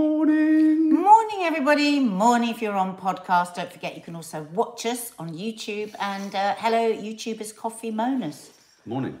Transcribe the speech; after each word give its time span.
Morning. 0.00 0.94
Morning, 0.94 1.40
everybody. 1.42 2.00
Morning 2.00 2.48
if 2.48 2.62
you're 2.62 2.80
on 2.84 2.96
podcast. 2.96 3.56
Don't 3.56 3.70
forget 3.70 3.94
you 3.94 4.00
can 4.00 4.16
also 4.16 4.44
watch 4.54 4.86
us 4.86 5.12
on 5.18 5.28
YouTube. 5.34 5.94
And 6.00 6.34
uh, 6.34 6.54
hello, 6.56 6.90
YouTubers, 6.90 7.54
Coffee 7.54 7.92
Moaners. 7.92 8.48
Morning. 8.86 9.18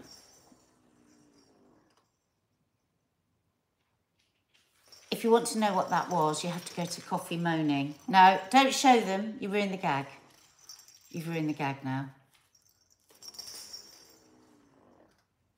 If 5.10 5.22
you 5.22 5.30
want 5.30 5.48
to 5.48 5.58
know 5.58 5.74
what 5.74 5.90
that 5.90 6.08
was, 6.08 6.42
you 6.42 6.48
have 6.48 6.64
to 6.64 6.74
go 6.74 6.86
to 6.86 7.00
Coffee 7.02 7.36
Moaning. 7.36 7.94
No, 8.08 8.40
don't 8.48 8.72
show 8.72 8.98
them. 9.00 9.36
You 9.38 9.50
ruined 9.50 9.74
the 9.74 9.82
gag. 9.88 10.06
You've 11.10 11.28
ruined 11.28 11.50
the 11.50 11.58
gag 11.62 11.84
now. 11.84 12.08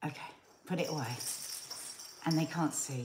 Okay, 0.04 0.30
put 0.66 0.80
it 0.80 0.91
away. 0.91 1.14
And 2.27 2.36
they 2.36 2.46
can't 2.46 2.75
see 2.75 3.04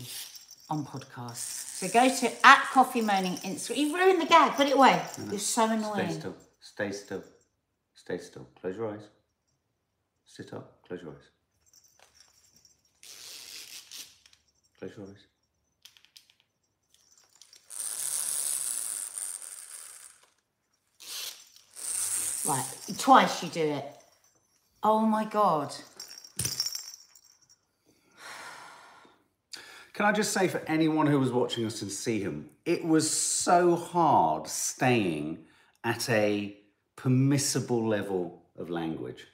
on 0.69 0.85
podcast. 0.85 1.35
So 1.77 1.87
go 1.87 2.09
to 2.09 2.45
at 2.45 2.69
Coffee 2.71 3.01
Moaning 3.01 3.37
Instagram. 3.37 3.77
You've 3.77 3.93
ruined 3.93 4.21
the 4.21 4.25
gag. 4.25 4.53
Put 4.53 4.67
it 4.67 4.75
away. 4.75 5.01
You're 5.29 5.39
so 5.39 5.65
annoying. 5.69 6.09
Stay 6.09 6.19
still. 6.19 6.35
Stay 6.59 6.91
still. 6.91 7.23
Stay 7.93 8.17
still. 8.17 8.47
Close 8.59 8.75
your 8.75 8.91
eyes. 8.91 9.07
Sit 10.25 10.53
up. 10.53 10.85
Close 10.87 11.01
your 11.01 11.11
eyes. 11.11 11.17
Close 14.79 14.91
your 14.97 15.07
eyes. 15.07 15.15
Right, 22.45 22.97
twice 22.97 23.43
you 23.43 23.49
do 23.49 23.61
it. 23.61 23.85
Oh 24.81 25.01
my 25.01 25.25
god. 25.25 25.73
Can 29.97 30.05
I 30.05 30.11
just 30.11 30.31
say 30.31 30.47
for 30.47 30.61
anyone 30.67 31.07
who 31.07 31.19
was 31.19 31.31
watching 31.31 31.65
us 31.65 31.81
and 31.81 31.91
see 31.91 32.19
him, 32.19 32.51
it 32.65 32.85
was 32.85 33.09
so 33.09 33.75
hard 33.75 34.47
staying 34.47 35.39
at 35.83 36.07
a 36.07 36.55
permissible 36.95 37.87
level 37.87 38.43
of 38.59 38.69
language. 38.69 39.25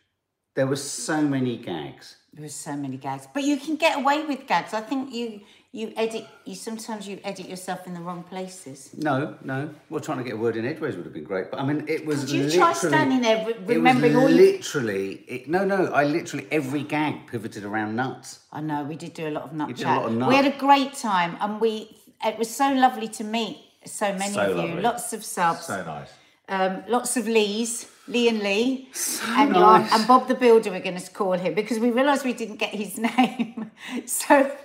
There 0.56 0.68
were 0.68 0.76
so 0.78 1.22
many 1.22 1.58
gags. 1.58 2.18
There 2.34 2.44
were 2.44 2.50
so 2.50 2.76
many 2.76 2.98
gags, 2.98 3.28
but 3.34 3.44
you 3.44 3.58
can 3.58 3.76
get 3.76 3.98
away 3.98 4.26
with 4.26 4.48
gags. 4.48 4.74
I 4.74 4.82
think 4.82 5.14
you 5.14 5.42
you 5.72 5.92
edit. 5.98 6.26
You 6.46 6.54
sometimes 6.56 7.08
you 7.08 7.20
edit 7.24 7.48
yourself 7.50 7.88
in 7.88 7.94
the 7.96 8.00
wrong 8.00 8.24
places. 8.24 8.92
No, 8.96 9.36
no. 9.44 9.70
Well, 9.90 10.00
trying 10.02 10.20
to 10.20 10.24
get 10.24 10.34
a 10.34 10.38
word 10.38 10.56
in 10.56 10.66
edgeways 10.66 10.96
would 10.96 11.06
have 11.06 11.14
been 11.14 11.24
great, 11.24 11.50
but 11.52 11.60
I 11.60 11.66
mean, 11.66 11.86
it 11.88 12.06
was 12.06 12.20
Could 12.22 12.30
you 12.32 12.44
literally. 12.44 12.58
try 12.60 12.74
standing 12.74 13.22
there, 13.22 13.46
re- 13.46 13.54
it 13.54 13.60
was 13.66 13.76
remembering 13.78 14.16
all 14.16 14.30
you- 14.30 14.36
literally. 14.52 15.06
It, 15.28 15.48
no, 15.50 15.66
no. 15.66 15.88
I 15.88 16.04
literally 16.06 16.48
every 16.52 16.84
gag 16.84 17.26
pivoted 17.28 17.64
around 17.66 17.96
nuts. 17.96 18.40
I 18.52 18.62
know 18.62 18.84
we 18.84 18.96
did 18.96 19.14
do 19.16 19.28
a 19.28 19.34
lot 19.38 19.44
of 19.46 19.54
nut 19.54 19.70
You 19.70 19.74
did 19.76 19.82
a 19.82 19.86
chat. 19.86 19.98
lot 20.02 20.06
of 20.12 20.14
nut. 20.18 20.30
We 20.30 20.36
had 20.36 20.46
a 20.46 20.58
great 20.58 20.94
time, 20.94 21.38
and 21.42 21.60
we 21.62 21.98
it 22.26 22.38
was 22.38 22.50
so 22.50 22.72
lovely 22.74 23.08
to 23.10 23.24
meet 23.24 23.58
so 23.86 24.14
many 24.14 24.34
So 24.34 24.42
of 24.42 24.50
you. 24.50 24.56
lovely. 24.64 24.82
Lots 24.82 25.14
of 25.14 25.24
subs, 25.24 25.66
So 25.66 25.84
nice. 25.84 26.10
um, 26.50 26.84
lots 26.88 27.18
of 27.18 27.28
Lees, 27.28 27.86
Lee 28.08 28.28
and 28.28 28.40
Lee, 28.40 28.90
and 29.28 29.52
nice. 29.52 29.94
and 29.94 30.08
Bob 30.08 30.28
the 30.28 30.36
Builder. 30.36 30.72
We're 30.72 30.82
going 30.82 31.00
to 31.00 31.12
call 31.12 31.34
him 31.34 31.54
because 31.54 31.80
we 31.80 31.92
realised 31.92 32.26
we 32.26 32.34
didn't 32.34 32.58
get 32.58 32.74
his 32.74 32.98
name, 33.18 33.72
so. 34.06 34.56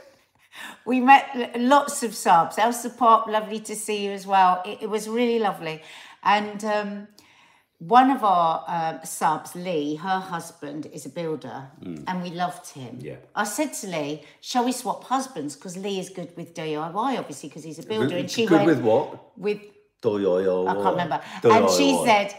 We 0.84 0.98
met 0.98 1.54
lots 1.56 2.02
of 2.02 2.16
subs. 2.16 2.58
Elsa 2.58 2.90
Pop, 2.90 3.28
lovely 3.28 3.60
to 3.60 3.76
see 3.76 4.06
you 4.06 4.10
as 4.10 4.26
well. 4.26 4.60
It, 4.66 4.78
it 4.82 4.90
was 4.90 5.08
really 5.08 5.38
lovely. 5.38 5.82
And 6.24 6.64
um, 6.64 7.08
one 7.78 8.10
of 8.10 8.24
our 8.24 8.64
um, 8.66 9.00
subs, 9.04 9.54
Lee, 9.54 9.94
her 9.96 10.18
husband 10.18 10.86
is 10.92 11.06
a 11.06 11.08
builder, 11.08 11.68
and 12.08 12.22
we 12.22 12.30
loved 12.30 12.70
him. 12.70 12.96
Mm. 12.96 13.04
Yeah. 13.04 13.16
I 13.36 13.44
said 13.44 13.72
to 13.74 13.86
Lee, 13.86 14.24
"Shall 14.40 14.64
we 14.64 14.72
swap 14.72 15.04
husbands? 15.04 15.54
Because 15.54 15.76
Lee 15.76 16.00
is 16.00 16.10
good 16.10 16.36
with 16.36 16.54
DIY, 16.54 17.18
obviously, 17.18 17.48
because 17.48 17.62
he's 17.62 17.78
a 17.78 17.86
builder." 17.86 18.16
and 18.16 18.28
she 18.28 18.46
Good 18.46 18.66
went 18.66 18.66
with 18.66 18.80
what? 18.80 19.38
with 19.38 19.60
I 20.04 20.08
I 20.70 20.74
can't 20.74 20.90
remember. 20.90 21.20
And 21.44 21.70
she 21.70 22.00
said, 22.04 22.34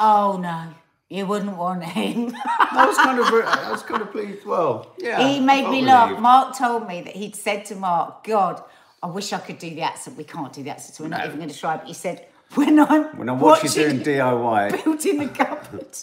"Oh 0.00 0.38
no, 0.40 0.74
you 1.08 1.26
wouldn't 1.26 1.56
want 1.56 1.84
him." 1.84 2.34
I 2.58 2.84
was 2.86 2.96
kind 2.96 3.18
of, 3.18 3.26
I 3.26 3.70
was 3.70 3.82
kind 3.82 4.02
of 4.02 4.10
pleased. 4.12 4.44
Well, 4.44 4.94
yeah. 4.98 5.26
he 5.26 5.40
made 5.40 5.68
me 5.68 5.82
laugh. 5.82 6.18
Mark 6.18 6.56
told 6.56 6.86
me 6.86 7.02
that 7.02 7.14
he'd 7.14 7.36
said 7.36 7.64
to 7.66 7.74
Mark, 7.74 8.24
"God, 8.24 8.62
I 9.02 9.06
wish 9.06 9.32
I 9.32 9.38
could 9.38 9.58
do 9.58 9.70
the 9.70 9.82
accent. 9.82 10.16
We 10.16 10.24
can't 10.24 10.52
do 10.52 10.62
the 10.62 10.70
accent, 10.70 10.94
so 10.96 11.04
we're 11.04 11.10
not 11.10 11.26
even 11.26 11.38
going 11.38 11.50
to 11.50 11.58
try." 11.58 11.76
But 11.76 11.86
he 11.86 11.94
said, 11.94 12.26
"When 12.54 12.78
I'm 12.78 13.16
When 13.16 13.28
I 13.28 13.32
watch 13.32 13.62
you 13.62 13.68
watching 13.68 14.02
doing 14.02 14.18
DIY, 14.18 14.84
building 14.84 15.18
the 15.18 15.28
cupboard, 15.28 15.96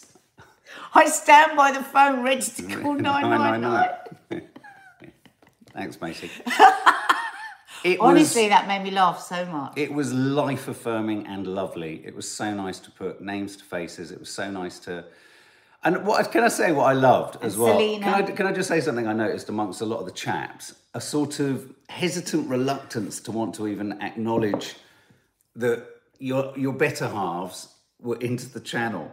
I 0.93 1.05
stand 1.07 1.55
by 1.57 1.71
the 1.71 1.83
phone 1.83 2.23
ready 2.23 2.41
to 2.41 2.63
call 2.81 2.93
nine 3.09 3.29
nine 3.29 3.61
nine." 3.61 3.89
999. 4.29 4.41
Thanks, 5.73 6.01
Macy. 6.01 6.29
It 7.83 7.99
Honestly, 7.99 8.43
was, 8.43 8.49
that 8.51 8.67
made 8.67 8.83
me 8.83 8.91
laugh 8.91 9.19
so 9.21 9.45
much. 9.45 9.73
it 9.75 9.91
was 9.91 10.13
life 10.13 10.67
affirming 10.67 11.25
and 11.27 11.47
lovely. 11.47 12.01
It 12.05 12.15
was 12.15 12.29
so 12.31 12.53
nice 12.53 12.79
to 12.79 12.91
put 12.91 13.21
names 13.21 13.55
to 13.57 13.63
faces. 13.63 14.11
It 14.11 14.19
was 14.19 14.29
so 14.29 14.51
nice 14.51 14.79
to. 14.79 15.05
And 15.83 16.05
what 16.05 16.31
can 16.31 16.43
I 16.43 16.47
say? 16.49 16.71
What 16.71 16.85
I 16.85 16.93
loved 16.93 17.37
as 17.41 17.55
And 17.55 17.63
well. 17.63 17.73
Selena. 17.73 18.05
Can 18.05 18.13
I, 18.13 18.21
can 18.31 18.47
I 18.47 18.51
just 18.51 18.67
say 18.69 18.81
something 18.81 19.07
I 19.07 19.13
noticed 19.13 19.49
amongst 19.49 19.81
a 19.81 19.85
lot 19.85 19.99
of 19.99 20.05
the 20.05 20.11
chaps? 20.11 20.75
A 20.93 21.01
sort 21.01 21.39
of 21.39 21.73
hesitant 21.89 22.47
reluctance 22.49 23.19
to 23.21 23.31
want 23.31 23.55
to 23.55 23.67
even 23.67 23.99
acknowledge 24.01 24.75
that 25.55 25.83
your 26.19 26.53
your 26.55 26.73
better 26.73 27.07
halves 27.07 27.69
were 27.99 28.17
into 28.17 28.47
the 28.47 28.59
channel 28.59 29.11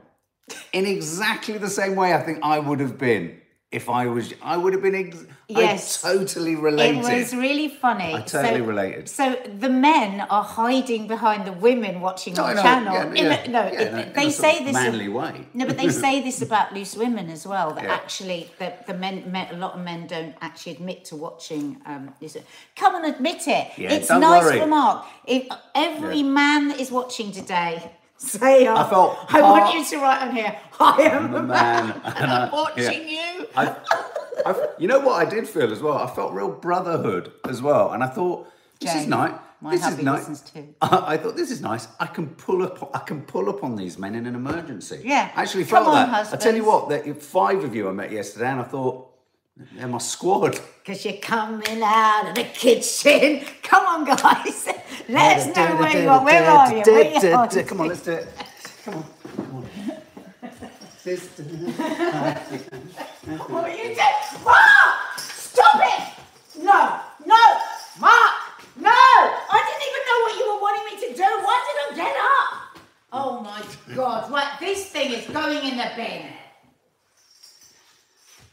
in 0.72 0.86
exactly 0.86 1.56
the 1.58 1.68
same 1.70 1.94
way 1.96 2.14
I 2.14 2.20
think 2.20 2.38
I 2.42 2.58
would 2.58 2.80
have 2.80 2.98
been 2.98 3.40
if 3.70 3.90
I 3.90 4.06
was. 4.06 4.32
I 4.42 4.56
would 4.56 4.72
have 4.72 4.82
been. 4.82 4.94
Ex- 4.94 5.24
Yes. 5.50 6.04
I 6.04 6.12
totally 6.12 6.56
related. 6.56 6.98
It 7.06 7.22
was 7.22 7.34
really 7.34 7.68
funny. 7.68 8.12
I 8.14 8.20
totally 8.20 8.60
so, 8.60 8.66
related. 8.66 9.08
So 9.08 9.34
the 9.58 9.70
men 9.70 10.20
are 10.28 10.42
hiding 10.42 11.06
behind 11.08 11.46
the 11.46 11.52
women 11.52 12.02
watching 12.02 12.34
No, 12.34 12.52
no, 12.52 12.62
channel. 12.62 12.92
yeah, 12.92 13.14
yeah, 13.14 13.44
a- 13.44 13.48
no, 13.48 13.62
yeah, 13.62 13.80
it- 13.80 13.92
no, 13.92 13.98
in 14.00 14.12
they 14.12 14.30
say 14.30 14.62
this. 14.62 14.74
manly 14.74 15.08
way. 15.08 15.46
No, 15.54 15.64
but 15.64 15.78
they 15.78 15.88
say 15.88 16.20
this 16.20 16.42
about 16.42 16.74
loose 16.74 16.96
women 16.96 17.30
as 17.30 17.46
well. 17.46 17.72
That 17.72 17.86
actually, 17.86 18.50
that 18.58 18.86
the 18.86 18.92
men, 18.92 19.32
men, 19.32 19.48
a 19.54 19.56
lot 19.56 19.72
of 19.74 19.80
men 19.80 20.06
don't 20.06 20.34
actually 20.42 20.72
admit 20.72 21.06
to 21.06 21.16
watching. 21.16 21.80
Um. 21.86 22.12
Come 22.76 22.96
and 22.96 23.06
admit 23.14 23.48
it. 23.48 23.68
It's 23.78 24.10
nice 24.10 24.44
worry. 24.44 24.60
for 24.60 24.66
Mark. 24.66 25.06
If 25.26 25.46
every 25.74 26.22
man 26.22 26.68
that 26.68 26.78
is 26.78 26.90
watching 26.90 27.32
today. 27.32 27.90
Say, 28.18 28.66
uh, 28.66 28.84
I 28.84 28.90
felt 28.90 29.16
I 29.32 29.40
want 29.42 29.74
you 29.74 29.84
to 29.84 29.96
write 29.98 30.22
on 30.22 30.34
here. 30.34 30.58
I 30.80 31.02
am 31.02 31.34
a 31.34 31.38
a 31.38 31.42
man, 31.42 31.88
man, 31.88 32.02
and 32.16 32.30
I'm 32.30 32.52
watching 32.52 33.08
yeah. 33.08 33.38
you. 33.38 33.46
I, 33.56 33.76
I, 34.44 34.68
you 34.76 34.88
know 34.88 34.98
what 34.98 35.24
I 35.24 35.30
did 35.30 35.48
feel 35.48 35.72
as 35.72 35.80
well? 35.80 35.96
I 35.96 36.12
felt 36.12 36.32
real 36.32 36.50
brotherhood 36.50 37.32
as 37.48 37.62
well, 37.62 37.92
and 37.92 38.02
I 38.02 38.08
thought 38.08 38.50
this 38.80 38.92
is 38.94 39.06
nice. 39.06 39.38
my 39.60 39.76
this 39.76 39.86
is 39.86 40.02
nice. 40.02 40.52
I, 40.82 41.16
thought 41.16 41.36
this 41.36 41.52
is 41.52 41.60
nice. 41.60 41.86
I 42.00 42.06
can 42.06 42.28
pull 42.30 42.64
up. 42.64 42.90
I 42.92 43.00
can 43.00 43.22
pull 43.22 43.48
up 43.48 43.62
on 43.62 43.76
these 43.76 43.98
men 43.98 44.16
in 44.16 44.26
an 44.26 44.34
emergency. 44.34 45.00
Yeah. 45.04 45.30
I 45.36 45.42
actually 45.42 45.64
Come 45.64 45.84
felt 45.84 45.96
on, 45.96 46.10
that. 46.10 46.34
I 46.34 46.36
tell 46.36 46.56
you 46.56 46.64
what, 46.64 46.88
that 46.88 47.22
five 47.22 47.62
of 47.62 47.72
you 47.72 47.88
I 47.88 47.92
met 47.92 48.10
yesterday, 48.10 48.48
and 48.48 48.60
I 48.60 48.64
thought 48.64 49.08
they're 49.74 49.88
my 49.88 49.98
squad. 49.98 50.60
Because 50.88 51.04
you're 51.04 51.18
coming 51.18 51.82
out 51.82 52.28
of 52.30 52.34
the 52.34 52.44
kitchen. 52.44 53.44
Come 53.62 53.84
on, 53.84 54.04
guys. 54.06 54.68
Let 55.10 55.36
us 55.36 55.54
know 55.54 55.76
where 55.76 56.02
you 56.02 56.08
are. 56.08 56.24
Where 56.24 56.44
are 56.44 56.74
you? 56.74 56.82
Where 56.86 57.12
you? 57.12 57.62
Come 57.64 57.80
on, 57.82 57.88
let's 57.88 58.00
do 58.00 58.12
it. 58.12 58.28
Come 58.86 58.94
on, 58.94 59.04
come 59.36 59.54
on. 59.56 59.64
What 63.48 63.64
are 63.64 63.70
you 63.70 63.84
doing? 63.84 63.96
Mark! 64.44 65.18
Stop 65.18 65.76
it! 65.76 66.62
No, 66.62 67.00
no, 67.26 67.42
Mark! 68.00 68.34
No! 68.76 68.88
I 68.88 69.58
didn't 69.66 69.84
even 69.88 70.02
know 70.08 70.18
what 70.24 70.34
you 70.38 70.44
were 70.54 70.60
wanting 70.60 70.84
me 70.88 70.94
to 71.06 71.14
do. 71.14 71.28
Why 71.44 71.56
did 71.66 71.76
I 71.92 72.04
get 72.04 72.16
up? 72.16 72.78
Oh 73.12 73.40
my 73.42 73.94
God! 73.94 74.30
Right, 74.30 74.56
this 74.58 74.86
thing 74.86 75.12
is 75.12 75.26
going 75.26 75.70
in 75.70 75.76
the 75.76 75.90
bin. 75.96 76.37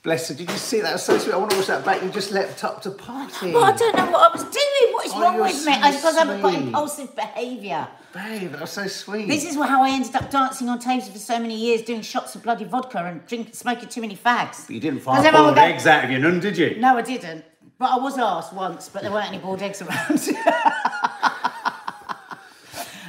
Bless 0.06 0.28
her. 0.30 0.36
Did 0.36 0.52
you 0.52 0.58
see 0.58 0.78
that? 0.78 0.84
That 0.84 0.94
was 0.94 1.04
so 1.04 1.18
sweet. 1.18 1.34
I 1.34 1.38
want 1.38 1.50
to 1.50 1.58
watch 1.58 1.66
that 1.66 1.84
back. 1.84 2.04
You 2.04 2.10
just 2.10 2.32
leapt 2.32 2.64
up 2.64 2.80
to 2.84 2.92
party. 2.92 3.52
Well, 3.52 3.64
I 3.64 3.76
don't 3.76 3.96
know 3.98 4.06
what 4.12 4.30
I 4.30 4.34
was 4.34 4.44
doing. 4.44 4.94
What 4.94 5.06
is 5.08 5.12
Oh, 5.16 5.20
wrong 5.22 5.34
you're 5.34 5.44
with 5.46 5.66
me? 5.66 5.74
I 5.74 5.90
suppose 5.90 6.16
I've 6.16 6.28
got 6.44 6.52
sweet. 6.54 6.64
impulsive 6.68 7.16
behaviour. 7.16 7.88
Babe, 8.14 8.52
that 8.52 8.62
was 8.62 8.70
so 8.70 8.86
sweet. 8.86 9.28
This 9.28 9.44
is 9.46 9.56
how 9.56 9.82
I 9.84 9.90
ended 9.90 10.16
up 10.16 10.30
dancing 10.30 10.70
on 10.70 10.78
tables 10.78 11.10
for 11.10 11.18
so 11.18 11.40
many 11.40 11.56
years, 11.56 11.82
doing 11.82 12.02
shots 12.04 12.36
of 12.36 12.44
bloody 12.44 12.66
vodka 12.66 13.00
and 13.00 13.26
drinking, 13.26 13.54
smoking 13.54 13.90
too 13.90 14.02
many 14.02 14.16
fags. 14.16 14.68
But 14.68 14.76
you 14.76 14.80
didn't 14.80 15.00
'Cause 15.04 15.06
fire 15.06 15.18
everyone 15.26 15.42
boiled 15.42 15.56
would 15.56 15.62
go- 15.62 15.68
eggs 15.74 15.88
out 15.88 16.04
of 16.06 16.12
your 16.12 16.20
nun, 16.20 16.40
did 16.40 16.56
you? 16.56 16.76
No, 16.80 16.96
I 16.98 17.02
didn't. 17.02 17.44
But 17.80 17.90
I 17.90 17.98
was 17.98 18.20
asked 18.20 18.54
once, 18.54 18.88
but 18.90 19.02
there 19.02 19.12
weren't 19.12 19.30
any 19.30 19.40
boiled 19.40 19.64
eggs 19.64 19.82
around. 19.82 20.20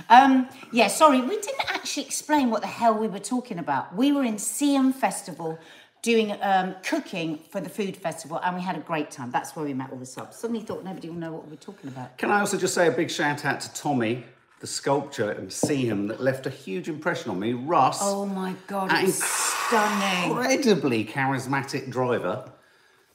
um, 0.09 0.49
yeah, 0.73 0.87
sorry, 0.89 1.21
we 1.21 1.37
didn't 1.37 1.71
actually 1.75 2.05
explain 2.05 2.49
what 2.51 2.63
the 2.63 2.69
hell 2.69 2.95
we 2.95 3.07
were 3.07 3.19
talking 3.19 3.59
about. 3.59 3.95
We 3.95 4.13
were 4.13 4.25
in 4.25 4.37
Seaham 4.37 4.95
Festival 4.95 5.59
doing 6.03 6.37
um, 6.43 6.75
cooking 6.85 7.39
for 7.51 7.61
the 7.61 7.69
food 7.69 7.97
festival, 7.97 8.39
and 8.45 8.55
we 8.57 8.63
had 8.63 8.77
a 8.77 8.81
great 8.81 9.11
time. 9.11 9.31
That's 9.31 9.57
where 9.57 9.65
we 9.65 9.75
met 9.75 9.91
all 9.91 9.99
the 9.99 10.07
subs. 10.07 10.37
Suddenly 10.37 10.63
thought 10.63 10.85
nobody 10.85 11.09
will 11.09 11.17
know 11.17 11.33
what 11.33 11.45
we 11.45 11.51
were 11.51 11.57
talking 11.57 11.89
about. 11.89 12.17
Can 12.19 12.31
I 12.31 12.41
also 12.41 12.57
just 12.57 12.75
say 12.75 12.87
a 12.87 12.93
big 12.93 13.11
shout 13.11 13.45
out 13.45 13.61
to 13.61 13.73
Tommy, 13.75 14.25
the 14.61 14.67
sculptor, 14.67 15.33
and 15.33 15.53
see 15.53 15.85
him 15.87 16.07
that 16.07 16.21
left 16.23 16.47
a 16.47 16.51
huge 16.51 16.89
impression 16.89 17.31
on 17.31 17.41
me. 17.41 17.53
Russ, 17.53 17.99
Oh 18.01 18.25
my 18.27 18.55
god, 18.67 18.91
it's 18.93 19.23
stunning. 19.23 20.31
incredibly 20.31 21.05
charismatic 21.05 21.91
driver. 21.91 22.51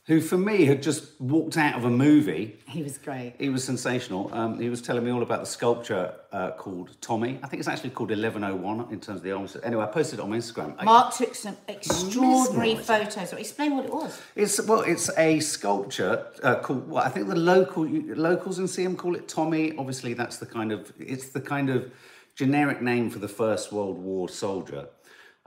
Who 0.07 0.19
for 0.19 0.37
me 0.37 0.65
had 0.65 0.81
just 0.81 1.19
walked 1.21 1.57
out 1.57 1.75
of 1.75 1.85
a 1.85 1.89
movie. 1.89 2.57
He 2.67 2.81
was 2.81 2.97
great. 2.97 3.35
He 3.37 3.49
was 3.49 3.63
sensational. 3.63 4.33
Um, 4.33 4.59
he 4.59 4.67
was 4.67 4.81
telling 4.81 5.05
me 5.05 5.11
all 5.11 5.21
about 5.21 5.41
the 5.41 5.45
sculpture 5.45 6.15
uh, 6.31 6.51
called 6.51 6.99
Tommy. 7.01 7.39
I 7.43 7.47
think 7.47 7.59
it's 7.59 7.67
actually 7.69 7.91
called 7.91 8.09
1101 8.09 8.91
in 8.91 8.99
terms 8.99 9.19
of 9.19 9.23
the 9.23 9.31
arms. 9.31 9.55
Anyway, 9.63 9.83
I 9.83 9.87
posted 9.87 10.17
it 10.17 10.23
on 10.23 10.31
my 10.31 10.37
Instagram. 10.37 10.73
I- 10.79 10.85
Mark 10.85 11.13
took 11.15 11.35
some 11.35 11.55
extraordinary 11.67 12.75
photos. 12.75 13.31
Explain 13.33 13.75
what 13.75 13.85
it 13.85 13.93
was. 13.93 14.19
It's 14.35 14.59
well, 14.65 14.81
it's 14.81 15.15
a 15.17 15.39
sculpture 15.39 16.25
uh, 16.41 16.55
called. 16.55 16.89
Well, 16.89 17.03
I 17.03 17.09
think 17.09 17.27
the 17.27 17.35
local 17.35 17.85
locals 17.85 18.57
in 18.57 18.65
Seaham 18.65 18.97
call 18.97 19.15
it 19.15 19.27
Tommy. 19.27 19.75
Obviously, 19.77 20.15
that's 20.15 20.37
the 20.37 20.47
kind 20.47 20.71
of 20.71 20.91
it's 20.97 21.29
the 21.29 21.41
kind 21.41 21.69
of 21.69 21.91
generic 22.33 22.81
name 22.81 23.11
for 23.11 23.19
the 23.19 23.27
First 23.27 23.71
World 23.71 23.99
War 23.99 24.27
soldier. 24.27 24.87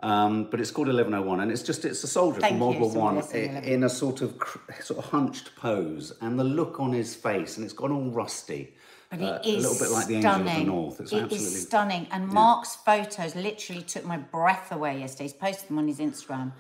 Um, 0.02 0.49
but 0.50 0.61
it's 0.61 0.70
called 0.70 0.88
1101, 0.88 1.41
and 1.41 1.50
it's 1.52 1.62
just 1.62 1.85
it's 1.85 2.02
a 2.05 2.08
soldier 2.08 2.41
Thank 2.41 2.55
from 2.55 2.61
World 2.61 2.81
War 2.81 2.91
One 2.91 3.17
in 3.19 3.23
i- 3.23 3.50
11. 3.52 3.64
in 3.64 3.85
a 3.85 3.88
sort 3.88 4.23
of 4.23 4.35
sort 4.82 4.99
of 4.99 5.11
hunched 5.11 5.55
pose, 5.56 6.12
and 6.20 6.38
the 6.38 6.44
look 6.44 6.81
on 6.81 6.93
his 6.93 7.14
face, 7.14 7.56
and 7.56 7.64
it's 7.64 7.73
gone 7.73 7.93
all 7.93 8.11
rusty. 8.11 8.75
But 9.11 9.23
uh, 9.23 9.38
it 9.44 9.49
is 9.49 9.64
a 9.64 9.69
little 9.69 9.87
bit 9.87 9.93
like 9.93 10.06
the 10.08 10.20
stunning. 10.20 10.49
Angel 10.49 10.58
of 10.58 10.67
the 10.67 10.73
North. 10.73 11.00
It's 11.00 11.12
It 11.12 11.17
is 11.17 11.23
absolutely 11.23 11.61
stunning. 11.61 12.06
And 12.11 12.26
Mark's 12.29 12.75
photos 12.75 13.37
literally 13.37 13.82
took 13.82 14.05
my 14.05 14.17
breath 14.17 14.73
away 14.73 14.99
yesterday. 14.99 15.25
He's 15.25 15.32
posted 15.32 15.69
them 15.69 15.79
on 15.79 15.87
his 15.87 16.00
Instagram 16.00 16.52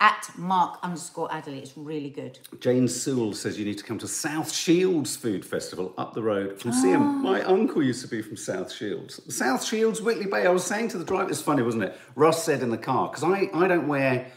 at 0.00 0.30
Mark 0.36 0.78
underscore 0.82 1.32
Adderley. 1.32 1.58
It's 1.58 1.76
really 1.76 2.10
good. 2.10 2.38
Jane 2.60 2.86
Sewell 2.86 3.32
says 3.32 3.58
you 3.58 3.64
need 3.64 3.78
to 3.78 3.84
come 3.84 3.98
to 3.98 4.08
South 4.08 4.52
Shields 4.52 5.16
Food 5.16 5.44
Festival 5.44 5.92
up 5.98 6.14
the 6.14 6.22
road 6.22 6.60
from 6.60 6.70
Ah. 6.70 6.74
Seaham. 6.82 7.20
My 7.20 7.42
uncle 7.42 7.82
used 7.82 8.02
to 8.02 8.08
be 8.08 8.22
from 8.22 8.36
South 8.36 8.72
Shields. 8.72 9.20
South 9.34 9.64
Shields, 9.64 10.00
Whitley 10.00 10.26
Bay. 10.26 10.46
I 10.46 10.50
was 10.50 10.64
saying 10.64 10.88
to 10.90 10.98
the 10.98 11.04
driver, 11.04 11.30
it's 11.30 11.40
funny, 11.42 11.62
wasn't 11.62 11.84
it? 11.84 11.98
Ross 12.14 12.44
said 12.44 12.62
in 12.62 12.70
the 12.70 12.78
car, 12.78 13.08
because 13.08 13.24
I, 13.24 13.50
I 13.52 13.66
don't 13.66 13.88
wear, 13.88 14.30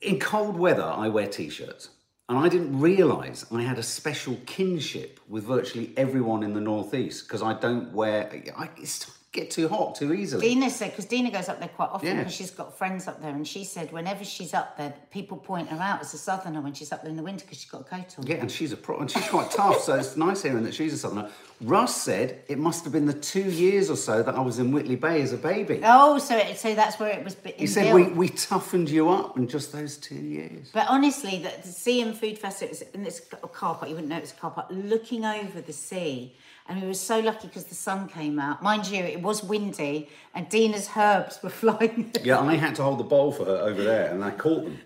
in 0.00 0.20
cold 0.20 0.56
weather, 0.56 0.84
I 0.84 1.08
wear 1.08 1.26
t 1.26 1.48
shirts. 1.50 1.90
And 2.28 2.38
I 2.38 2.50
didn't 2.50 2.78
realise 2.78 3.46
I 3.50 3.62
had 3.62 3.78
a 3.78 3.82
special 3.82 4.36
kinship 4.44 5.18
with 5.28 5.44
virtually 5.44 5.94
everyone 5.96 6.42
in 6.42 6.52
the 6.52 6.60
Northeast 6.60 7.26
because 7.26 7.42
I 7.42 7.54
don't 7.54 7.92
wear, 7.94 8.30
I 8.54 8.68
it's, 8.76 9.10
get 9.38 9.50
too 9.50 9.68
hot 9.68 9.94
too 9.94 10.12
easily. 10.12 10.48
Dina 10.48 10.70
said, 10.70 10.90
because 10.90 11.04
Dina 11.06 11.30
goes 11.30 11.48
up 11.48 11.58
there 11.58 11.68
quite 11.68 11.90
often 11.90 12.08
Yeah. 12.08 12.18
because 12.18 12.34
she's 12.34 12.50
got 12.50 12.76
friends 12.76 13.06
up 13.08 13.20
there, 13.20 13.30
and 13.30 13.46
she 13.46 13.64
said 13.64 13.92
whenever 13.92 14.24
she's 14.24 14.54
up 14.54 14.76
there, 14.76 14.94
people 15.10 15.36
point 15.36 15.68
her 15.68 15.80
out 15.80 16.00
as 16.00 16.14
a 16.14 16.18
southerner 16.18 16.60
when 16.60 16.74
she's 16.74 16.92
up 16.92 17.02
there 17.02 17.10
in 17.10 17.16
the 17.16 17.22
winter 17.22 17.44
because 17.44 17.58
she's 17.58 17.70
got 17.70 17.82
a 17.82 17.84
coat 17.84 18.18
on. 18.18 18.26
Yeah, 18.26 18.36
and 18.36 18.50
she's 18.50 18.72
a 18.72 18.76
pro, 18.76 18.98
and 18.98 19.10
she's 19.10 19.28
quite 19.28 19.50
tough. 19.50 19.80
So 19.80 19.94
it's 19.94 20.16
nice 20.16 20.42
hearing 20.42 20.64
that 20.64 20.74
she's 20.74 20.92
a 20.92 20.98
southerner. 20.98 21.30
Russ 21.60 21.96
said 21.96 22.42
it 22.48 22.58
must 22.58 22.84
have 22.84 22.92
been 22.92 23.06
the 23.06 23.12
two 23.12 23.50
years 23.50 23.90
or 23.90 23.96
so 23.96 24.22
that 24.22 24.34
I 24.36 24.40
was 24.40 24.60
in 24.60 24.70
Whitley 24.70 24.94
Bay 24.94 25.22
as 25.22 25.32
a 25.32 25.36
baby. 25.36 25.80
Oh, 25.82 26.18
so 26.18 26.36
it, 26.36 26.56
so 26.56 26.74
that's 26.74 27.00
where 27.00 27.10
it 27.10 27.24
was. 27.24 27.36
He 27.56 27.66
said 27.66 27.92
we, 27.92 28.04
we 28.04 28.28
toughened 28.28 28.88
you 28.88 29.08
up 29.08 29.36
in 29.36 29.48
just 29.48 29.72
those 29.72 29.96
two 29.96 30.14
years. 30.14 30.70
But 30.72 30.86
honestly, 30.88 31.38
the, 31.38 31.50
the 31.62 31.68
Seaham 31.68 32.14
Food 32.14 32.38
Festival 32.38 32.76
in 32.94 33.02
this 33.02 33.20
car 33.52 33.74
park. 33.74 33.88
You 33.88 33.94
wouldn't 33.96 34.08
know 34.08 34.18
it 34.18 34.20
was 34.20 34.32
a 34.32 34.36
car 34.36 34.52
park. 34.52 34.68
Looking 34.70 35.24
over 35.24 35.60
the 35.60 35.72
sea, 35.72 36.34
and 36.68 36.80
we 36.82 36.86
were 36.86 36.94
so 36.94 37.18
lucky 37.20 37.48
because 37.48 37.64
the 37.64 37.74
sun 37.74 38.08
came 38.08 38.38
out. 38.38 38.62
Mind 38.62 38.86
you, 38.86 39.02
it 39.02 39.22
was 39.22 39.42
windy, 39.42 40.08
and 40.34 40.48
Dina's 40.48 40.90
herbs 40.96 41.42
were 41.42 41.48
flying. 41.62 42.12
Yeah, 42.22 42.40
and 42.40 42.50
I 42.50 42.56
had 42.56 42.74
to 42.76 42.82
hold 42.82 42.98
the 42.98 43.04
bowl 43.04 43.32
for 43.32 43.46
her 43.46 43.56
over 43.56 43.82
there, 43.82 44.12
and 44.12 44.22
I 44.22 44.30
caught 44.30 44.64
them. 44.64 44.78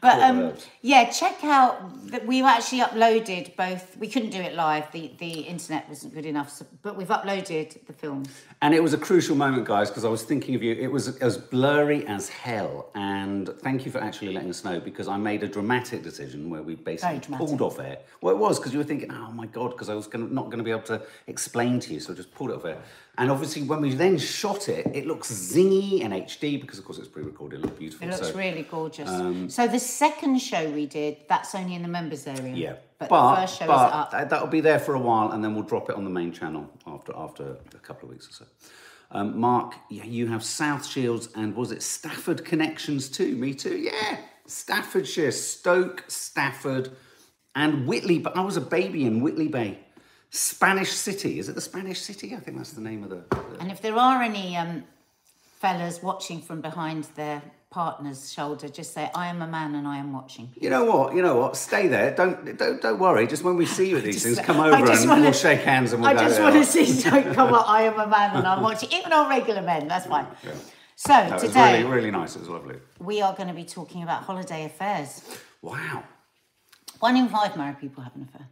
But 0.00 0.20
um, 0.22 0.54
yeah, 0.82 1.10
check 1.10 1.44
out 1.44 2.10
that 2.10 2.26
we 2.26 2.42
actually 2.42 2.80
uploaded 2.80 3.56
both. 3.56 3.96
We 3.98 4.08
couldn't 4.08 4.30
do 4.30 4.40
it 4.40 4.54
live; 4.54 4.90
the 4.92 5.12
the 5.18 5.40
internet 5.40 5.88
wasn't 5.88 6.14
good 6.14 6.26
enough. 6.26 6.50
So, 6.50 6.66
but 6.82 6.96
we've 6.96 7.08
uploaded 7.08 7.86
the 7.86 7.92
films. 7.92 8.28
And 8.62 8.74
it 8.74 8.82
was 8.82 8.94
a 8.94 8.98
crucial 8.98 9.36
moment, 9.36 9.66
guys, 9.66 9.90
because 9.90 10.04
I 10.04 10.08
was 10.08 10.22
thinking 10.22 10.54
of 10.54 10.62
you. 10.62 10.74
It 10.74 10.90
was 10.90 11.16
as 11.18 11.36
blurry 11.36 12.06
as 12.06 12.28
hell. 12.28 12.90
And 12.94 13.48
thank 13.60 13.84
you 13.84 13.92
for 13.92 13.98
actually 13.98 14.32
letting 14.32 14.50
us 14.50 14.64
know 14.64 14.80
because 14.80 15.08
I 15.08 15.16
made 15.16 15.42
a 15.42 15.48
dramatic 15.48 16.02
decision 16.02 16.50
where 16.50 16.62
we 16.62 16.74
basically 16.74 17.20
pulled 17.36 17.60
off 17.60 17.78
air. 17.78 17.98
Well, 18.20 18.34
it 18.34 18.38
was 18.38 18.58
because 18.58 18.72
you 18.72 18.78
were 18.78 18.84
thinking, 18.84 19.10
oh 19.12 19.30
my 19.32 19.46
God, 19.46 19.70
because 19.70 19.88
I 19.88 19.94
was 19.94 20.06
gonna, 20.06 20.26
not 20.26 20.46
going 20.46 20.58
to 20.58 20.64
be 20.64 20.70
able 20.70 20.82
to 20.82 21.02
explain 21.26 21.80
to 21.80 21.92
you. 21.92 22.00
So 22.00 22.12
I 22.12 22.16
just 22.16 22.32
pulled 22.34 22.50
it 22.50 22.56
off 22.56 22.64
air. 22.64 22.82
And 23.18 23.30
obviously, 23.30 23.62
when 23.62 23.80
we 23.80 23.94
then 23.94 24.18
shot 24.18 24.68
it, 24.68 24.86
it 24.94 25.06
looks 25.06 25.32
zingy 25.32 26.04
and 26.04 26.12
HD 26.12 26.60
because, 26.60 26.78
of 26.78 26.84
course, 26.84 26.98
it's 26.98 27.08
pre 27.08 27.22
recorded. 27.22 27.60
It 27.60 27.62
looked 27.62 27.78
beautiful. 27.78 28.06
It 28.06 28.10
looks 28.10 28.28
so, 28.28 28.34
really 28.36 28.62
gorgeous. 28.62 29.54
so 29.54 29.66
the 29.66 29.78
second 29.78 30.38
show 30.38 30.70
we 30.70 30.84
did, 30.84 31.18
that's 31.28 31.54
only 31.54 31.74
in 31.74 31.82
the 31.82 31.88
members 31.88 32.26
area. 32.26 32.54
Yeah, 32.54 32.74
but, 32.98 33.08
but, 33.08 33.30
the 33.30 33.40
first 33.40 33.58
show 33.58 33.66
but 33.66 33.86
is 33.86 33.92
up. 33.94 34.10
that- 34.10 34.30
that'll 34.30 34.48
be 34.48 34.60
there 34.60 34.78
for 34.78 34.94
a 34.94 35.00
while, 35.00 35.32
and 35.32 35.42
then 35.42 35.54
we'll 35.54 35.64
drop 35.64 35.88
it 35.88 35.96
on 35.96 36.04
the 36.04 36.10
main 36.10 36.30
channel 36.30 36.68
after 36.86 37.14
after 37.16 37.56
a 37.74 37.78
couple 37.78 38.08
of 38.08 38.12
weeks 38.14 38.28
or 38.28 38.32
so. 38.32 38.44
Um, 39.10 39.38
Mark, 39.38 39.74
yeah, 39.88 40.04
you 40.04 40.26
have 40.26 40.42
South 40.44 40.84
Shields 40.84 41.28
and 41.34 41.54
was 41.54 41.70
it 41.70 41.82
Stafford 41.82 42.44
connections 42.44 43.08
too? 43.08 43.36
Me 43.36 43.54
too. 43.54 43.76
Yeah, 43.76 44.18
Staffordshire, 44.46 45.30
Stoke, 45.30 46.04
Stafford, 46.08 46.90
and 47.54 47.86
Whitley. 47.86 48.18
But 48.18 48.36
I 48.36 48.40
was 48.40 48.56
a 48.56 48.60
baby 48.60 49.04
in 49.04 49.20
Whitley 49.20 49.48
Bay, 49.48 49.78
Spanish 50.30 50.92
City. 50.92 51.38
Is 51.38 51.48
it 51.48 51.54
the 51.54 51.60
Spanish 51.60 52.00
City? 52.00 52.34
I 52.34 52.40
think 52.40 52.56
that's 52.56 52.72
the 52.72 52.80
name 52.80 53.02
of 53.04 53.10
the. 53.10 53.24
the- 53.30 53.58
And 53.60 53.70
if 53.70 53.80
there 53.80 53.96
are 53.96 54.22
any 54.22 54.56
um, 54.56 54.84
fellas 55.60 56.02
watching 56.02 56.40
from 56.42 56.60
behind 56.60 57.04
their 57.16 57.42
partner's 57.70 58.32
shoulder, 58.32 58.68
just 58.68 58.92
say, 58.94 59.10
"I 59.14 59.28
am 59.28 59.42
a 59.42 59.46
man 59.46 59.74
and 59.74 59.86
I 59.86 59.98
am 59.98 60.12
watching." 60.12 60.50
You 60.60 60.70
know 60.70 60.84
what? 60.84 61.14
You 61.14 61.22
know 61.22 61.36
what? 61.36 61.56
Stay 61.56 61.88
there. 61.88 62.14
Don't 62.14 62.56
don't 62.58 62.80
don't 62.82 62.98
worry. 62.98 63.26
Just 63.26 63.42
when 63.44 63.56
we 63.56 63.66
see 63.76 63.88
you 63.90 63.96
at 63.98 64.04
these 64.04 64.22
things, 64.22 64.38
come 64.40 64.58
over 64.60 64.74
and 64.74 65.08
wanna- 65.08 65.22
we'll 65.22 65.32
shake 65.32 65.60
hands 65.60 65.92
and 65.92 66.02
we'll 66.02 66.10
I 66.10 66.14
go. 66.14 66.20
just 66.20 66.38
"Yeah, 66.38 66.44
want 66.50 66.56
to 66.56 66.64
see 66.64 67.10
don't 67.10 67.34
come 67.34 67.52
up. 67.54 67.68
I 67.68 67.82
am 67.82 67.98
a 67.98 68.06
man 68.06 68.36
and 68.36 68.46
I'm 68.46 68.62
watching, 68.62 68.90
even 68.92 69.12
on 69.12 69.28
regular 69.28 69.62
men. 69.62 69.88
That's 69.88 70.06
fine. 70.06 70.26
So 70.98 71.12
No, 71.12 71.26
it 71.26 71.32
was 71.34 71.42
today 71.42 71.82
really 71.82 71.94
really 71.96 72.10
nice. 72.10 72.36
It 72.36 72.40
was 72.40 72.48
lovely. 72.48 72.76
we 72.98 73.20
are 73.20 73.34
going 73.34 73.48
to 73.48 73.54
be 73.54 73.64
talking 73.64 74.02
about 74.02 74.22
holiday 74.22 74.64
affairs. 74.64 75.22
Wow. 75.62 76.04
One 77.00 77.16
in 77.18 77.28
five 77.28 77.54
married 77.56 77.78
people 77.78 78.02
have 78.02 78.14
an 78.16 78.22
affair. 78.22 78.46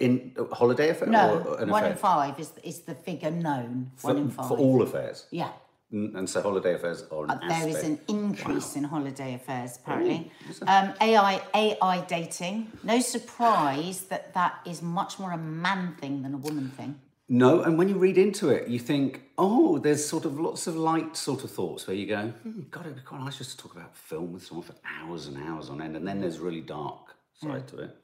In 0.00 0.34
a 0.36 0.54
holiday 0.54 0.90
affair? 0.90 1.08
No, 1.08 1.38
or 1.40 1.60
an 1.60 1.70
one 1.70 1.84
in 1.84 1.96
five 1.96 2.38
is 2.38 2.52
is 2.62 2.80
the 2.80 2.94
figure 2.94 3.30
known. 3.30 3.90
For, 3.96 4.08
one 4.08 4.18
in 4.18 4.30
five. 4.30 4.48
for 4.48 4.58
all 4.58 4.82
affairs. 4.82 5.26
Yeah. 5.30 5.52
And 5.92 6.28
so 6.28 6.40
holiday 6.40 6.74
affairs 6.74 7.04
are 7.10 7.24
an 7.24 7.30
Uh, 7.32 7.48
There 7.48 7.68
is 7.68 7.82
an 7.84 8.00
increase 8.08 8.76
in 8.76 8.84
holiday 8.84 9.34
affairs, 9.34 9.76
apparently. 9.76 10.32
Um, 10.66 10.94
AI, 11.02 11.42
AI 11.54 12.00
dating. 12.08 12.72
No 12.82 12.98
surprise 13.00 14.04
that 14.04 14.32
that 14.32 14.54
is 14.64 14.80
much 14.80 15.18
more 15.18 15.32
a 15.32 15.36
man 15.36 15.94
thing 16.00 16.22
than 16.22 16.32
a 16.32 16.38
woman 16.38 16.70
thing. 16.70 16.98
No, 17.28 17.62
and 17.62 17.76
when 17.78 17.88
you 17.90 17.96
read 17.96 18.18
into 18.18 18.48
it, 18.48 18.68
you 18.68 18.78
think, 18.78 19.22
oh, 19.38 19.78
there's 19.78 20.04
sort 20.04 20.24
of 20.24 20.40
lots 20.40 20.66
of 20.66 20.76
light 20.76 21.16
sort 21.16 21.44
of 21.44 21.50
thoughts 21.50 21.86
where 21.86 21.96
you 21.96 22.06
go, 22.06 22.28
hmm, 22.42 22.62
God, 22.70 22.86
it'd 22.86 22.96
be 22.96 23.02
quite 23.02 23.20
nice 23.20 23.38
just 23.38 23.50
to 23.52 23.56
talk 23.56 23.74
about 23.76 23.94
film 23.96 24.32
with 24.32 24.44
someone 24.46 24.66
for 24.66 24.74
hours 24.98 25.26
and 25.26 25.36
hours 25.46 25.68
on 25.68 25.80
end. 25.82 25.96
And 25.96 26.06
then 26.08 26.20
there's 26.20 26.38
really 26.38 26.60
dark 26.62 27.14
side 27.34 27.68
to 27.68 27.78
it. 27.78 27.96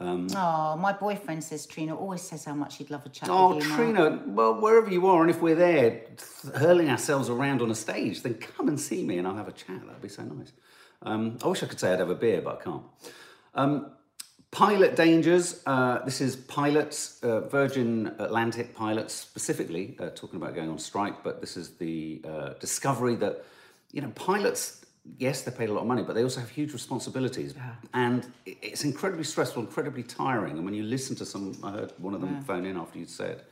Oh, 0.00 0.76
my 0.76 0.92
boyfriend 0.92 1.42
says 1.44 1.66
Trina 1.66 1.94
always 1.96 2.20
says 2.22 2.44
how 2.44 2.54
much 2.54 2.76
he'd 2.76 2.90
love 2.90 3.06
a 3.06 3.08
chat 3.08 3.28
Oh, 3.30 3.54
with 3.54 3.64
you. 3.64 3.70
Mark. 3.70 3.80
Trina, 3.80 4.22
well, 4.26 4.60
wherever 4.60 4.90
you 4.90 5.06
are, 5.06 5.22
and 5.22 5.30
if 5.30 5.40
we're 5.40 5.54
there 5.54 6.02
hurling 6.56 6.90
ourselves 6.90 7.28
around 7.30 7.62
on 7.62 7.70
a 7.70 7.74
stage, 7.74 8.22
then 8.22 8.34
come 8.34 8.68
and 8.68 8.78
see 8.78 9.04
me 9.04 9.18
and 9.18 9.26
I'll 9.26 9.36
have 9.36 9.48
a 9.48 9.52
chat. 9.52 9.84
That'd 9.86 10.02
be 10.02 10.08
so 10.08 10.22
nice. 10.24 10.52
Um, 11.02 11.38
I 11.44 11.48
wish 11.48 11.62
I 11.62 11.66
could 11.66 11.78
say 11.80 11.92
I'd 11.92 12.00
have 12.00 12.10
a 12.10 12.14
beer, 12.14 12.40
but 12.40 12.60
I 12.60 12.64
can't. 12.64 12.82
Um, 13.54 13.90
pilot 14.50 14.96
dangers. 14.96 15.62
Uh, 15.66 16.04
this 16.04 16.20
is 16.20 16.36
pilots, 16.36 17.20
uh, 17.22 17.40
Virgin 17.48 18.14
Atlantic 18.18 18.74
pilots 18.74 19.12
specifically, 19.14 19.96
uh, 20.00 20.10
talking 20.14 20.36
about 20.36 20.54
going 20.54 20.70
on 20.70 20.78
strike, 20.78 21.22
but 21.22 21.40
this 21.40 21.56
is 21.56 21.70
the 21.76 22.22
uh, 22.26 22.48
discovery 22.60 23.16
that, 23.16 23.44
you 23.92 24.00
know, 24.00 24.10
pilots. 24.14 24.83
Yes, 25.18 25.42
they're 25.42 25.54
paid 25.54 25.68
a 25.68 25.72
lot 25.72 25.82
of 25.82 25.86
money, 25.86 26.02
but 26.02 26.14
they 26.14 26.22
also 26.22 26.40
have 26.40 26.48
huge 26.48 26.72
responsibilities, 26.72 27.54
and 27.92 28.26
it's 28.46 28.84
incredibly 28.84 29.24
stressful, 29.24 29.62
incredibly 29.62 30.02
tiring. 30.02 30.56
And 30.56 30.64
when 30.64 30.74
you 30.74 30.82
listen 30.82 31.14
to 31.16 31.26
some, 31.26 31.56
I 31.62 31.72
heard 31.72 31.92
one 31.98 32.14
of 32.14 32.20
them 32.20 32.42
phone 32.42 32.64
in 32.64 32.76
after 32.76 32.98
you'd 32.98 33.10
said, 33.10 33.42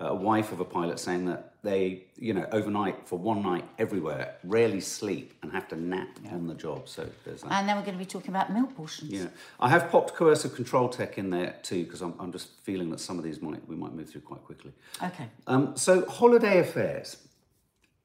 uh, 0.00 0.06
a 0.06 0.14
wife 0.14 0.50
of 0.50 0.58
a 0.58 0.64
pilot 0.64 0.98
saying 0.98 1.24
that 1.26 1.54
they, 1.62 2.04
you 2.16 2.34
know, 2.34 2.46
overnight 2.50 3.06
for 3.06 3.16
one 3.16 3.42
night 3.42 3.64
everywhere, 3.78 4.34
rarely 4.42 4.80
sleep 4.80 5.34
and 5.42 5.52
have 5.52 5.68
to 5.68 5.76
nap 5.76 6.08
on 6.32 6.48
the 6.48 6.54
job. 6.54 6.88
So 6.88 7.08
there's 7.24 7.42
that. 7.42 7.52
And 7.52 7.68
then 7.68 7.76
we're 7.76 7.84
going 7.84 7.96
to 7.96 8.04
be 8.04 8.04
talking 8.04 8.30
about 8.30 8.52
milk 8.52 8.74
portions. 8.74 9.10
Yeah, 9.10 9.26
I 9.60 9.68
have 9.68 9.90
popped 9.90 10.14
coercive 10.14 10.54
control 10.54 10.88
tech 10.88 11.16
in 11.16 11.30
there 11.30 11.54
too 11.62 11.84
because 11.84 12.00
I'm, 12.00 12.14
I'm 12.18 12.32
just 12.32 12.48
feeling 12.62 12.90
that 12.90 12.98
some 12.98 13.18
of 13.18 13.24
these 13.24 13.40
might 13.40 13.66
we 13.68 13.76
might 13.76 13.92
move 13.92 14.10
through 14.10 14.22
quite 14.22 14.42
quickly. 14.42 14.72
Okay. 15.02 15.28
Um, 15.46 15.76
so 15.76 16.04
holiday 16.06 16.58
affairs. 16.58 17.18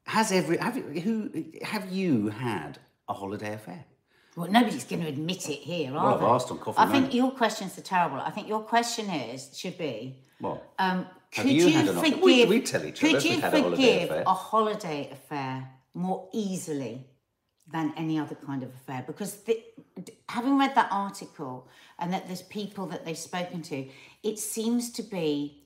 Has 0.05 0.31
every 0.31 0.57
have 0.57 0.77
you 0.77 0.83
who 0.83 1.31
have 1.63 1.91
you 1.91 2.29
had 2.29 2.77
a 3.09 3.13
holiday 3.13 3.53
affair? 3.53 3.83
Well, 4.37 4.49
nobody's 4.49 4.85
going 4.85 5.01
to 5.01 5.09
admit 5.09 5.49
it 5.49 5.59
here, 5.59 5.89
are 5.91 5.93
Well, 5.95 6.13
I've 6.13 6.19
they? 6.21 6.25
asked 6.27 6.51
on 6.51 6.59
Coffee 6.59 6.79
I 6.79 6.85
think 6.85 7.13
your 7.13 7.31
questions 7.31 7.77
are 7.77 7.81
terrible. 7.81 8.17
I 8.17 8.29
think 8.29 8.47
your 8.47 8.61
question 8.61 9.09
is 9.09 9.57
should 9.57 9.77
be 9.77 10.19
um, 10.77 11.07
could 11.31 11.47
you 11.49 11.67
you, 11.67 11.93
forgive? 11.93 12.21
we- 12.21 12.45
we 12.45 12.61
tell 12.61 12.85
each 12.85 13.03
other 13.03 13.13
could 13.13 13.23
you 13.25 13.35
we've 13.35 13.43
a 13.43 13.49
holiday 13.49 13.69
forgive 13.75 14.03
affair. 14.11 14.23
a 14.25 14.33
holiday 14.33 15.09
affair 15.11 15.69
more 15.93 16.29
easily 16.31 17.05
than 17.71 17.93
any 17.97 18.17
other 18.17 18.35
kind 18.35 18.63
of 18.63 18.69
affair? 18.73 19.03
Because 19.05 19.35
the, 19.43 19.61
having 20.29 20.57
read 20.57 20.75
that 20.75 20.87
article 20.91 21.67
and 21.97 22.13
that 22.13 22.27
there's 22.27 22.43
people 22.43 22.85
that 22.87 23.03
they've 23.03 23.17
spoken 23.17 23.61
to, 23.63 23.87
it 24.23 24.39
seems 24.39 24.91
to 24.91 25.03
be 25.03 25.63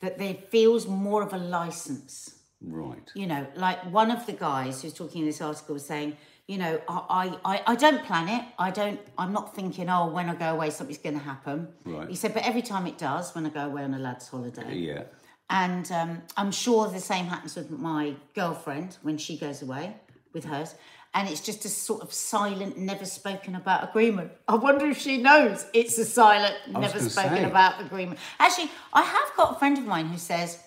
that 0.00 0.18
there 0.18 0.34
feels 0.34 0.86
more 0.86 1.22
of 1.22 1.32
a 1.32 1.38
license 1.38 2.40
right. 2.62 3.10
you 3.14 3.26
know, 3.26 3.46
like 3.56 3.78
one 3.92 4.10
of 4.10 4.24
the 4.26 4.32
guys 4.32 4.82
who's 4.82 4.94
talking 4.94 5.20
in 5.22 5.26
this 5.26 5.40
article 5.40 5.74
was 5.74 5.84
saying, 5.86 6.16
you 6.46 6.58
know, 6.58 6.80
I, 6.88 7.38
I, 7.44 7.62
I 7.68 7.74
don't 7.74 8.04
plan 8.04 8.28
it. 8.28 8.44
I 8.58 8.70
don't, 8.70 9.00
I'm 9.16 9.32
not 9.32 9.54
thinking, 9.54 9.88
oh, 9.88 10.08
when 10.08 10.28
I 10.28 10.34
go 10.34 10.52
away, 10.52 10.70
something's 10.70 10.98
going 10.98 11.18
to 11.18 11.24
happen. 11.24 11.68
Right. 11.84 12.08
He 12.08 12.16
said, 12.16 12.34
but 12.34 12.44
every 12.44 12.62
time 12.62 12.86
it 12.86 12.98
does, 12.98 13.34
when 13.34 13.46
I 13.46 13.48
go 13.48 13.60
away 13.60 13.82
on 13.82 13.94
a 13.94 13.98
lad's 13.98 14.28
holiday. 14.28 14.74
Yeah. 14.74 15.04
And 15.48 15.90
um, 15.92 16.22
I'm 16.36 16.52
sure 16.52 16.88
the 16.88 17.00
same 17.00 17.26
happens 17.26 17.56
with 17.56 17.70
my 17.70 18.14
girlfriend 18.34 18.98
when 19.02 19.16
she 19.16 19.38
goes 19.38 19.62
away 19.62 19.96
with 20.34 20.44
hers. 20.44 20.74
And 21.14 21.28
it's 21.28 21.40
just 21.40 21.64
a 21.64 21.68
sort 21.68 22.02
of 22.02 22.12
silent, 22.12 22.76
never 22.76 23.06
spoken 23.06 23.54
about 23.54 23.88
agreement. 23.88 24.32
I 24.48 24.56
wonder 24.56 24.86
if 24.86 24.98
she 24.98 25.22
knows 25.22 25.64
it's 25.72 25.96
a 25.96 26.04
silent, 26.04 26.56
never 26.68 26.98
spoken 26.98 27.36
say. 27.36 27.44
about 27.44 27.80
agreement. 27.80 28.18
Actually, 28.40 28.70
I 28.92 29.02
have 29.02 29.32
got 29.36 29.54
a 29.54 29.58
friend 29.58 29.78
of 29.78 29.86
mine 29.86 30.06
who 30.06 30.18
says, 30.18 30.58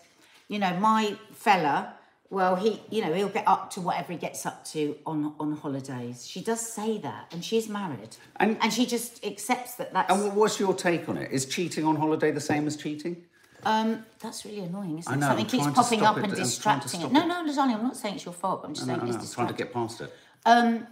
you 0.47 0.57
know, 0.57 0.73
my 0.79 1.17
fella, 1.33 1.93
well, 2.29 2.55
he, 2.55 2.81
you 2.89 3.01
know, 3.03 3.13
he'll 3.13 3.29
get 3.29 3.47
up 3.47 3.71
to 3.71 3.81
whatever 3.81 4.11
he 4.11 4.17
gets 4.19 4.45
up 4.45 4.65
to 4.65 4.97
on 5.05 5.33
on 5.39 5.55
holidays. 5.57 6.27
She 6.27 6.41
does 6.41 6.59
say 6.61 6.97
that, 6.99 7.27
and 7.31 7.43
she's 7.43 7.69
married, 7.69 8.17
And- 8.37 8.57
and 8.61 8.71
she 8.73 8.85
just 8.85 9.23
accepts 9.25 9.75
that 9.75 9.93
that's 9.93 10.11
And 10.11 10.35
what's 10.35 10.59
your 10.59 10.73
take 10.73 11.07
on 11.09 11.17
it? 11.17 11.31
Is 11.31 11.45
cheating 11.45 11.85
on 11.85 11.95
holiday 11.95 12.31
the 12.31 12.41
same 12.41 12.67
as 12.67 12.75
cheating? 12.75 13.23
um, 13.63 14.05
that's 14.19 14.45
really 14.45 14.59
annoying, 14.61 14.99
isn't 14.99 15.11
it? 15.11 15.17
know, 15.17 15.27
Something 15.27 15.45
I'm 15.45 15.49
keeps 15.51 15.75
popping 15.75 16.01
up 16.03 16.17
it, 16.17 16.23
and 16.23 16.33
I'm 16.33 16.37
distracting 16.39 17.01
it. 17.01 17.11
No, 17.11 17.25
no, 17.25 17.43
Lizanne, 17.45 17.73
I'm 17.73 17.83
not 17.83 17.97
saying 17.97 18.15
it's 18.15 18.25
your 18.25 18.33
fault. 18.33 18.61
I'm 18.63 18.73
just 18.73 18.85
No, 18.87 18.93
saying 18.93 19.05
no, 19.05 19.11
no, 19.11 19.17
it's 19.17 19.29
I'm 19.29 19.33
trying 19.35 19.47
to 19.47 19.53
get 19.63 19.73
past 19.73 20.01
it. 20.01 20.13
Um, 20.45 20.87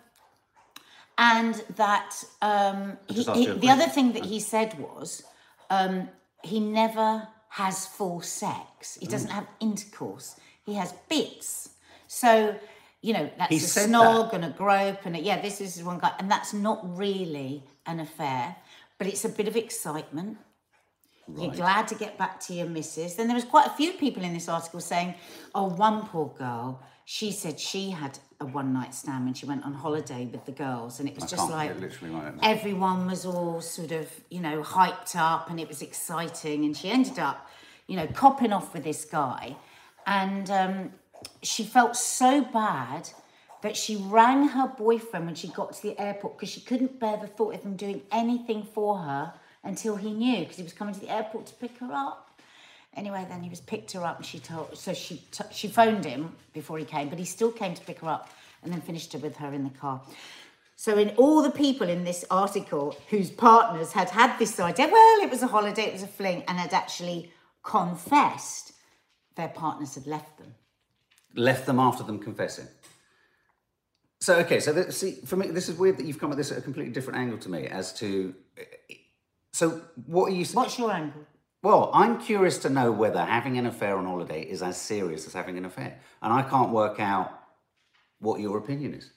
and 1.18 1.56
that 1.75 2.24
um, 2.42 2.98
he, 3.08 3.24
he- 3.24 3.51
the 3.51 3.70
other 3.70 3.88
thing 3.88 4.13
that 4.13 4.25
he 4.25 4.39
said 4.39 4.77
was 4.80 5.24
um, 5.70 6.10
he 6.44 6.60
never 6.60 7.27
has 7.50 7.86
full 7.88 8.22
sex. 8.22 8.98
He 9.00 9.08
Mm. 9.08 9.12
doesn't 9.12 9.30
have 9.32 9.48
intercourse. 9.60 10.36
He 10.65 10.74
has 10.75 10.93
bits. 11.10 11.69
So 12.07 12.55
you 13.01 13.13
know 13.13 13.29
that's 13.38 13.51
He 13.51 13.57
a 13.57 13.88
snog 13.88 14.34
and 14.34 14.45
a 14.45 14.50
grope 14.50 15.05
and 15.05 15.15
a, 15.15 15.19
yeah, 15.19 15.41
this 15.41 15.62
is 15.62 15.84
one 15.84 16.00
guy, 16.00 16.12
and 16.19 16.29
that's 16.29 16.53
not 16.53 16.79
really 16.98 17.63
an 17.86 18.00
affair, 18.00 18.55
but 18.98 19.07
it's 19.07 19.25
a 19.25 19.29
bit 19.29 19.48
of 19.48 19.55
excitement. 19.55 20.38
You're 21.38 21.53
glad 21.53 21.88
to 21.88 21.95
get 21.95 22.19
back 22.19 22.39
to 22.41 22.53
your 22.53 22.67
missus. 22.67 23.15
Then 23.15 23.27
there 23.27 23.36
was 23.36 23.45
quite 23.45 23.65
a 23.65 23.72
few 23.72 23.93
people 23.93 24.24
in 24.24 24.34
this 24.34 24.48
article 24.48 24.79
saying, 24.79 25.15
oh, 25.55 25.69
one 25.69 26.05
poor 26.05 26.31
girl, 26.38 26.84
she 27.05 27.31
said 27.31 27.60
she 27.60 27.89
had 27.89 28.19
a 28.39 28.45
one 28.45 28.74
night 28.74 28.93
stand 28.93 29.25
when 29.25 29.34
she 29.34 29.48
went 29.48 29.63
on 29.65 29.74
holiday 29.74 30.25
with 30.25 30.45
the 30.45 30.51
girls. 30.51 31.00
And 31.00 31.10
it 31.10 31.15
was 31.15 31.24
I 31.24 31.27
just 31.27 31.50
like 31.50 31.79
literally 31.79 32.13
like 32.13 32.34
everyone 32.43 33.07
was 33.07 33.25
all 33.25 33.60
sort 33.62 33.91
of, 33.91 34.07
you 34.29 34.39
know, 34.39 34.62
hyped 34.62 35.15
up 35.15 35.50
and 35.50 35.60
it 35.60 35.67
was 35.67 35.81
exciting. 35.81 36.63
And 36.63 36.77
she 36.77 36.89
ended 36.89 37.17
up, 37.17 37.50
you 37.88 37.95
know, 37.95 38.05
copping 38.07 38.53
off 38.53 38.74
with 38.74 38.84
this 38.84 39.03
guy. 39.05 39.55
And 40.05 40.50
um, 40.50 40.91
she 41.41 41.63
felt 41.63 41.95
so 41.95 42.41
bad 42.41 43.09
that 43.62 43.75
she 43.75 43.95
rang 43.95 44.50
her 44.50 44.67
boyfriend 44.67 45.25
when 45.25 45.35
she 45.35 45.47
got 45.47 45.74
to 45.74 45.81
the 45.81 46.00
airport 46.00 46.38
because 46.38 46.50
she 46.50 46.62
couldn't 46.62 47.00
bear 47.00 47.17
the 47.17 47.27
thought 47.27 47.55
of 47.55 47.63
him 47.63 47.75
doing 47.75 48.01
anything 48.12 48.63
for 48.63 49.00
her 49.00 49.33
until 49.63 49.95
he 49.95 50.12
knew 50.12 50.39
because 50.39 50.57
he 50.57 50.63
was 50.63 50.74
coming 50.74 50.93
to 50.93 51.00
the 51.00 51.09
airport 51.09 51.47
to 51.47 51.53
pick 51.55 51.77
her 51.79 51.91
up. 51.91 52.39
Anyway, 52.95 53.25
then 53.27 53.41
he 53.41 53.50
was 53.50 53.59
picked 53.59 53.91
her 53.91 54.03
up 54.03 54.17
and 54.17 54.25
she 54.25 54.39
told, 54.39 54.77
so 54.77 54.93
she 54.93 55.21
she 55.51 55.67
phoned 55.67 56.05
him 56.05 56.33
before 56.53 56.77
he 56.77 56.85
came, 56.85 57.09
but 57.09 57.19
he 57.19 57.25
still 57.25 57.51
came 57.51 57.74
to 57.74 57.81
pick 57.81 58.00
her 58.00 58.07
up 58.07 58.29
and 58.63 58.71
then 58.71 58.81
finished 58.81 59.12
her 59.13 59.19
with 59.19 59.35
her 59.38 59.53
in 59.53 59.63
the 59.63 59.69
car. 59.71 60.01
So, 60.77 60.97
in 60.97 61.09
all 61.12 61.41
the 61.41 61.51
people 61.51 61.88
in 61.88 62.03
this 62.03 62.25
article 62.29 62.97
whose 63.09 63.31
partners 63.31 63.93
had 63.93 64.09
had 64.09 64.38
this 64.38 64.59
idea, 64.59 64.88
well, 64.91 65.21
it 65.21 65.29
was 65.29 65.41
a 65.41 65.47
holiday, 65.47 65.83
it 65.83 65.93
was 65.93 66.03
a 66.03 66.07
fling, 66.07 66.43
and 66.47 66.57
had 66.57 66.74
actually 66.74 67.31
confessed, 67.63 68.74
their 69.36 69.50
partners 69.50 69.96
had 69.96 70.08
left 70.08 70.38
them. 70.38 70.56
Left 71.36 71.65
them 71.65 71.80
after 71.80 72.04
them 72.04 72.20
confessing. 72.20 72.68
So 74.22 74.36
okay, 74.38 74.60
so 74.60 74.74
that, 74.74 74.94
see, 74.94 75.20
for 75.25 75.36
me, 75.36 75.48
this 75.48 75.70
is 75.70 75.77
weird 75.77 75.98
that 75.98 76.06
you've 76.06 76.20
come 76.20 76.32
at 76.32 76.38
this 76.38 76.51
at 76.51 76.58
a 76.58 76.62
completely 76.62 76.94
different 76.94 77.20
angle 77.20 77.38
to 77.39 77.50
me 77.50 77.68
as 77.68 77.94
to. 78.00 78.34
So 79.54 79.82
what 80.06 80.32
are 80.32 80.36
you? 80.36 80.46
What's 80.46 80.80
your 80.80 80.92
angle? 80.92 81.25
Well, 81.62 81.89
I'm 81.94 82.22
curious 82.22 82.58
to 82.60 82.70
know 82.70 82.92
whether 82.92 83.24
having 83.24 83.58
an 83.58 83.65
affair 83.65 83.98
on 83.98 84.06
holiday 84.06 84.42
is 84.42 84.62
as 84.62 84.77
serious 84.77 85.25
as 85.25 85.34
having 85.34 85.58
an 85.58 85.65
affair, 85.65 86.00
and 86.22 86.32
I 86.32 86.44
can't 86.44 86.72
work 86.72 87.00
out 87.00 87.32
what 88.20 88.39
your 88.39 88.58
opinion 88.58 88.94
is. 88.94 89.12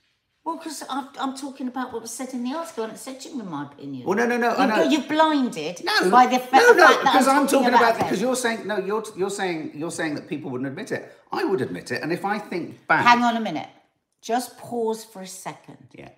Well, 0.48 0.56
because 0.56 0.82
I'm 0.88 1.36
talking 1.36 1.68
about 1.68 1.92
what 1.92 2.00
was 2.00 2.10
said 2.10 2.32
in 2.32 2.42
the 2.42 2.54
article, 2.54 2.84
and 2.84 2.94
it 2.94 2.98
said 2.98 3.20
to 3.20 3.28
you 3.28 3.38
in 3.38 3.50
my 3.50 3.64
opinion. 3.66 4.06
Well, 4.06 4.16
no, 4.16 4.24
no, 4.24 4.38
no, 4.38 4.56
You're, 4.56 4.66
know. 4.66 4.82
you're 4.88 5.02
blinded 5.02 5.84
No, 5.84 6.10
by 6.10 6.24
the 6.26 6.38
fa- 6.38 6.56
no, 6.56 6.72
no, 6.72 6.86
fact 6.86 7.04
that 7.04 7.12
because 7.12 7.28
I'm, 7.28 7.46
talking 7.46 7.68
about 7.68 7.94
them. 7.96 8.04
because 8.04 8.22
you're 8.22 8.34
saying 8.34 8.66
no, 8.66 8.78
you're 8.78 9.04
you're 9.14 9.28
saying 9.28 9.72
you're 9.74 9.90
saying 9.90 10.14
that 10.14 10.26
people 10.26 10.50
wouldn't 10.50 10.66
admit 10.66 10.90
it. 10.90 11.12
I 11.30 11.44
would 11.44 11.60
admit 11.60 11.92
it, 11.92 12.00
and 12.02 12.10
if 12.10 12.24
I 12.24 12.38
think 12.38 12.86
back, 12.86 13.04
Hang 13.04 13.22
on 13.22 13.36
a 13.36 13.40
minute. 13.40 13.68
Just 14.22 14.56
pause 14.56 15.04
for 15.04 15.20
a 15.20 15.26
second. 15.26 15.76
yeah. 15.92 16.08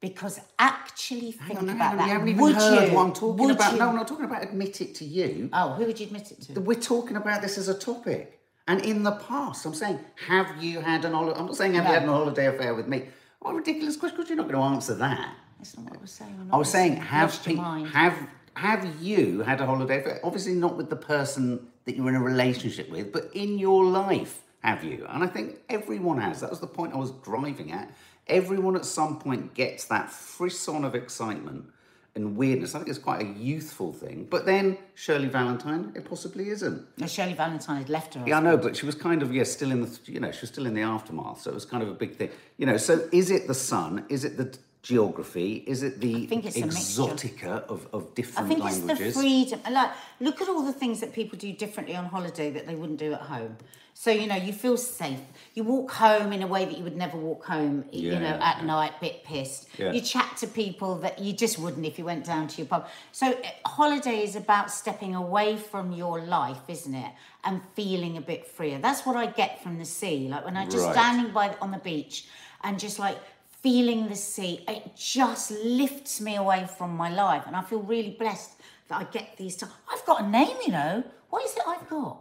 Because 0.00 0.38
actually 0.60 1.32
think 1.32 1.58
on, 1.58 1.68
about 1.68 1.98
that. 1.98 2.06
you 2.06 2.12
haven't 2.12 2.28
even 2.28 2.40
would 2.40 2.54
heard 2.54 2.88
you? 2.88 2.94
what 2.94 3.06
I'm 3.06 3.12
talking 3.12 3.44
would 3.46 3.56
about. 3.56 3.72
You? 3.72 3.78
No, 3.80 3.88
I'm 3.88 3.96
not 3.96 4.06
talking 4.06 4.26
about 4.26 4.44
admit 4.44 4.80
it 4.80 4.94
to 4.96 5.04
you. 5.04 5.50
Oh, 5.52 5.72
who 5.72 5.86
would 5.86 5.98
you 5.98 6.06
admit 6.06 6.30
it 6.30 6.40
to? 6.54 6.60
We're 6.60 6.78
talking 6.80 7.16
about 7.16 7.42
this 7.42 7.58
as 7.58 7.66
a 7.68 7.74
topic. 7.76 8.38
And 8.68 8.80
in 8.84 9.02
the 9.02 9.10
past, 9.28 9.66
I'm 9.66 9.74
saying, 9.74 9.98
have 10.28 10.62
you 10.62 10.80
had 10.80 11.04
an 11.04 11.14
holiday? 11.14 11.36
I'm 11.36 11.46
not 11.46 11.56
saying 11.56 11.74
have 11.74 11.82
you 11.84 11.88
No. 11.88 11.94
had 11.94 12.02
an 12.04 12.08
holiday 12.10 12.46
affair 12.46 12.74
with 12.76 12.86
me. 12.86 13.08
What 13.42 13.54
a 13.54 13.56
ridiculous 13.56 13.96
question, 13.96 14.16
because 14.18 14.30
you're 14.30 14.36
not 14.36 14.48
going 14.48 14.62
to 14.62 14.74
answer 14.74 14.94
that. 14.94 15.34
That's 15.58 15.76
not 15.76 15.86
what 15.86 15.98
I 15.98 16.00
was 16.00 16.10
saying. 16.12 16.48
I 16.52 16.56
was 16.56 16.70
saying, 16.70 16.96
have 16.96 17.44
pe- 17.44 17.56
have 17.56 18.28
have 18.54 19.02
you 19.02 19.40
had 19.42 19.60
a 19.60 19.66
holiday 19.66 20.00
affair? 20.00 20.20
Obviously 20.22 20.54
not 20.54 20.76
with 20.76 20.90
the 20.90 20.96
person 20.96 21.66
that 21.84 21.96
you're 21.96 22.08
in 22.08 22.14
a 22.14 22.22
relationship 22.22 22.88
with, 22.88 23.12
but 23.12 23.30
in 23.34 23.58
your 23.58 23.84
life, 23.84 24.42
have 24.62 24.84
you? 24.84 25.06
And 25.08 25.24
I 25.24 25.26
think 25.26 25.58
everyone 25.68 26.20
has. 26.20 26.40
That 26.40 26.50
was 26.50 26.60
the 26.60 26.68
point 26.68 26.94
I 26.94 26.98
was 26.98 27.10
driving 27.24 27.72
at. 27.72 27.90
Everyone 28.28 28.76
at 28.76 28.84
some 28.84 29.18
point 29.18 29.54
gets 29.54 29.86
that 29.86 30.08
frisson 30.10 30.84
of 30.84 30.94
excitement 30.94 31.64
and 32.14 32.36
weirdness. 32.36 32.74
I 32.74 32.78
think 32.78 32.90
it's 32.90 32.98
quite 32.98 33.22
a 33.22 33.28
youthful 33.38 33.92
thing. 33.92 34.26
But 34.28 34.44
then 34.44 34.76
Shirley 34.94 35.28
Valentine, 35.28 35.92
it 35.94 36.04
possibly 36.04 36.50
isn't. 36.50 36.86
No, 36.98 37.06
Shirley 37.06 37.32
Valentine 37.32 37.78
had 37.78 37.88
left 37.88 38.14
her. 38.14 38.24
Yeah, 38.26 38.38
I 38.38 38.40
know, 38.40 38.56
but 38.56 38.76
she 38.76 38.86
was 38.86 38.94
kind 38.94 39.22
of 39.22 39.34
yeah, 39.34 39.44
still 39.44 39.70
in 39.70 39.80
the 39.80 39.98
you 40.06 40.20
know 40.20 40.30
she 40.30 40.42
was 40.42 40.50
still 40.50 40.66
in 40.66 40.74
the 40.74 40.82
aftermath, 40.82 41.40
so 41.40 41.50
it 41.50 41.54
was 41.54 41.64
kind 41.64 41.82
of 41.82 41.88
a 41.88 41.94
big 41.94 42.16
thing. 42.16 42.30
You 42.58 42.66
know, 42.66 42.76
so 42.76 43.08
is 43.12 43.30
it 43.30 43.46
the 43.46 43.54
sun? 43.54 44.04
Is 44.08 44.24
it 44.24 44.36
the 44.36 44.56
geography? 44.82 45.64
Is 45.66 45.82
it 45.82 46.00
the 46.00 46.26
think 46.26 46.44
it's 46.44 46.56
a 46.56 46.66
mixture. 46.66 47.02
exotica 47.02 47.64
of, 47.68 47.86
of 47.92 48.14
different 48.14 48.48
languages? 48.50 48.78
I 48.84 48.94
think 48.94 49.00
it's 49.00 49.14
languages? 49.14 49.14
the 49.14 49.20
freedom. 49.20 49.60
Like, 49.72 49.90
look 50.20 50.40
at 50.42 50.48
all 50.48 50.62
the 50.62 50.72
things 50.72 51.00
that 51.00 51.12
people 51.12 51.38
do 51.38 51.52
differently 51.52 51.94
on 51.96 52.06
holiday 52.06 52.50
that 52.50 52.66
they 52.66 52.74
wouldn't 52.74 52.98
do 52.98 53.12
at 53.12 53.20
home. 53.20 53.56
So 53.94 54.10
you 54.10 54.26
know, 54.26 54.36
you 54.36 54.54
feel 54.54 54.78
safe. 54.78 55.20
You 55.54 55.64
walk 55.64 55.90
home 55.92 56.32
in 56.32 56.42
a 56.42 56.46
way 56.46 56.64
that 56.64 56.76
you 56.78 56.82
would 56.82 56.96
never 56.96 57.18
walk 57.18 57.44
home. 57.44 57.84
you 57.92 58.10
Yeah, 58.12 58.18
know, 58.20 58.26
yeah, 58.38 58.50
at 58.56 58.64
night, 58.64 58.98
bit 59.00 59.22
pissed. 59.22 59.68
Yeah. 59.78 59.92
You 59.92 60.00
chat 60.00 60.38
to 60.38 60.46
people 60.46 60.96
that 61.00 61.18
you 61.18 61.34
just 61.34 61.58
wouldn't 61.58 61.84
if 61.84 61.98
you 61.98 62.04
went 62.06 62.24
down 62.24 62.48
to 62.48 62.56
your 62.56 62.66
pub. 62.66 62.88
So 63.12 63.32
uh, 63.32 63.36
holiday 63.66 64.24
is 64.24 64.34
about 64.34 64.70
stepping 64.70 65.14
away 65.14 65.56
from 65.58 65.92
your 65.92 66.20
life, 66.22 66.62
isn't 66.68 66.94
it? 66.94 67.12
And 67.44 67.60
feeling 67.74 68.16
a 68.16 68.22
bit 68.22 68.46
freer. 68.46 68.78
That's 68.78 69.04
what 69.04 69.14
I 69.14 69.26
get 69.26 69.62
from 69.62 69.78
the 69.78 69.84
sea. 69.84 70.26
Like 70.26 70.44
when 70.46 70.56
I 70.56 70.64
just 70.64 70.86
Right. 70.86 70.94
standing 70.94 71.30
by 71.32 71.54
on 71.60 71.70
the 71.70 71.78
beach 71.78 72.26
and 72.64 72.78
just 72.80 72.98
like 72.98 73.18
feeling 73.62 74.08
the 74.08 74.16
sea, 74.16 74.64
it 74.68 74.96
just 74.96 75.50
lifts 75.50 76.20
me 76.20 76.36
away 76.36 76.66
from 76.76 76.96
my 76.96 77.08
life, 77.08 77.44
and 77.46 77.54
I 77.54 77.62
feel 77.62 77.80
really 77.80 78.16
blessed 78.18 78.52
that 78.88 79.00
I 79.00 79.04
get 79.04 79.36
these. 79.36 79.56
T- 79.56 79.66
I've 79.90 80.04
got 80.04 80.24
a 80.24 80.28
name, 80.28 80.56
you 80.66 80.72
know. 80.72 81.04
What 81.30 81.44
is 81.44 81.54
it 81.54 81.62
I've 81.66 81.88
got? 81.88 82.18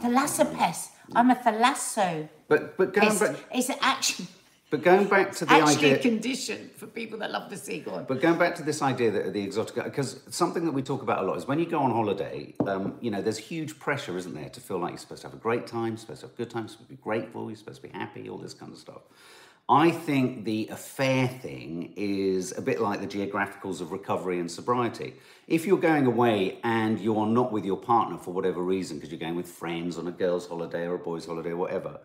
Thalassopes. 0.00 0.90
I'm 1.14 1.30
a 1.30 1.34
thalasso. 1.34 2.28
But 2.48 2.76
but 2.76 2.92
going 2.92 3.18
back 3.18 3.36
it's 3.52 3.70
actually 3.80 4.26
but 4.70 4.82
going 4.82 5.06
back 5.08 5.32
to 5.36 5.44
the 5.44 5.52
actually 5.52 5.92
idea 5.92 5.96
a 5.96 5.98
condition 5.98 6.70
for 6.76 6.86
people 6.86 7.18
that 7.20 7.30
love 7.30 7.48
the 7.48 7.56
sea. 7.56 7.80
Go 7.80 7.92
on. 7.92 8.04
But 8.04 8.20
going 8.20 8.38
back 8.38 8.54
to 8.56 8.62
this 8.62 8.82
idea 8.82 9.10
that 9.12 9.32
the 9.32 9.42
exotic, 9.42 9.82
because 9.82 10.20
something 10.30 10.64
that 10.64 10.72
we 10.72 10.82
talk 10.82 11.02
about 11.02 11.24
a 11.24 11.26
lot 11.26 11.36
is 11.38 11.46
when 11.46 11.58
you 11.58 11.66
go 11.66 11.80
on 11.80 11.90
holiday, 11.90 12.54
um, 12.66 12.96
you 13.00 13.10
know, 13.10 13.22
there's 13.22 13.38
huge 13.38 13.78
pressure, 13.78 14.16
isn't 14.16 14.34
there, 14.34 14.48
to 14.48 14.60
feel 14.60 14.78
like 14.78 14.90
you're 14.90 14.98
supposed 14.98 15.22
to 15.22 15.28
have 15.28 15.34
a 15.34 15.40
great 15.40 15.66
time, 15.66 15.96
supposed 15.96 16.20
to 16.20 16.26
have 16.26 16.34
a 16.34 16.36
good 16.36 16.50
time, 16.50 16.68
supposed 16.68 16.88
to 16.88 16.96
be 16.96 17.02
grateful, 17.02 17.48
you're 17.48 17.56
supposed 17.56 17.80
to 17.82 17.88
be 17.88 17.96
happy, 17.96 18.28
all 18.28 18.38
this 18.38 18.54
kind 18.54 18.72
of 18.72 18.78
stuff. 18.78 19.02
I 19.68 19.90
think 19.90 20.44
the 20.44 20.68
affair 20.70 21.26
thing 21.26 21.92
is 21.96 22.56
a 22.56 22.62
bit 22.62 22.80
like 22.80 23.00
the 23.00 23.06
geographicals 23.06 23.80
of 23.80 23.90
recovery 23.90 24.38
and 24.38 24.48
sobriety. 24.48 25.14
If 25.48 25.66
you're 25.66 25.76
going 25.76 26.06
away 26.06 26.60
and 26.62 27.00
you 27.00 27.18
are 27.18 27.26
not 27.26 27.50
with 27.50 27.64
your 27.64 27.76
partner 27.76 28.16
for 28.16 28.32
whatever 28.32 28.62
reason, 28.62 28.96
because 28.96 29.10
you're 29.10 29.18
going 29.18 29.34
with 29.34 29.48
friends 29.48 29.98
on 29.98 30.06
a 30.06 30.12
girl's 30.12 30.46
holiday 30.46 30.86
or 30.86 30.94
a 30.94 30.98
boy's 30.98 31.26
holiday 31.26 31.50
or 31.50 31.56
whatever, 31.56 31.98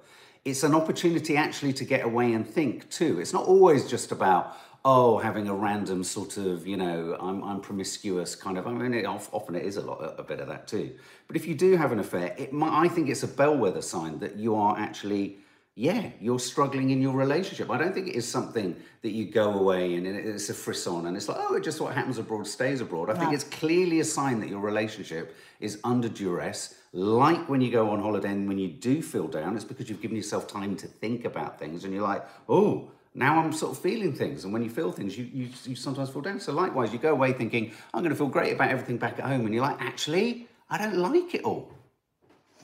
it's 0.43 0.63
an 0.63 0.73
opportunity 0.73 1.37
actually 1.37 1.71
to 1.73 1.85
get 1.85 2.03
away 2.03 2.33
and 2.33 2.49
think 2.49 2.89
too. 2.89 3.19
It's 3.19 3.31
not 3.31 3.45
always 3.45 3.87
just 3.87 4.11
about, 4.11 4.57
oh, 4.83 5.19
having 5.19 5.47
a 5.47 5.53
random 5.53 6.03
sort 6.03 6.37
of, 6.37 6.65
you 6.65 6.77
know, 6.77 7.15
I'm, 7.21 7.43
I'm 7.43 7.61
promiscuous 7.61 8.33
kind 8.33 8.57
of. 8.57 8.65
I 8.65 8.71
mean, 8.71 8.95
it, 8.95 9.05
often 9.05 9.53
it 9.53 9.65
is 9.65 9.77
a 9.77 9.81
lot, 9.81 10.15
a 10.17 10.23
bit 10.23 10.39
of 10.39 10.47
that 10.47 10.67
too. 10.67 10.93
But 11.27 11.35
if 11.35 11.45
you 11.45 11.53
do 11.53 11.77
have 11.77 11.91
an 11.91 11.99
affair, 11.99 12.33
it 12.39 12.53
might, 12.53 12.75
I 12.75 12.87
think 12.87 13.07
it's 13.07 13.21
a 13.21 13.27
bellwether 13.27 13.83
sign 13.83 14.17
that 14.17 14.37
you 14.37 14.55
are 14.55 14.75
actually 14.79 15.37
yeah, 15.75 16.09
you're 16.19 16.39
struggling 16.39 16.89
in 16.89 17.01
your 17.01 17.13
relationship. 17.13 17.69
I 17.69 17.77
don't 17.77 17.93
think 17.93 18.07
it 18.07 18.15
is 18.15 18.27
something 18.27 18.75
that 19.03 19.11
you 19.11 19.25
go 19.31 19.53
away 19.53 19.95
and 19.95 20.05
it's 20.05 20.49
a 20.49 20.53
frisson 20.53 21.05
and 21.05 21.15
it's 21.15 21.29
like, 21.29 21.37
oh, 21.39 21.55
it 21.55 21.63
just 21.63 21.79
what 21.79 21.93
happens 21.93 22.17
abroad 22.17 22.45
stays 22.45 22.81
abroad. 22.81 23.09
I 23.09 23.17
think 23.17 23.33
it's 23.33 23.45
clearly 23.45 24.01
a 24.01 24.03
sign 24.03 24.41
that 24.41 24.49
your 24.49 24.59
relationship 24.59 25.35
is 25.59 25.79
under 25.83 26.09
duress. 26.09 26.75
Like 26.91 27.47
when 27.47 27.61
you 27.61 27.71
go 27.71 27.89
on 27.89 28.01
holiday 28.01 28.31
and 28.31 28.47
when 28.49 28.59
you 28.59 28.67
do 28.67 29.01
feel 29.01 29.27
down, 29.27 29.55
it's 29.55 29.63
because 29.63 29.89
you've 29.89 30.01
given 30.01 30.17
yourself 30.17 30.45
time 30.45 30.75
to 30.75 30.87
think 30.87 31.23
about 31.23 31.57
things 31.57 31.85
and 31.85 31.93
you're 31.93 32.03
like, 32.03 32.25
oh, 32.49 32.91
Now 33.13 33.39
I'm 33.39 33.51
sort 33.51 33.73
of 33.73 33.79
feeling 33.79 34.13
things, 34.13 34.45
and 34.45 34.53
when 34.53 34.63
you 34.63 34.69
feel 34.69 34.91
things, 34.91 35.17
you, 35.17 35.25
you, 35.33 35.49
you 35.65 35.75
sometimes 35.75 36.09
feel 36.09 36.21
down. 36.21 36.39
So 36.39 36.53
likewise, 36.53 36.93
you 36.93 36.99
go 36.99 37.11
away 37.11 37.33
thinking, 37.33 37.73
I'm 37.93 38.03
going 38.03 38.11
to 38.11 38.15
feel 38.15 38.27
great 38.27 38.53
about 38.53 38.69
everything 38.69 38.97
back 38.97 39.19
at 39.19 39.25
home, 39.25 39.45
and 39.45 39.53
you're 39.53 39.63
like, 39.63 39.81
actually, 39.81 40.47
I 40.69 40.77
don't 40.77 40.95
like 40.97 41.35
it 41.35 41.43
all. 41.43 41.73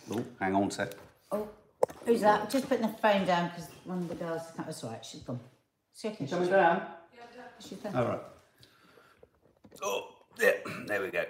Oh, 0.09 0.23
hang 0.39 0.55
on 0.55 0.67
a 0.69 0.71
sec. 0.71 0.93
Who's 2.05 2.21
that? 2.21 2.49
Just 2.49 2.67
putting 2.69 2.83
the 2.87 2.93
phone 2.97 3.25
down 3.25 3.49
because 3.49 3.69
one 3.85 3.99
of 3.99 4.09
the 4.09 4.15
girls. 4.15 4.41
That's 4.57 4.83
all 4.83 4.91
right. 4.91 5.03
She's 5.03 5.21
gone. 5.21 5.39
She 5.95 6.07
okay. 6.09 6.25
Coming 6.25 6.49
down. 6.49 6.81
She's 7.59 7.79
there. 7.79 7.95
All 7.95 8.05
right. 8.05 8.21
Oh, 9.81 10.07
yeah, 10.39 10.51
there 10.87 11.01
we 11.01 11.09
go. 11.09 11.23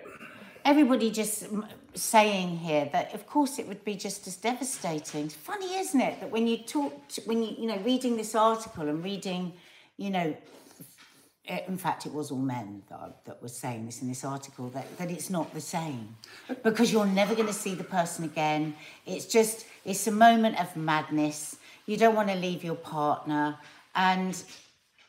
everybody 0.66 1.10
just 1.10 1.44
m- 1.44 1.66
saying 1.96 2.58
here 2.58 2.90
that 2.92 3.14
of 3.14 3.26
course 3.26 3.58
it 3.58 3.68
would 3.68 3.84
be 3.86 3.96
just 3.96 4.28
as 4.28 4.36
devastating 4.38 5.30
funny 5.30 5.76
isn't 5.78 6.02
it 6.02 6.20
that 6.20 6.30
when 6.30 6.46
you 6.46 6.58
talk 6.58 7.08
to, 7.08 7.22
when 7.22 7.42
you 7.42 7.56
you 7.58 7.68
know 7.68 7.78
reading 7.86 8.18
this 8.18 8.36
article 8.36 8.88
and 8.88 9.04
reading 9.04 9.54
you 9.98 10.10
know 10.10 10.36
eh, 11.48 11.60
in 11.68 11.78
fact 11.78 12.06
it 12.06 12.14
was 12.14 12.32
all 12.32 12.38
men 12.38 12.84
that, 12.90 13.24
that 13.26 13.42
were 13.42 13.48
saying 13.48 13.86
this 13.86 14.02
in 14.02 14.08
this 14.10 14.24
article 14.26 14.68
that, 14.70 14.86
that 14.98 15.10
it's 15.10 15.30
not 15.30 15.54
the 15.54 15.62
same 15.62 16.16
because 16.64 16.92
you're 16.92 17.06
never 17.06 17.34
going 17.34 17.48
to 17.48 17.54
see 17.54 17.74
the 17.74 17.84
person 17.84 18.26
again 18.26 18.76
it's 19.06 19.26
just 19.26 19.66
it's 19.88 20.06
a 20.06 20.12
moment 20.12 20.60
of 20.60 20.75
madness 20.75 21.56
you 21.88 21.96
don't 21.98 22.15
want 22.15 22.29
to 22.29 22.36
leave 22.36 22.63
your 22.63 22.75
partner 22.75 23.58
and 23.96 24.44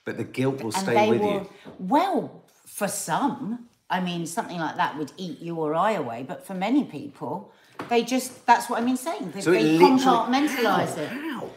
But 0.07 0.17
the 0.17 0.25
guilt 0.25 0.63
will 0.63 0.73
stay 0.73 1.11
with 1.11 1.21
will 1.21 1.33
you. 1.43 1.51
well 1.79 2.43
for 2.65 2.89
some 2.89 3.69
i 3.91 4.01
mean 4.01 4.25
something 4.27 4.59
like 4.59 4.77
that 4.77 4.97
would 4.97 5.13
eat 5.19 5.39
you 5.41 5.57
or 5.57 5.75
i 5.75 5.93
away 5.93 6.25
but 6.27 6.47
for 6.47 6.55
many 6.55 6.85
people 6.85 7.53
they 7.91 8.03
just 8.15 8.47
that's 8.47 8.71
what 8.71 8.81
i 8.81 8.85
mean 8.85 8.97
saying 8.97 9.31
they, 9.33 9.41
So 9.41 9.51
they 9.51 9.77
how? 10.97 11.03
it 11.03 11.09
How? 11.09 11.51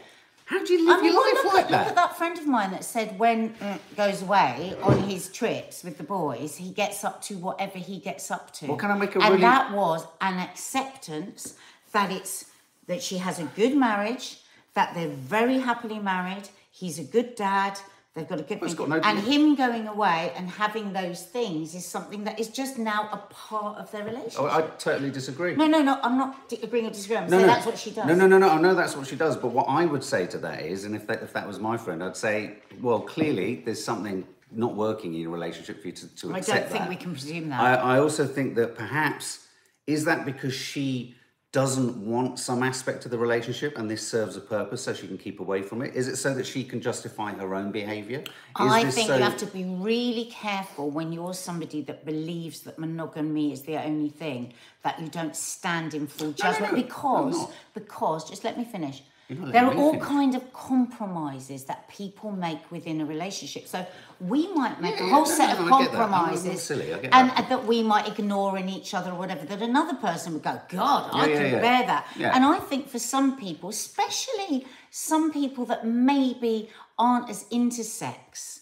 How 0.44 0.62
do 0.62 0.72
you 0.74 0.86
live 0.86 0.98
I 0.98 1.02
mean, 1.02 1.12
your 1.12 1.22
life 1.34 1.44
look, 1.44 1.54
like 1.54 1.64
at, 1.66 1.70
look 1.70 1.80
at 1.80 1.86
that? 1.86 1.94
that 1.94 2.18
friend 2.18 2.36
of 2.38 2.46
mine 2.46 2.72
that 2.72 2.84
said 2.84 3.18
when 3.18 3.54
mm, 3.54 3.78
goes 3.96 4.20
away 4.20 4.74
on 4.82 4.96
his 5.04 5.30
trips 5.30 5.82
with 5.82 5.96
the 5.96 6.04
boys, 6.04 6.56
he 6.56 6.70
gets 6.72 7.04
up 7.04 7.22
to 7.28 7.34
whatever 7.38 7.78
he 7.78 7.98
gets 7.98 8.30
up 8.30 8.52
to. 8.54 8.66
Well, 8.66 8.76
can 8.76 8.90
I 8.90 8.98
make 8.98 9.14
a 9.16 9.20
and 9.20 9.30
really- 9.30 9.40
that 9.40 9.72
was 9.72 10.04
an 10.20 10.38
acceptance 10.40 11.54
that 11.92 12.10
it's 12.10 12.46
that 12.86 13.02
she 13.02 13.18
has 13.18 13.38
a 13.38 13.44
good 13.56 13.76
marriage, 13.76 14.38
that 14.74 14.94
they're 14.94 15.08
very 15.08 15.58
happily 15.58 15.98
married. 15.98 16.48
He's 16.70 16.98
a 16.98 17.04
good 17.04 17.34
dad. 17.34 17.78
They've 18.14 18.28
got 18.28 18.40
a 18.40 18.42
good 18.42 18.60
Well, 18.60 18.74
got 18.74 18.88
no- 18.90 18.96
and 18.96 19.20
him 19.20 19.54
going 19.54 19.86
away 19.88 20.32
and 20.36 20.50
having 20.50 20.92
those 20.92 21.22
things 21.22 21.74
is 21.74 21.86
something 21.86 22.24
that 22.24 22.38
is 22.38 22.48
just 22.48 22.76
now 22.78 23.08
a 23.10 23.16
part 23.32 23.78
of 23.78 23.90
their 23.90 24.04
relationship. 24.04 24.38
Oh, 24.40 24.46
I 24.48 24.62
totally 24.78 25.10
disagree. 25.10 25.54
no, 25.56 25.66
no, 25.66 25.80
no. 25.82 25.98
I'm 26.02 26.18
not 26.18 26.36
agreeing 26.62 26.86
or 26.86 26.90
disagreeing. 26.90 27.22
I'm 27.24 27.30
No, 27.30 27.38
saying 27.38 27.46
no. 27.46 27.54
that's 27.54 27.64
what 27.66 27.78
she 27.78 27.90
does. 27.90 28.06
No, 28.06 28.14
no, 28.14 28.26
no, 28.26 28.36
no. 28.36 28.50
I 28.50 28.60
know 28.60 28.74
that's 28.74 28.96
what 28.96 29.06
she 29.06 29.16
does. 29.16 29.36
But 29.36 29.52
what 29.52 29.64
I 29.66 29.86
would 29.86 30.04
say 30.04 30.26
to 30.26 30.38
that 30.38 30.60
is, 30.62 30.84
and 30.84 30.94
if 30.94 31.06
that, 31.06 31.22
if 31.22 31.32
that 31.32 31.46
was 31.46 31.58
my 31.58 31.78
friend, 31.78 32.04
I'd 32.04 32.16
say, 32.16 32.56
well, 32.82 33.00
clearly 33.00 33.62
there's 33.64 33.82
something 33.82 34.26
not 34.50 34.74
working 34.74 35.14
in 35.14 35.20
your 35.22 35.30
relationship 35.30 35.80
for 35.80 35.86
you 35.86 35.94
to, 35.94 36.14
to 36.16 36.34
I 36.34 36.38
accept 36.38 36.58
don't 36.64 36.68
think 36.68 36.80
that. 36.84 36.88
we 36.90 36.96
can 36.96 37.12
presume 37.12 37.48
that. 37.48 37.60
I, 37.82 37.96
I 37.96 37.98
also 38.00 38.26
think 38.26 38.56
that 38.56 38.74
perhaps 38.74 39.46
is 39.86 40.04
that 40.04 40.26
because 40.26 40.52
she 40.52 41.14
doesn't 41.52 41.98
want 41.98 42.38
some 42.38 42.62
aspect 42.62 43.04
of 43.04 43.10
the 43.10 43.18
relationship 43.18 43.76
and 43.76 43.90
this 43.90 44.06
serves 44.06 44.36
a 44.38 44.40
purpose 44.40 44.82
so 44.82 44.94
she 44.94 45.06
can 45.06 45.18
keep 45.18 45.38
away 45.38 45.60
from 45.60 45.82
it? 45.82 45.94
Is 45.94 46.08
it 46.08 46.16
so 46.16 46.32
that 46.32 46.46
she 46.46 46.64
can 46.64 46.80
justify 46.80 47.32
her 47.34 47.54
own 47.54 47.70
behaviour? 47.70 48.20
Is 48.20 48.26
I 48.58 48.84
think 48.90 49.08
you 49.08 49.14
have 49.14 49.36
to 49.36 49.46
be 49.46 49.64
really 49.64 50.24
careful 50.32 50.88
when 50.88 51.12
you're 51.12 51.34
somebody 51.34 51.82
that 51.82 52.06
believes 52.06 52.60
that 52.60 52.78
monogamy 52.78 53.52
is 53.52 53.62
the 53.62 53.76
only 53.76 54.08
thing 54.08 54.54
that 54.82 54.98
you 54.98 55.08
don't 55.08 55.36
stand 55.36 55.92
in 55.92 56.06
full 56.06 56.32
judgment 56.32 56.72
no, 56.72 56.78
I'm 56.78 56.84
because 56.84 57.48
because 57.74 58.28
just 58.28 58.44
let 58.44 58.56
me 58.56 58.64
finish. 58.64 59.02
There 59.34 59.64
are 59.66 59.74
all 59.74 59.98
kind 59.98 60.34
of 60.34 60.52
compromises 60.52 61.64
that 61.64 61.88
people 61.88 62.30
make 62.32 62.70
within 62.70 63.00
a 63.00 63.04
relationship. 63.04 63.66
So 63.66 63.86
we 64.20 64.52
might 64.52 64.80
make 64.80 64.96
Yeah, 64.98 65.06
a 65.06 65.10
whole 65.10 65.24
no, 65.24 65.36
set 65.38 65.58
no, 65.58 65.64
of 65.64 65.80
get 65.80 65.92
that. 65.92 66.00
I'm 66.00 66.00
not- 66.00 66.04
I'm 66.04 66.10
not 66.10 66.20
compromises, 66.24 66.62
silly, 66.62 66.92
and 66.92 67.30
that. 67.30 67.48
that 67.48 67.66
we 67.66 67.82
might 67.82 68.06
ignore 68.08 68.58
in 68.58 68.68
each 68.68 68.94
other 68.94 69.10
or 69.10 69.18
whatever. 69.18 69.44
That 69.44 69.62
another 69.62 69.94
person 69.94 70.32
would 70.34 70.42
go, 70.42 70.60
God, 70.68 71.10
I 71.12 71.26
Yeah, 71.26 71.32
yeah, 71.32 71.38
can 71.42 71.52
yeah. 71.52 71.60
bear 71.60 71.86
that. 71.86 72.06
Yeah. 72.16 72.34
And 72.34 72.44
I 72.44 72.58
think 72.58 72.88
for 72.88 72.98
some 72.98 73.36
people, 73.36 73.68
especially 73.70 74.66
some 74.90 75.32
people 75.32 75.64
that 75.66 75.86
maybe 75.86 76.68
aren't 76.98 77.28
as 77.30 77.44
intersex 77.50 78.60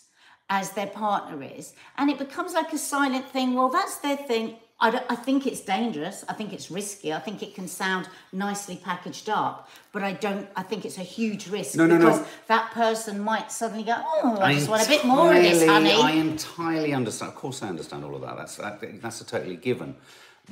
as 0.49 0.73
their 0.73 0.89
partner 0.89 1.43
is, 1.43 1.75
and 1.97 2.11
it 2.11 2.19
becomes 2.19 2.55
like 2.55 2.73
a 2.73 2.79
silent 2.79 3.29
thing. 3.29 3.55
Well, 3.55 3.69
that's 3.69 3.97
their 3.99 4.17
thing. 4.17 4.57
I, 4.83 5.03
I 5.11 5.15
think 5.15 5.47
it's 5.47 5.61
dangerous. 5.61 6.25
I 6.29 6.33
think 6.33 6.53
it's 6.53 6.71
risky. 6.71 7.13
I 7.13 7.19
think 7.19 7.43
it 7.43 7.55
can 7.55 7.69
sound 7.69 8.09
nicely 8.33 8.77
packaged 8.77 9.29
up, 9.29 9.69
but 9.93 10.03
I 10.03 10.13
don't. 10.13 10.49
I 10.57 10.63
think 10.63 10.85
it's 10.85 10.97
a 10.97 11.03
huge 11.03 11.49
risk 11.49 11.77
No, 11.77 11.87
no, 11.87 11.99
no. 11.99 12.07
because 12.07 12.27
that 12.49 12.71
person 12.71 13.21
might 13.21 13.53
suddenly 13.53 13.85
go, 13.85 13.97
"Oh, 13.97 14.39
I, 14.41 14.55
just 14.55 14.69
want 14.69 14.85
a 14.85 14.89
bit 14.89 15.05
more 15.05 15.35
of 15.35 15.43
this, 15.43 15.67
honey." 15.67 15.93
I 15.93 16.13
entirely 16.13 16.95
understand. 16.95 17.33
Of 17.33 17.37
course, 17.37 17.63
I 17.63 17.69
understand 17.69 18.05
all 18.05 18.15
of 18.15 18.23
that. 18.23 18.37
That's 18.37 18.57
that, 18.57 19.03
that's 19.03 19.21
a 19.21 19.27
totally 19.27 19.57
given. 19.57 19.97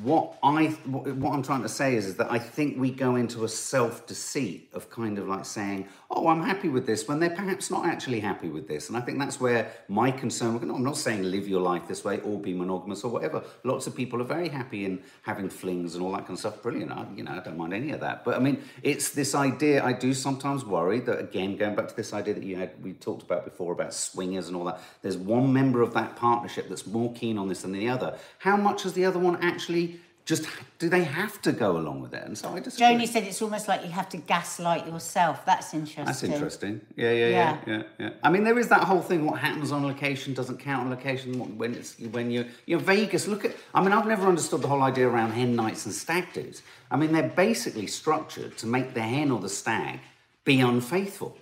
What 0.02 0.38
I 0.44 0.66
what 0.66 1.32
I'm 1.32 1.42
trying 1.42 1.62
to 1.62 1.68
say 1.68 1.96
is, 1.96 2.06
is 2.06 2.16
that 2.16 2.30
I 2.30 2.38
think 2.38 2.78
we 2.78 2.92
go 2.92 3.16
into 3.16 3.44
a 3.44 3.48
self 3.48 4.06
deceit 4.06 4.70
of 4.72 4.88
kind 4.90 5.18
of 5.18 5.26
like 5.26 5.44
saying, 5.44 5.88
"Oh, 6.08 6.28
I'm 6.28 6.42
happy 6.42 6.68
with 6.68 6.86
this," 6.86 7.08
when 7.08 7.18
they're 7.18 7.30
perhaps 7.30 7.68
not 7.68 7.84
actually 7.84 8.20
happy 8.20 8.48
with 8.48 8.68
this. 8.68 8.88
And 8.88 8.96
I 8.96 9.00
think 9.00 9.18
that's 9.18 9.40
where 9.40 9.72
my 9.88 10.12
concern. 10.12 10.56
I'm 10.56 10.84
not 10.84 10.96
saying 10.96 11.24
live 11.24 11.48
your 11.48 11.60
life 11.60 11.88
this 11.88 12.04
way 12.04 12.20
or 12.20 12.38
be 12.38 12.54
monogamous 12.54 13.02
or 13.02 13.10
whatever. 13.10 13.42
Lots 13.64 13.88
of 13.88 13.96
people 13.96 14.20
are 14.20 14.24
very 14.24 14.48
happy 14.48 14.84
in 14.84 15.02
having 15.22 15.48
flings 15.48 15.96
and 15.96 16.04
all 16.04 16.12
that 16.12 16.26
kind 16.26 16.32
of 16.32 16.38
stuff. 16.38 16.62
Brilliant. 16.62 16.92
I, 16.92 17.04
you 17.16 17.24
know, 17.24 17.32
I 17.32 17.40
don't 17.40 17.58
mind 17.58 17.74
any 17.74 17.90
of 17.90 17.98
that. 18.00 18.24
But 18.24 18.36
I 18.36 18.38
mean, 18.38 18.62
it's 18.84 19.10
this 19.10 19.34
idea. 19.34 19.84
I 19.84 19.94
do 19.94 20.14
sometimes 20.14 20.64
worry 20.64 21.00
that 21.00 21.18
again, 21.18 21.56
going 21.56 21.74
back 21.74 21.88
to 21.88 21.96
this 21.96 22.12
idea 22.12 22.34
that 22.34 22.44
you 22.44 22.54
had 22.54 22.70
we 22.84 22.92
talked 22.92 23.24
about 23.24 23.44
before 23.44 23.72
about 23.72 23.92
swingers 23.94 24.46
and 24.46 24.56
all 24.56 24.64
that. 24.66 24.80
There's 25.02 25.16
one 25.16 25.52
member 25.52 25.82
of 25.82 25.92
that 25.94 26.14
partnership 26.14 26.68
that's 26.68 26.86
more 26.86 27.12
keen 27.14 27.36
on 27.36 27.48
this 27.48 27.62
than 27.62 27.72
the 27.72 27.88
other. 27.88 28.16
How 28.38 28.56
much 28.56 28.84
has 28.84 28.92
the 28.92 29.04
other 29.04 29.18
one 29.18 29.42
actually? 29.42 29.87
Just 30.28 30.46
do 30.78 30.90
they 30.90 31.04
have 31.04 31.40
to 31.40 31.52
go 31.52 31.78
along 31.78 32.02
with 32.02 32.12
it? 32.12 32.22
And 32.22 32.36
so 32.36 32.50
I 32.50 32.60
just 32.60 32.78
Joni 32.78 33.08
said 33.08 33.22
it's 33.22 33.40
almost 33.40 33.66
like 33.66 33.82
you 33.82 33.88
have 33.88 34.10
to 34.10 34.18
gaslight 34.18 34.86
yourself. 34.86 35.46
That's 35.46 35.72
interesting. 35.72 36.04
That's 36.04 36.22
interesting. 36.22 36.82
Yeah, 36.96 37.12
yeah, 37.12 37.28
yeah, 37.28 37.58
yeah, 37.66 37.82
yeah. 37.98 38.10
I 38.22 38.28
mean, 38.28 38.44
there 38.44 38.58
is 38.58 38.68
that 38.68 38.84
whole 38.84 39.00
thing. 39.00 39.24
What 39.24 39.40
happens 39.40 39.72
on 39.72 39.86
location 39.86 40.34
doesn't 40.34 40.58
count 40.58 40.82
on 40.82 40.90
location. 40.90 41.56
When 41.56 41.74
it's 41.74 41.98
when 41.98 42.30
you 42.30 42.44
you're 42.66 42.78
Vegas. 42.78 43.26
Look 43.26 43.46
at. 43.46 43.56
I 43.72 43.80
mean, 43.80 43.92
I've 43.92 44.06
never 44.06 44.26
understood 44.26 44.60
the 44.60 44.68
whole 44.68 44.82
idea 44.82 45.08
around 45.08 45.30
hen 45.30 45.56
nights 45.56 45.86
and 45.86 45.94
stag 45.94 46.30
do's. 46.34 46.60
I 46.90 46.98
mean, 46.98 47.12
they're 47.14 47.30
basically 47.30 47.86
structured 47.86 48.58
to 48.58 48.66
make 48.66 48.92
the 48.92 49.00
hen 49.00 49.30
or 49.30 49.40
the 49.40 49.48
stag 49.48 50.00
be 50.44 50.60
unfaithful. 50.60 51.38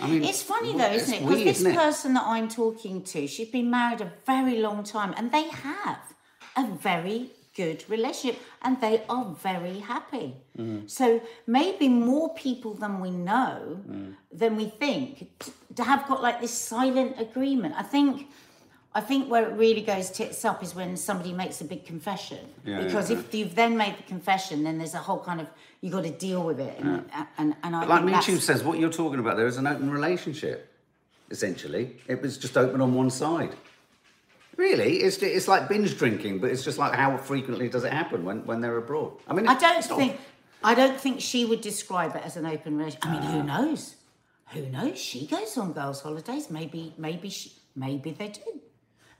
I 0.00 0.08
mean, 0.08 0.24
It's 0.24 0.42
funny 0.42 0.76
though, 0.76 0.90
isn't 0.90 1.14
it? 1.14 1.20
Because 1.20 1.62
this 1.62 1.74
person 1.76 2.14
that 2.14 2.24
I'm 2.24 2.48
talking 2.48 3.04
to, 3.04 3.28
she's 3.28 3.50
been 3.50 3.70
married 3.70 4.00
a 4.00 4.12
very 4.26 4.56
long 4.58 4.82
time 4.82 5.14
and 5.16 5.30
they 5.30 5.48
have 5.48 6.00
a 6.56 6.66
very 6.66 7.30
good 7.56 7.84
relationship 7.88 8.40
and 8.62 8.80
they 8.80 9.02
are 9.08 9.24
very 9.42 9.78
happy. 9.78 10.34
Mm. 10.58 10.88
So 10.88 11.20
maybe 11.46 11.88
more 11.88 12.34
people 12.34 12.74
than 12.74 13.00
we 13.00 13.10
know, 13.10 13.80
Mm. 13.90 14.14
than 14.40 14.56
we 14.56 14.66
think, 14.82 15.08
to 15.74 15.82
have 15.82 16.06
got 16.06 16.22
like 16.22 16.40
this 16.40 16.52
silent 16.52 17.18
agreement. 17.18 17.74
I 17.76 17.82
think. 17.82 18.28
I 18.94 19.02
think 19.02 19.30
where 19.30 19.46
it 19.50 19.54
really 19.64 19.82
goes 19.82 20.10
tits 20.10 20.42
up 20.50 20.62
is 20.62 20.74
when 20.74 20.96
somebody 20.96 21.30
makes 21.34 21.60
a 21.60 21.66
big 21.66 21.84
confession. 21.84 22.38
Yeah, 22.64 22.82
because 22.82 23.10
yeah, 23.10 23.18
if 23.18 23.34
you've 23.34 23.54
then 23.54 23.76
made 23.76 23.94
the 23.98 24.02
confession, 24.04 24.64
then 24.64 24.78
there's 24.78 24.94
a 24.94 25.04
whole 25.08 25.20
kind 25.20 25.38
of 25.42 25.48
you 25.82 25.90
got 25.90 26.04
to 26.04 26.10
deal 26.10 26.42
with 26.42 26.58
it. 26.60 26.78
And, 26.80 27.04
and, 27.36 27.54
and 27.62 27.76
I 27.76 27.80
But 27.86 28.06
like 28.06 28.24
YouTube 28.24 28.40
says, 28.40 28.64
what 28.64 28.78
you're 28.78 28.96
talking 29.02 29.20
about 29.20 29.36
there 29.36 29.46
is 29.46 29.58
an 29.58 29.66
open 29.66 29.90
relationship. 29.90 30.72
Essentially, 31.30 31.96
it 32.08 32.22
was 32.22 32.38
just 32.38 32.56
open 32.56 32.80
on 32.80 32.94
one 32.94 33.10
side. 33.10 33.52
Really, 34.56 34.98
it's 34.98 35.18
it's 35.18 35.48
like 35.48 35.68
binge 35.68 35.98
drinking, 35.98 36.38
but 36.40 36.50
it's 36.50 36.64
just 36.64 36.78
like 36.78 36.94
how 36.94 37.16
frequently 37.18 37.68
does 37.68 37.84
it 37.84 37.92
happen 37.92 38.24
when, 38.24 38.44
when 38.46 38.60
they're 38.62 38.78
abroad? 38.78 39.12
I 39.28 39.34
mean, 39.34 39.46
I 39.46 39.58
don't 39.58 39.78
it's 39.78 39.88
not- 39.90 39.98
think 39.98 40.18
I 40.64 40.74
don't 40.74 40.98
think 40.98 41.20
she 41.20 41.44
would 41.44 41.60
describe 41.60 42.16
it 42.16 42.22
as 42.24 42.36
an 42.36 42.46
open 42.46 42.78
relationship. 42.78 43.06
I 43.06 43.12
mean, 43.12 43.22
Ah. 43.22 43.32
who 43.32 43.42
knows? 43.42 43.96
Who 44.54 44.62
knows? 44.70 44.98
She 44.98 45.26
goes 45.26 45.56
on 45.58 45.72
girls' 45.72 46.00
holidays. 46.00 46.48
Maybe, 46.50 46.94
maybe 46.96 47.28
she, 47.28 47.52
maybe 47.74 48.12
they 48.12 48.28
do. 48.28 48.60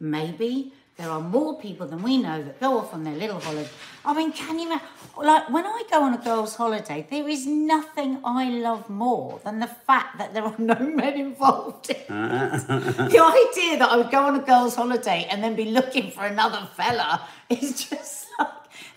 Maybe 0.00 0.72
there 0.96 1.10
are 1.10 1.20
more 1.20 1.58
people 1.60 1.86
than 1.86 2.02
we 2.02 2.16
know 2.16 2.42
that 2.42 2.58
go 2.58 2.78
off 2.78 2.94
on 2.94 3.04
their 3.04 3.14
little 3.14 3.38
holiday. 3.38 3.68
I 4.04 4.14
mean, 4.14 4.32
can 4.32 4.58
you 4.58 4.66
imagine? 4.66 4.86
Like 5.18 5.50
when 5.50 5.66
I 5.66 5.82
go 5.90 6.02
on 6.02 6.14
a 6.14 6.18
girls' 6.18 6.56
holiday, 6.56 7.06
there 7.10 7.28
is 7.28 7.46
nothing 7.46 8.20
I 8.24 8.48
love 8.48 8.88
more 8.88 9.40
than 9.44 9.58
the 9.58 9.66
fact 9.66 10.16
that 10.18 10.32
there 10.32 10.42
are 10.42 10.54
no 10.58 10.74
men 10.78 11.14
involved. 11.14 11.90
In 11.90 12.06
the 12.08 13.52
idea 13.52 13.78
that 13.78 13.88
I 13.90 13.96
would 13.96 14.10
go 14.10 14.24
on 14.24 14.36
a 14.36 14.42
girls' 14.42 14.74
holiday 14.74 15.26
and 15.30 15.44
then 15.44 15.54
be 15.54 15.66
looking 15.66 16.10
for 16.10 16.24
another 16.24 16.66
fella 16.74 17.28
is 17.50 17.88
just 17.90 18.26
like 18.38 18.48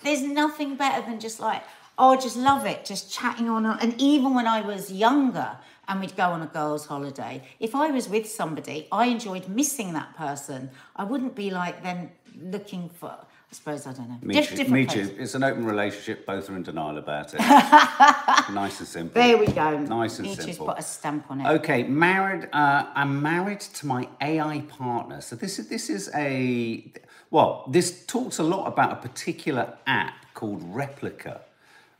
there's 0.01 0.21
nothing 0.21 0.75
better 0.77 1.05
than 1.05 1.19
just 1.19 1.39
like 1.39 1.63
oh, 1.99 2.13
I 2.13 2.15
just 2.15 2.37
love 2.37 2.65
it, 2.65 2.85
just 2.85 3.11
chatting 3.11 3.49
on. 3.49 3.65
And 3.65 3.93
even 4.01 4.33
when 4.33 4.47
I 4.47 4.61
was 4.61 4.89
younger 4.89 5.57
and 5.89 5.99
we'd 5.99 6.15
go 6.15 6.25
on 6.25 6.41
a 6.41 6.45
girls' 6.45 6.85
holiday, 6.85 7.41
if 7.59 7.75
I 7.75 7.89
was 7.89 8.07
with 8.07 8.29
somebody, 8.29 8.87
I 8.91 9.07
enjoyed 9.07 9.49
missing 9.49 9.93
that 9.93 10.15
person. 10.15 10.69
I 10.95 11.03
wouldn't 11.03 11.35
be 11.35 11.49
like 11.49 11.83
then 11.83 12.11
looking 12.39 12.89
for. 12.89 13.09
I 13.09 13.55
suppose 13.55 13.87
I 13.87 13.93
don't 13.93 14.07
know. 14.07 14.19
Me 14.21 14.35
Diff- 14.35 14.55
too. 14.55 14.65
Me 14.65 14.85
too. 14.85 15.15
It's 15.17 15.33
an 15.33 15.43
open 15.43 15.65
relationship. 15.65 16.27
Both 16.27 16.51
are 16.51 16.55
in 16.55 16.61
denial 16.61 16.99
about 16.99 17.33
it. 17.33 17.39
nice 18.53 18.79
and 18.79 18.87
simple. 18.87 19.19
There 19.19 19.39
we 19.39 19.47
go. 19.47 19.79
Nice 19.79 20.19
and 20.19 20.29
simple. 20.29 20.67
put 20.67 20.77
a 20.77 20.83
stamp 20.83 21.25
on 21.31 21.41
it. 21.41 21.47
Okay, 21.47 21.81
married. 21.81 22.47
Uh, 22.53 22.85
I'm 22.93 23.23
married 23.23 23.61
to 23.61 23.87
my 23.87 24.07
AI 24.21 24.59
partner. 24.69 25.19
So 25.21 25.35
this 25.35 25.57
is 25.57 25.67
this 25.67 25.89
is 25.89 26.11
a 26.13 26.93
well. 27.31 27.65
This 27.67 28.05
talks 28.05 28.37
a 28.37 28.43
lot 28.43 28.67
about 28.67 28.91
a 28.91 28.97
particular 28.97 29.73
app 29.87 30.13
called 30.35 30.61
Replika, 30.71 31.39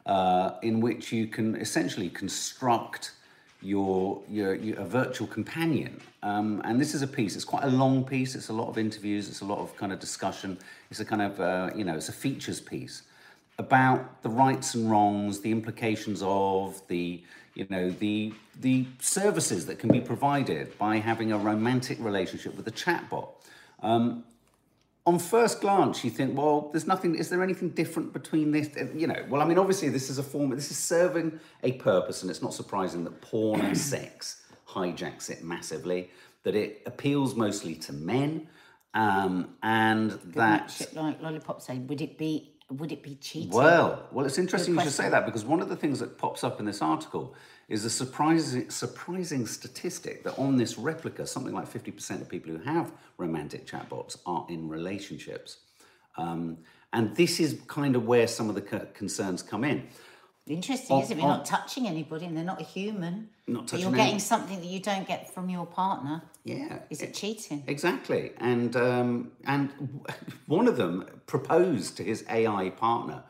uh, 0.05 0.51
in 0.61 0.81
which 0.81 1.11
you 1.11 1.25
can 1.25 1.55
essentially 1.55 2.09
construct 2.09 3.13
your 3.61 4.21
your, 4.29 4.55
your 4.55 4.79
a 4.79 4.85
virtual 4.85 5.27
companion. 5.27 5.99
Um, 6.23 6.61
and 6.65 6.79
this 6.79 6.93
is 6.93 7.01
a 7.01 7.07
piece. 7.07 7.35
It's 7.35 7.45
quite 7.45 7.63
a 7.63 7.69
long 7.69 8.03
piece. 8.03 8.35
It's 8.35 8.49
a 8.49 8.53
lot 8.53 8.69
of 8.69 8.77
interviews. 8.77 9.29
It's 9.29 9.41
a 9.41 9.45
lot 9.45 9.59
of 9.59 9.75
kind 9.75 9.91
of 9.91 9.99
discussion. 9.99 10.57
It's 10.89 10.99
a 10.99 11.05
kind 11.05 11.21
of 11.21 11.39
uh, 11.39 11.69
you 11.75 11.83
know 11.83 11.95
it's 11.95 12.09
a 12.09 12.13
features 12.13 12.59
piece 12.59 13.03
about 13.59 14.23
the 14.23 14.29
rights 14.29 14.73
and 14.73 14.89
wrongs, 14.89 15.41
the 15.41 15.51
implications 15.51 16.23
of 16.23 16.81
the, 16.87 17.21
you 17.53 17.67
know, 17.69 17.91
the 17.91 18.33
the 18.61 18.87
services 18.99 19.65
that 19.67 19.79
can 19.79 19.89
be 19.89 20.01
provided 20.01 20.77
by 20.77 20.97
having 20.97 21.31
a 21.31 21.37
romantic 21.37 21.97
relationship 21.99 22.55
with 22.55 22.67
a 22.67 22.71
chatbot. 22.71 23.29
Um, 23.81 24.23
on 25.05 25.17
first 25.17 25.61
glance, 25.61 26.03
you 26.03 26.09
think, 26.11 26.37
well, 26.37 26.69
there's 26.71 26.85
nothing. 26.87 27.15
Is 27.15 27.29
there 27.29 27.41
anything 27.41 27.69
different 27.69 28.13
between 28.13 28.51
this? 28.51 28.69
uh, 28.77 28.85
You 28.93 29.07
know, 29.07 29.25
well, 29.29 29.41
I 29.41 29.45
mean, 29.45 29.57
obviously, 29.57 29.89
this 29.89 30.09
is 30.09 30.17
a 30.17 30.23
form. 30.23 30.49
This 30.51 30.71
is 30.71 30.77
serving 30.77 31.39
a 31.63 31.73
purpose, 31.73 32.21
and 32.21 32.29
it's 32.29 32.41
not 32.41 32.53
surprising 32.53 33.03
that 33.05 33.21
porn 33.21 33.61
and 33.61 33.77
sex 33.93 34.43
hijacks 34.67 35.29
it 35.29 35.43
massively. 35.43 36.09
That 36.43 36.55
it 36.55 36.83
appeals 36.85 37.35
mostly 37.35 37.75
to 37.75 37.93
men, 37.93 38.47
um, 38.93 39.55
and 39.63 40.11
that 40.35 40.71
Shit, 40.71 40.93
like 40.95 41.21
Lollipop 41.21 41.61
say, 41.61 41.77
would 41.79 42.01
it 42.01 42.17
be 42.17 42.53
would 42.71 42.91
it 42.91 43.01
be 43.01 43.15
cheating? 43.15 43.49
well, 43.51 44.07
well, 44.11 44.25
it's 44.25 44.37
interesting 44.37 44.75
you 44.75 44.81
should 44.81 44.91
say 44.91 45.09
that 45.09 45.25
because 45.25 45.43
one 45.43 45.59
of 45.61 45.69
the 45.69 45.75
things 45.75 45.99
that 45.99 46.17
pops 46.17 46.43
up 46.43 46.59
in 46.59 46.65
this 46.65 46.81
article 46.81 47.33
is 47.69 47.85
a 47.85 47.89
surprising, 47.89 48.69
surprising 48.69 49.45
statistic 49.45 50.23
that 50.23 50.37
on 50.39 50.57
this 50.57 50.73
Replika, 50.75 51.27
something 51.27 51.53
like 51.53 51.71
50% 51.71 52.21
of 52.21 52.27
people 52.27 52.51
who 52.51 52.63
have 52.63 52.91
romantic 53.17 53.67
chatbots 53.67 54.17
are 54.25 54.45
in 54.49 54.67
relationships. 54.67 55.57
Um, 56.17 56.57
and 56.91 57.15
this 57.15 57.39
is 57.39 57.61
kind 57.67 57.95
of 57.95 58.05
where 58.05 58.27
some 58.27 58.49
of 58.49 58.55
the 58.55 58.61
co- 58.61 58.87
concerns 58.95 59.43
come 59.43 59.63
in. 59.63 59.87
Interesting, 60.47 60.95
On- 60.97 61.03
is 61.03 61.11
it? 61.11 61.13
If 61.13 61.19
you're 61.19 61.27
not 61.27 61.45
touching 61.45 61.87
anybody 61.87 62.25
and 62.25 62.35
they're 62.35 62.43
not 62.43 62.59
a 62.59 62.63
human, 62.63 63.29
Not 63.45 63.67
touching 63.67 63.85
you're 63.85 63.93
any- 63.93 64.03
getting 64.03 64.19
something 64.19 64.59
that 64.59 64.65
you 64.65 64.79
don't 64.79 65.07
get 65.07 65.31
from 65.31 65.47
your 65.51 65.67
partner. 65.67 66.23
Yeah. 66.43 66.79
Is 66.89 67.03
it 67.03 67.13
cheating? 67.13 67.63
Exactly, 67.67 68.31
and 68.39 68.75
um, 68.75 69.31
and 69.45 69.69
one 70.47 70.67
of 70.67 70.75
them 70.75 71.05
proposed 71.27 71.97
to 71.97 72.03
his 72.03 72.25
AI 72.27 72.71
partner 72.71 73.23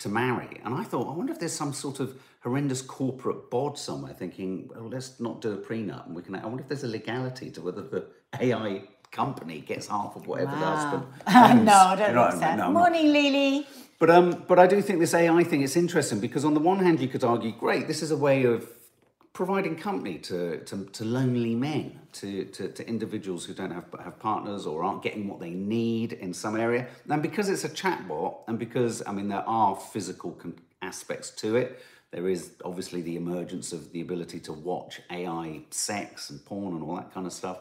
to 0.00 0.08
marry, 0.08 0.60
and 0.64 0.74
I 0.74 0.82
thought, 0.84 1.10
I 1.12 1.16
wonder 1.16 1.32
if 1.32 1.38
there's 1.40 1.54
some 1.54 1.72
sort 1.72 2.00
of 2.00 2.20
horrendous 2.42 2.82
corporate 2.82 3.50
bod 3.50 3.78
somewhere 3.78 4.12
thinking, 4.12 4.68
well, 4.74 4.88
let's 4.88 5.18
not 5.20 5.40
do 5.40 5.52
a 5.52 5.56
prenup, 5.56 6.06
and 6.06 6.14
we 6.14 6.22
can. 6.22 6.34
I 6.36 6.46
wonder 6.46 6.62
if 6.62 6.68
there's 6.68 6.84
a 6.84 6.88
legality 6.88 7.50
to 7.52 7.60
whether 7.62 7.82
the 7.82 8.06
AI 8.40 8.82
company 9.10 9.60
gets 9.60 9.86
half 9.86 10.14
of 10.16 10.26
whatever 10.26 10.50
the 10.50 10.56
husband. 10.66 11.04
no, 11.64 11.72
I 11.72 11.96
don't 11.96 12.08
You 12.10 12.14
know 12.14 12.30
think 12.30 12.42
I 12.42 12.46
so. 12.46 12.46
mean? 12.48 12.56
No, 12.58 12.70
Morning, 12.72 13.12
Lily. 13.12 13.66
but 13.98 14.10
um, 14.10 14.44
but 14.46 14.58
I 14.58 14.66
do 14.66 14.82
think 14.82 15.00
this 15.00 15.14
AI 15.14 15.42
thing 15.44 15.62
it's 15.62 15.76
interesting 15.76 16.20
because 16.20 16.44
on 16.44 16.54
the 16.54 16.60
one 16.60 16.80
hand 16.80 17.00
you 17.00 17.08
could 17.08 17.24
argue, 17.24 17.52
great, 17.52 17.86
this 17.88 18.02
is 18.02 18.10
a 18.10 18.16
way 18.16 18.44
of 18.44 18.68
providing 19.36 19.76
company 19.76 20.16
to, 20.16 20.58
to, 20.64 20.86
to 20.86 21.04
lonely 21.04 21.54
men, 21.54 22.00
to, 22.10 22.46
to, 22.46 22.68
to 22.68 22.88
individuals 22.88 23.44
who 23.44 23.52
don't 23.52 23.70
have 23.70 23.84
have 24.02 24.18
partners 24.18 24.64
or 24.66 24.82
aren't 24.82 25.02
getting 25.02 25.28
what 25.28 25.40
they 25.40 25.50
need 25.50 26.14
in 26.14 26.32
some 26.32 26.56
area. 26.56 26.86
And 27.10 27.20
because 27.22 27.50
it's 27.50 27.62
a 27.62 27.68
chatbot, 27.68 28.38
and 28.48 28.58
because 28.58 29.02
I 29.06 29.12
mean 29.12 29.28
there 29.28 29.46
are 29.46 29.76
physical 29.76 30.34
aspects 30.80 31.30
to 31.42 31.56
it. 31.56 31.82
There 32.12 32.28
is 32.30 32.52
obviously 32.64 33.02
the 33.02 33.16
emergence 33.16 33.74
of 33.74 33.92
the 33.92 34.00
ability 34.00 34.40
to 34.40 34.54
watch 34.54 35.02
AI 35.10 35.60
sex 35.70 36.30
and 36.30 36.42
porn 36.46 36.72
and 36.72 36.82
all 36.82 36.96
that 36.96 37.12
kind 37.12 37.26
of 37.26 37.32
stuff. 37.34 37.58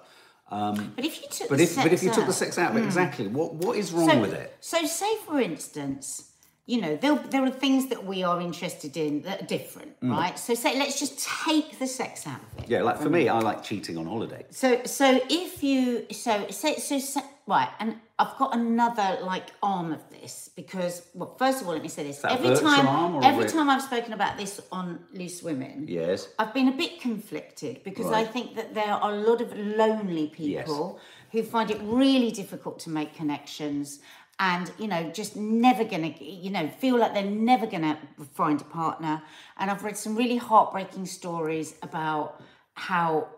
Um, 0.49 0.93
but 0.95 1.03
if 1.03 1.21
you 1.21 1.27
took 1.29 1.49
But 1.49 1.57
the 1.57 1.63
if 1.65 1.75
but 1.75 1.91
if 1.91 2.03
you 2.03 2.09
sex 2.09 2.15
took 2.15 2.25
the 2.25 2.29
out- 2.29 2.35
sex 2.35 2.57
out, 2.57 2.71
hmm. 2.71 2.77
exactly 2.77 3.27
what 3.27 3.53
what 3.55 3.77
is 3.77 3.91
wrong 3.91 4.11
so, 4.11 4.21
with 4.21 4.33
it? 4.33 4.55
So, 4.61 4.85
say 4.85 5.17
for 5.25 5.41
instance, 5.41 6.31
you 6.67 6.81
know, 6.81 6.95
there, 6.95 7.15
there 7.15 7.43
are 7.43 7.51
things 7.51 7.87
that 7.87 8.05
we 8.05 8.23
are 8.23 8.41
interested 8.41 8.97
in 8.97 9.21
that 9.21 9.41
are 9.43 9.45
different, 9.45 9.99
Mm. 10.01 10.11
right? 10.11 10.37
So, 10.39 10.55
say, 10.55 10.77
let's 10.77 10.99
just 10.99 11.19
take 11.45 11.77
the 11.79 11.87
sex 11.87 12.25
out 12.25 12.39
of 12.41 12.63
it. 12.63 12.69
Yeah, 12.69 12.81
like 12.81 12.97
for 12.99 13.09
me, 13.09 13.29
I 13.29 13.39
like 13.39 13.63
cheating 13.63 13.97
on 13.97 14.05
holiday. 14.07 14.45
So, 14.49 14.81
so 14.85 15.21
if 15.29 15.63
you, 15.63 16.07
so, 16.11 16.47
so, 16.49 16.73
so, 16.75 16.97
so, 16.99 17.21
right, 17.45 17.69
and 17.79 17.97
I've 18.17 18.35
got 18.37 18.55
another 18.55 19.19
like 19.21 19.47
arm 19.61 19.91
of 19.91 20.09
this 20.09 20.49
because, 20.55 21.03
well, 21.13 21.35
first 21.37 21.61
of 21.61 21.67
all, 21.67 21.73
let 21.73 21.83
me 21.83 21.89
say 21.89 22.03
this: 22.03 22.23
every 22.23 22.55
time, 22.55 23.23
every 23.23 23.45
time 23.45 23.69
I've 23.69 23.81
spoken 23.83 24.13
about 24.13 24.37
this 24.37 24.59
on 24.71 24.99
Loose 25.13 25.43
Women, 25.43 25.85
Yes. 25.87 26.29
I've 26.39 26.53
been 26.53 26.69
a 26.69 26.77
bit 26.83 26.99
conflicted 27.01 27.83
because 27.83 28.11
I 28.11 28.23
think 28.23 28.55
that 28.55 28.73
there 28.73 28.87
are 28.87 29.11
a 29.11 29.15
lot 29.15 29.39
of 29.41 29.55
lonely 29.55 30.27
people 30.27 30.99
who 31.31 31.43
find 31.43 31.69
it 31.69 31.79
really 31.83 32.31
difficult 32.31 32.79
to 32.79 32.89
make 32.89 33.13
connections 33.13 33.99
and 34.39 34.71
you 34.77 34.87
know 34.87 35.09
just 35.11 35.35
never 35.35 35.83
gonna 35.83 36.13
you 36.19 36.49
know 36.49 36.67
feel 36.67 36.97
like 36.97 37.13
they're 37.13 37.23
never 37.23 37.65
gonna 37.65 37.97
find 38.33 38.61
a 38.61 38.65
partner. 38.65 39.21
And 39.57 39.71
i've 39.71 39.83
read 39.83 39.97
some 39.97 40.15
really 40.15 40.37
heartbreaking 40.37 41.05
stories 41.05 41.75
about 41.81 42.41
how 42.73 43.29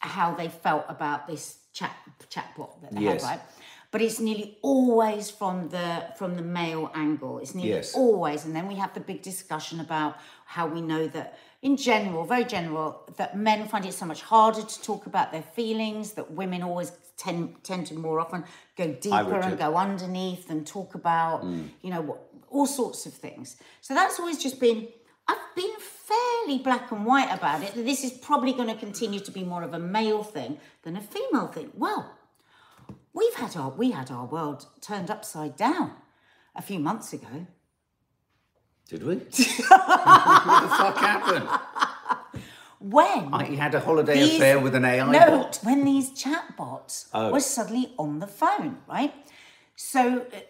how 0.00 0.34
they 0.34 0.48
felt 0.48 0.84
about 0.88 1.26
this 1.26 1.59
chat 1.80 1.96
chatbot 2.34 2.72
that 2.82 2.90
they 2.94 3.02
Yes. 3.02 3.22
had 3.22 3.30
right? 3.30 3.40
But 3.92 4.00
it's 4.02 4.20
nearly 4.20 4.48
always 4.62 5.24
from 5.40 5.56
the 5.74 5.88
from 6.18 6.30
the 6.40 6.46
male 6.60 6.86
angle. 6.94 7.34
It's 7.42 7.54
nearly 7.54 7.72
Yes. 7.78 7.94
always 7.94 8.44
and 8.46 8.52
then 8.56 8.66
we 8.72 8.76
have 8.82 8.92
the 8.98 9.04
big 9.10 9.20
discussion 9.32 9.76
about 9.80 10.12
how 10.54 10.64
we 10.74 10.80
know 10.92 11.02
that 11.16 11.28
in 11.68 11.74
general 11.90 12.22
very 12.34 12.46
general 12.58 12.88
that 13.20 13.30
men 13.48 13.60
find 13.72 13.84
it 13.90 13.94
so 14.02 14.06
much 14.12 14.22
harder 14.32 14.62
to 14.62 14.76
talk 14.90 15.02
about 15.12 15.26
their 15.34 15.46
feelings 15.58 16.12
that 16.18 16.26
women 16.42 16.60
always 16.62 16.90
tend 17.24 17.42
tend 17.70 17.82
to 17.90 17.94
more 18.06 18.18
often 18.24 18.40
go 18.80 18.86
deeper 19.08 19.38
and 19.46 19.58
go 19.66 19.70
underneath 19.86 20.44
and 20.52 20.60
talk 20.76 20.90
about 21.02 21.38
you 21.84 21.90
know 21.94 22.02
what 22.08 22.18
all 22.50 22.66
sorts 22.66 23.06
of 23.06 23.14
things. 23.26 23.56
So 23.80 23.94
that's 23.94 24.18
always 24.20 24.38
just 24.46 24.58
been 24.66 24.88
i've 25.30 25.48
been 25.62 25.76
fairly 26.10 26.58
black 26.68 26.86
and 26.94 27.02
white 27.10 27.30
about 27.38 27.62
it 27.66 27.72
that 27.76 27.84
this 27.90 28.02
is 28.08 28.12
probably 28.28 28.52
going 28.58 28.68
to 28.74 28.80
continue 28.86 29.20
to 29.28 29.32
be 29.38 29.44
more 29.52 29.62
of 29.68 29.72
a 29.74 29.78
male 29.98 30.22
thing 30.36 30.52
than 30.84 30.94
a 30.96 31.00
female 31.14 31.48
thing 31.56 31.68
well 31.84 32.02
we've 33.18 33.34
had 33.42 33.52
our 33.56 33.70
we 33.82 33.90
had 33.98 34.08
our 34.16 34.26
world 34.36 34.60
turned 34.80 35.10
upside 35.16 35.54
down 35.56 35.88
a 36.56 36.62
few 36.62 36.78
months 36.88 37.08
ago 37.18 37.34
Did 38.92 39.02
we? 39.08 39.14
what 39.16 39.30
the 40.64 40.70
fuck 40.80 40.96
happened? 41.10 41.48
when 42.80 43.22
I, 43.34 43.44
he 43.44 43.56
had 43.56 43.74
a 43.74 43.80
holiday 43.80 44.14
These- 44.20 44.36
affair 44.36 44.58
with 44.58 44.74
an 44.74 44.84
AI 44.84 45.10
no, 45.10 45.26
bot. 45.38 45.58
when 45.62 45.84
these 45.84 46.10
chatbots 46.22 46.94
Oh. 47.12 47.30
were 47.32 47.40
suddenly 47.40 47.92
on 47.98 48.18
the 48.20 48.26
phone, 48.26 48.78
right? 48.88 49.12
So 49.76 50.02
uh, 50.32 50.40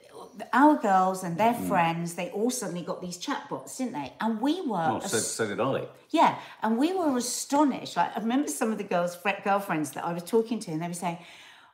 our 0.53 0.77
girls 0.77 1.23
and 1.25 1.35
Mm. 1.35 1.39
their 1.39 1.55
friends, 1.55 2.15
they 2.15 2.31
all 2.31 2.51
suddenly 2.51 2.83
got 2.83 3.01
these 3.01 3.19
chatbots, 3.19 3.77
didn't 3.79 3.93
they? 3.93 4.13
And 4.21 4.41
we 4.41 4.61
were, 4.63 4.89
Oh, 4.97 5.01
so, 5.01 5.19
so 5.19 5.47
did 5.47 5.61
I. 5.61 5.87
yeah, 6.11 6.37
and 6.63 6.79
we 6.79 6.93
were 6.93 7.17
astonished. 7.17 7.97
Like 7.97 8.17
I 8.17 8.21
remember 8.21 8.49
some 8.49 8.71
of 8.73 8.79
the 8.79 8.85
girls' 8.85 9.17
girlfriends 9.45 9.91
that 9.93 10.05
I 10.05 10.13
was 10.13 10.23
talking 10.25 10.59
to, 10.61 10.71
and 10.73 10.81
they 10.83 10.89
were 10.89 10.95
saying, 10.95 11.19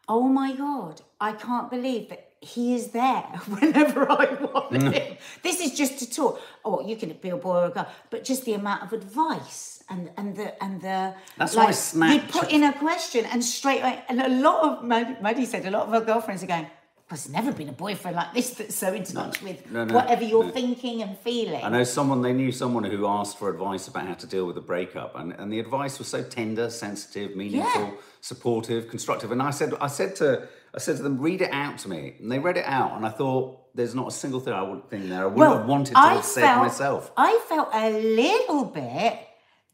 "Oh 0.09 0.25
my 0.29 0.53
god, 0.55 1.03
I 1.21 1.33
can't 1.33 1.71
believe 1.71 2.09
that." 2.11 2.23
He 2.43 2.75
is 2.75 2.89
there 2.89 3.23
whenever 3.59 4.01
I 4.13 4.27
want 4.45 4.71
Mm. 4.73 4.93
him. 4.93 5.17
This 5.43 5.59
is 5.59 5.71
just 5.83 5.99
to 6.01 6.07
talk. 6.19 6.39
Oh, 6.67 6.81
you 6.89 6.95
can 6.95 7.11
be 7.15 7.31
a 7.31 7.37
boy 7.37 7.57
or 7.63 7.67
a 7.67 7.71
girl, 7.71 7.89
but 8.11 8.25
just 8.25 8.45
the 8.45 8.53
amount 8.53 8.83
of 8.85 8.93
advice 8.93 9.83
and 9.89 10.11
and 10.19 10.37
the 10.37 10.49
and 10.63 10.81
the 10.83 11.15
That's 11.39 11.57
why 11.57 11.65
like, 11.65 11.71
you 11.75 12.21
Snapchat- 12.21 12.31
put 12.31 12.51
in 12.53 12.63
a 12.63 12.73
question 12.75 13.25
and 13.33 13.43
straight 13.43 13.81
away. 13.81 14.05
And 14.09 14.21
a 14.21 14.29
lot 14.29 14.59
of 14.69 14.85
Maddie, 14.85 15.17
Maddie 15.23 15.47
said 15.47 15.65
a 15.67 15.71
lot 15.71 15.85
of 15.87 15.93
her 15.97 16.03
girlfriends 16.11 16.43
are 16.45 16.47
going. 16.57 16.67
There's 17.09 17.29
never 17.29 17.53
been 17.53 17.69
a 17.69 17.73
boyfriend 17.73 18.17
like 18.17 18.35
this 18.35 18.51
that's 18.51 18.75
so 18.75 18.93
in 18.93 19.05
touch 19.05 19.41
with 19.41 19.71
no, 19.71 19.85
no, 19.85 19.95
whatever 19.95 20.25
you're 20.25 20.43
no. 20.45 20.51
thinking 20.51 21.03
and 21.03 21.17
feeling. 21.19 21.63
I 21.63 21.69
know 21.69 21.85
someone, 21.85 22.21
they 22.21 22.33
knew 22.33 22.51
someone 22.51 22.83
who 22.83 23.07
asked 23.07 23.39
for 23.39 23.49
advice 23.49 23.87
about 23.87 24.09
how 24.09 24.15
to 24.15 24.27
deal 24.27 24.45
with 24.45 24.57
a 24.57 24.61
breakup. 24.61 25.15
And, 25.15 25.33
and 25.33 25.53
the 25.53 25.61
advice 25.61 25.99
was 26.01 26.09
so 26.09 26.25
tender, 26.25 26.69
sensitive, 26.69 27.37
meaningful, 27.37 27.81
Yeah. 27.83 27.91
supportive, 28.21 28.89
constructive. 28.89 29.31
And 29.31 29.41
I 29.41 29.51
said, 29.51 29.73
I 29.81 29.87
said 29.87 30.17
to, 30.17 30.49
I 30.75 30.79
said 30.79 30.97
to 30.97 31.05
them, 31.05 31.21
read 31.21 31.43
it 31.43 31.51
out 31.53 31.79
to 31.79 31.89
me. 31.89 32.17
And 32.19 32.31
they 32.33 32.41
read 32.41 32.57
it 32.57 32.65
out. 32.67 32.97
And 32.97 33.07
I 33.07 33.11
thought, 33.11 33.61
there's 33.77 33.95
not 33.95 34.09
a 34.09 34.11
single 34.11 34.41
thing 34.41 34.55
I 34.55 34.63
would 34.63 34.91
think 34.91 35.09
there 35.09 35.23
I 35.23 35.27
wouldn't 35.27 35.59
have 35.59 35.69
wanted 35.69 35.93
to 35.93 35.99
I 35.99 36.15
have 36.15 36.25
said 36.25 36.43
felt- 36.43 36.63
myself. 36.63 37.13
I 37.17 37.41
felt 37.49 37.69
a 37.73 37.91
little 37.91 38.65
bit 38.65 39.17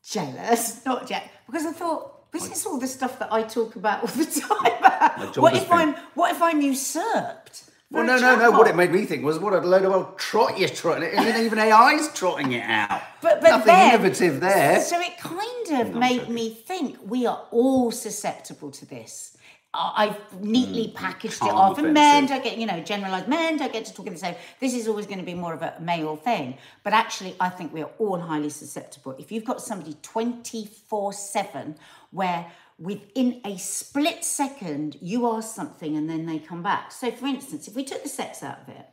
jealous, 0.07 0.85
not 0.85 1.07
jealous, 1.09 1.29
because 1.47 1.65
I 1.65 1.73
thought, 1.73 2.12
this 2.33 2.51
is 2.51 2.67
all 2.67 2.79
the 2.79 2.87
stuff 2.87 3.19
that 3.19 3.33
I 3.33 3.43
talk 3.43 3.77
about 3.77 4.01
all 4.01 4.07
the 4.09 4.25
time. 5.23 5.33
what 5.43 5.55
if 5.55 5.69
been- 5.69 5.79
I'm 5.79 5.95
what 6.15 6.33
if 6.33 6.43
I'm 6.43 6.61
usurped? 6.61 7.65
Well, 7.91 8.05
no, 8.05 8.17
no, 8.17 8.37
no. 8.37 8.51
What 8.53 8.69
it 8.69 8.75
made 8.75 8.91
me 8.91 9.05
think 9.05 9.23
was, 9.23 9.39
what 9.39 9.53
a 9.53 9.59
load 9.59 9.85
of 9.85 9.93
old 9.93 10.19
trot 10.19 10.59
you're 10.59 10.71
trotting 10.71 11.05
it. 11.05 11.13
And 11.15 11.45
even 11.45 11.59
AI's 11.59 12.11
trotting 12.15 12.53
it 12.53 12.63
out. 12.63 13.03
But, 13.21 13.43
but 13.43 13.51
Nothing 13.51 13.67
then, 13.67 13.95
innovative 13.95 14.41
there. 14.41 14.81
So 14.81 14.99
it 14.99 15.19
kind 15.19 15.81
of 15.83 15.95
made 15.95 16.29
me 16.31 16.55
think 16.55 16.99
we 17.07 17.27
are 17.27 17.43
all 17.51 17.91
susceptible 17.91 18.71
to 18.71 18.87
this. 18.87 19.37
I- 19.75 19.93
I've 20.07 20.43
neatly 20.43 20.89
mm, 20.89 20.95
packaged 20.95 21.43
it 21.43 21.51
off, 21.51 21.77
and 21.79 21.93
men 21.93 22.27
don't 22.27 22.43
get, 22.43 22.57
you 22.57 22.67
know, 22.67 22.81
generalized. 22.81 23.29
Men 23.29 23.59
don't 23.59 23.73
get 23.73 23.85
to 23.87 23.93
talk 23.95 24.07
in 24.07 24.15
the 24.15 24.19
same. 24.19 24.37
This 24.59 24.73
is 24.75 24.89
always 24.89 25.07
going 25.07 25.19
to 25.19 25.25
be 25.25 25.35
more 25.35 25.53
of 25.53 25.61
a 25.61 25.75
male 25.81 26.17
thing. 26.17 26.57
But 26.85 26.95
actually, 26.95 27.37
I 27.41 27.51
think 27.51 27.75
we 27.75 27.83
are 27.83 27.91
all 27.99 28.19
highly 28.19 28.51
susceptible. 28.51 29.15
If 29.19 29.31
you've 29.31 29.45
got 29.45 29.61
somebody 29.61 29.97
24 30.03 31.13
7 31.13 31.77
where 32.13 32.47
within 32.79 33.41
a 33.45 33.57
split 33.57 34.25
second 34.25 34.97
you 35.01 35.29
ask 35.33 35.55
something 35.55 35.97
and 35.97 36.09
then 36.09 36.27
they 36.27 36.39
come 36.39 36.63
back. 36.63 36.93
So, 36.93 37.11
for 37.11 37.27
instance, 37.27 37.67
if 37.67 37.75
we 37.75 37.85
took 37.85 38.03
the 38.03 38.09
sex 38.09 38.43
out 38.43 38.61
of 38.61 38.69
it 38.69 38.87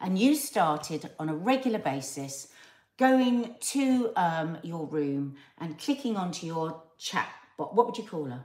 and 0.00 0.18
you 0.18 0.34
started 0.34 1.10
on 1.18 1.28
a 1.28 1.34
regular 1.34 1.78
basis 1.78 2.48
going 2.98 3.54
to 3.60 4.12
um, 4.16 4.58
your 4.62 4.86
room 4.86 5.36
and 5.58 5.78
clicking 5.78 6.16
onto 6.16 6.46
your 6.46 6.82
chat 6.98 7.28
bot, 7.58 7.74
what 7.74 7.86
would 7.86 7.98
you 7.98 8.04
call 8.04 8.24
her? 8.24 8.44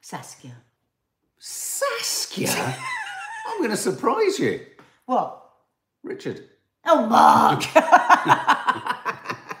Saskia. 0.00 0.56
Saskia? 1.38 2.48
I'm 3.48 3.58
going 3.58 3.70
to 3.70 3.76
surprise 3.76 4.38
you. 4.38 4.60
What? 5.06 5.44
Richard. 6.02 6.44
Oh, 6.86 7.06
Mark. 7.06 7.64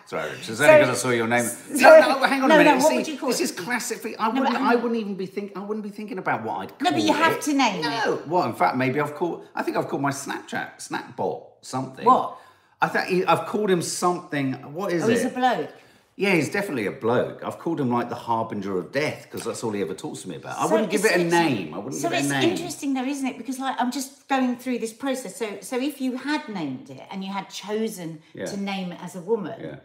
Sorry. 0.08 0.30
It's 0.30 0.48
only 0.48 0.78
because 0.78 0.88
I 0.88 0.94
saw 0.94 1.10
your 1.10 1.26
name. 1.28 1.44
No, 1.70 2.00
no, 2.00 2.18
hang 2.24 2.40
on 2.40 2.48
No, 2.48 2.54
a 2.54 2.64
no, 2.64 2.64
minute. 2.64 2.82
what 2.82 2.88
See, 2.88 2.96
would 2.96 3.08
you 3.08 3.18
call 3.18 3.28
this 3.28 3.40
it? 3.40 3.44
is 3.44 3.52
classic. 3.52 3.98
For, 3.98 4.08
I 4.18 4.28
wouldn't. 4.30 4.54
I 4.56 4.74
wouldn't 4.74 4.96
even 4.98 5.16
be 5.16 5.26
think. 5.26 5.52
I 5.54 5.60
wouldn't 5.60 5.84
be 5.84 5.90
thinking 5.90 6.16
about 6.16 6.44
what 6.44 6.60
I'd. 6.60 6.72
No, 6.80 6.90
but 6.92 7.02
you 7.02 7.08
call 7.12 7.16
have 7.24 7.40
to 7.40 7.52
name 7.52 7.80
it. 7.80 7.82
No. 7.82 8.22
Well, 8.26 8.44
in 8.44 8.54
fact, 8.54 8.78
maybe 8.78 9.00
I've 9.00 9.14
called. 9.14 9.46
I 9.54 9.62
think 9.62 9.76
I've 9.76 9.86
called 9.86 10.00
my 10.00 10.10
Snapchat 10.10 10.78
Snapbot 10.78 11.44
something. 11.60 12.06
What? 12.06 12.38
I 12.80 12.88
think 12.88 13.04
he- 13.08 13.26
I've 13.26 13.44
called 13.46 13.68
him 13.70 13.82
something. 13.82 14.54
What 14.72 14.92
is 14.92 15.04
Oh, 15.04 15.08
it? 15.08 15.12
he's 15.12 15.24
a 15.26 15.28
bloke. 15.28 15.70
Yeah, 16.16 16.30
he's 16.34 16.50
definitely 16.50 16.86
a 16.86 16.92
bloke. 16.92 17.44
I've 17.44 17.58
called 17.58 17.78
him 17.78 17.90
like 17.92 18.08
the 18.08 18.14
harbinger 18.16 18.78
of 18.78 18.90
death 18.90 19.24
because 19.30 19.44
that's 19.44 19.62
all 19.62 19.72
he 19.72 19.82
ever 19.82 19.94
talks 19.94 20.22
to 20.22 20.28
me 20.30 20.36
about. 20.36 20.58
I 20.58 20.64
wouldn't 20.66 20.90
give 20.90 21.04
it 21.04 21.14
a 21.20 21.22
name. 21.22 21.74
I 21.74 21.78
wouldn't 21.78 22.00
so 22.00 22.08
give 22.08 22.18
it 22.20 22.24
a 22.24 22.28
name. 22.28 22.40
So 22.42 22.48
it's 22.48 22.60
interesting 22.60 22.94
though, 22.94 23.04
isn't 23.04 23.26
it? 23.26 23.36
Because 23.36 23.58
like 23.58 23.76
I'm 23.78 23.92
just 23.92 24.26
going 24.26 24.56
through 24.56 24.78
this 24.78 24.92
process. 24.94 25.36
So 25.36 25.58
so 25.60 25.78
if 25.78 26.00
you 26.00 26.16
had 26.16 26.48
named 26.48 26.88
it 26.88 27.02
and 27.10 27.22
you 27.22 27.30
had 27.30 27.50
chosen 27.50 28.20
Yeah. 28.32 28.46
to 28.46 28.56
name 28.56 28.90
it 28.92 29.00
as 29.02 29.14
a 29.14 29.20
woman, 29.20 29.60
Yeah. 29.60 29.76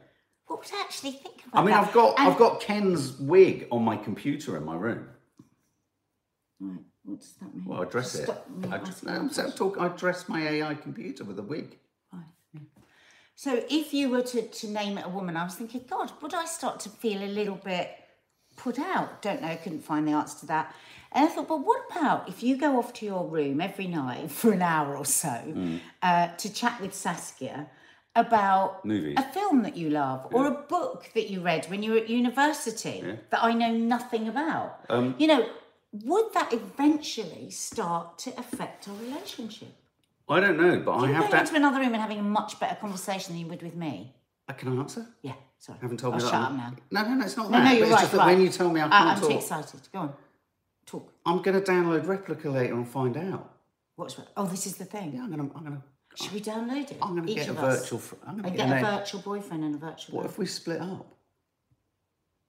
What 0.48 0.60
would 0.60 0.70
I 0.74 0.82
actually 0.82 1.12
think 1.12 1.46
about 1.48 1.60
I 1.62 1.66
mean, 1.66 1.72
that? 1.74 1.88
I've 1.88 1.94
got 1.94 2.20
And- 2.20 2.28
I've 2.28 2.38
got 2.38 2.60
Ken's 2.62 3.18
wig 3.20 3.68
on 3.72 3.84
my 3.84 3.98
computer 3.98 4.56
in 4.58 4.66
my 4.66 4.76
room. 4.76 5.08
Right, 6.60 6.80
what 7.04 7.20
does 7.20 7.34
that 7.42 7.54
mean? 7.56 7.66
Well, 7.66 7.82
I 7.82 7.86
dress 7.86 8.16
it. 8.16 8.30
I, 8.72 8.80
I'm 9.08 9.30
talk, 9.52 9.78
I 9.80 9.88
dress 9.90 10.30
my 10.30 10.42
AI 10.48 10.76
computer 10.76 11.24
with 11.24 11.40
a 11.40 11.44
wig. 11.44 11.78
So 13.36 13.64
if 13.70 13.94
you 13.96 14.10
were 14.10 14.22
to, 14.22 14.44
to 14.44 14.68
name 14.70 14.98
it 15.00 15.06
a 15.06 15.10
woman, 15.10 15.36
I 15.36 15.44
was 15.44 15.56
thinking, 15.56 15.84
God, 15.90 16.12
would 16.22 16.36
I 16.36 16.46
start 16.46 16.80
to 16.82 16.90
feel 16.90 17.22
a 17.24 17.26
little 17.28 17.56
bit 17.56 17.90
put 18.56 18.78
out? 18.78 19.24
Don't 19.24 19.42
know, 19.42 19.58
couldn't 19.64 19.82
find 19.84 20.08
the 20.08 20.12
answer 20.12 20.42
to 20.42 20.46
that. 20.48 20.74
And 21.12 21.28
I 21.28 21.32
thought, 21.32 21.50
well, 21.50 21.60
what 21.60 21.82
about 21.92 22.30
if 22.30 22.44
you 22.44 22.56
go 22.58 22.78
off 22.78 22.94
to 22.94 23.06
your 23.08 23.26
room 23.28 23.60
every 23.60 23.88
night 23.88 24.30
for 24.40 24.52
an 24.54 24.62
hour 24.62 24.96
or 24.96 25.04
so 25.06 25.30
Mm. 25.30 25.80
uh, 26.04 26.28
to 26.38 26.54
chat 26.54 26.80
with 26.80 26.94
Saskia 26.94 27.68
about 28.16 28.86
Movies. 28.86 29.16
a 29.18 29.24
film 29.34 29.64
that 29.64 29.76
you 29.76 29.90
love 29.90 30.28
or 30.34 30.46
a 30.48 30.52
book 30.52 31.10
that 31.16 31.30
you 31.30 31.42
read 31.42 31.66
when 31.66 31.82
you 31.84 31.92
were 31.92 31.98
at 31.98 32.10
university 32.10 33.04
that 33.30 33.44
I 33.44 33.54
know 33.54 33.72
nothing 33.72 34.28
about? 34.28 34.80
Um, 34.90 35.16
you 35.18 35.28
know, 35.28 35.48
would 36.04 36.34
that 36.34 36.54
eventually 36.54 37.50
start 37.50 38.18
to 38.20 38.38
affect 38.40 38.88
our 38.88 38.96
relationship? 38.96 39.70
I 40.30 40.40
don't 40.40 40.58
know, 40.58 40.80
but 40.80 40.92
I 40.94 41.08
have 41.08 41.30
going 41.30 41.40
into 41.42 41.52
that. 41.54 41.58
another 41.58 41.80
room 41.80 41.94
and 41.94 42.02
having 42.02 42.20
a 42.20 42.24
much 42.24 42.60
better 42.60 42.76
conversation 42.76 43.34
than 43.34 43.42
you 43.42 43.48
would 43.48 43.62
with 43.62 43.76
me. 43.76 44.14
I 44.48 44.54
can 44.54 44.78
answer. 44.80 45.06
Yeah, 45.22 45.34
sorry. 45.60 45.80
I 45.80 45.82
haven't 45.84 45.98
told 46.00 46.14
I'll 46.14 46.20
me 46.20 46.24
that. 46.26 46.32
shut 46.32 46.42
up 46.42 46.52
now. 46.54 46.74
No, 46.92 47.04
no, 47.04 47.14
no, 47.16 47.26
it's 47.26 47.38
not 47.38 47.50
No, 47.52 47.58
that. 47.58 47.66
no, 47.66 47.72
you're 47.72 47.84
it's 47.86 47.92
right. 47.94 48.00
just 48.02 48.12
that 48.14 48.18
right. 48.20 48.28
when 48.28 48.42
you 48.42 48.50
tell 48.50 48.70
me 48.70 48.80
I 48.82 48.86
I- 48.88 48.90
can't 48.90 49.10
I'm 49.10 49.20
talk, 49.20 49.30
too 49.30 49.36
excited. 49.38 49.80
Go 49.92 50.00
on, 50.00 50.14
talk. 50.86 51.14
I'm 51.26 51.42
going 51.42 51.62
to 51.62 51.72
download 51.72 52.06
Replika 52.06 52.52
later 52.54 52.74
and 52.74 52.88
find 52.88 53.18
out. 53.18 53.52
What's 53.96 54.16
oh, 54.38 54.46
this 54.48 54.66
is 54.66 54.76
the 54.78 54.86
thing. 54.86 55.14
Yeah, 55.16 55.24
I'm 55.24 55.32
going 55.36 55.50
to. 55.50 55.56
I'm 55.56 55.64
going 55.64 55.76
to. 55.78 55.84
Should 56.16 56.34
we 56.34 56.42
download 56.42 56.92
it? 56.92 56.98
I'm 57.02 57.16
going 57.16 57.28
to 57.28 57.34
get 57.34 57.48
a 57.50 57.54
us? 57.60 57.80
virtual. 57.82 58.00
Fr- 58.00 58.16
I'm 58.28 58.38
going 58.42 58.52
to 58.52 58.58
get 58.58 58.68
get, 58.70 58.84
a 58.84 58.86
virtual 58.98 59.22
boyfriend 59.22 59.64
and 59.64 59.76
a 59.76 59.78
virtual. 59.78 60.18
What 60.18 60.26
if 60.26 60.38
we 60.38 60.46
split 60.46 60.82
up? 60.82 61.08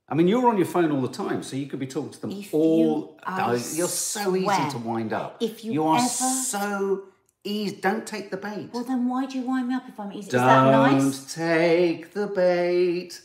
I 0.09 0.15
mean, 0.15 0.29
you're 0.29 0.47
on 0.49 0.59
your 0.59 0.67
phone 0.67 0.93
all 0.93 1.01
the 1.01 1.09
time, 1.09 1.43
so 1.43 1.57
you 1.57 1.67
could 1.67 1.81
be 1.81 1.87
talking 1.87 2.11
to 2.11 2.21
them 2.21 2.31
If 2.31 2.53
all. 2.53 3.17
you- 3.27 3.77
you're 3.77 3.89
so 3.89 4.37
easy 4.37 4.71
to 4.71 4.79
wind 4.79 5.13
up. 5.15 5.43
if 5.43 5.65
you 5.65 5.73
you 5.73 5.85
are 5.85 5.97
ever- 5.97 6.07
so 6.09 7.05
easy. 7.43 7.77
Don't 7.77 8.07
take 8.07 8.31
the 8.31 8.37
bait. 8.37 8.69
Well, 8.73 8.85
then 8.85 9.09
why 9.09 9.25
do 9.27 9.39
you 9.39 9.47
wind 9.47 9.69
me 9.69 9.75
up 9.75 9.89
if 9.89 9.99
I'm 9.99 10.13
easy? 10.13 10.27
Is 10.29 10.33
that 10.33 10.71
Don't 10.71 10.99
nice? 10.99 11.35
take 11.35 12.13
the 12.13 12.27
bait. 12.27 13.21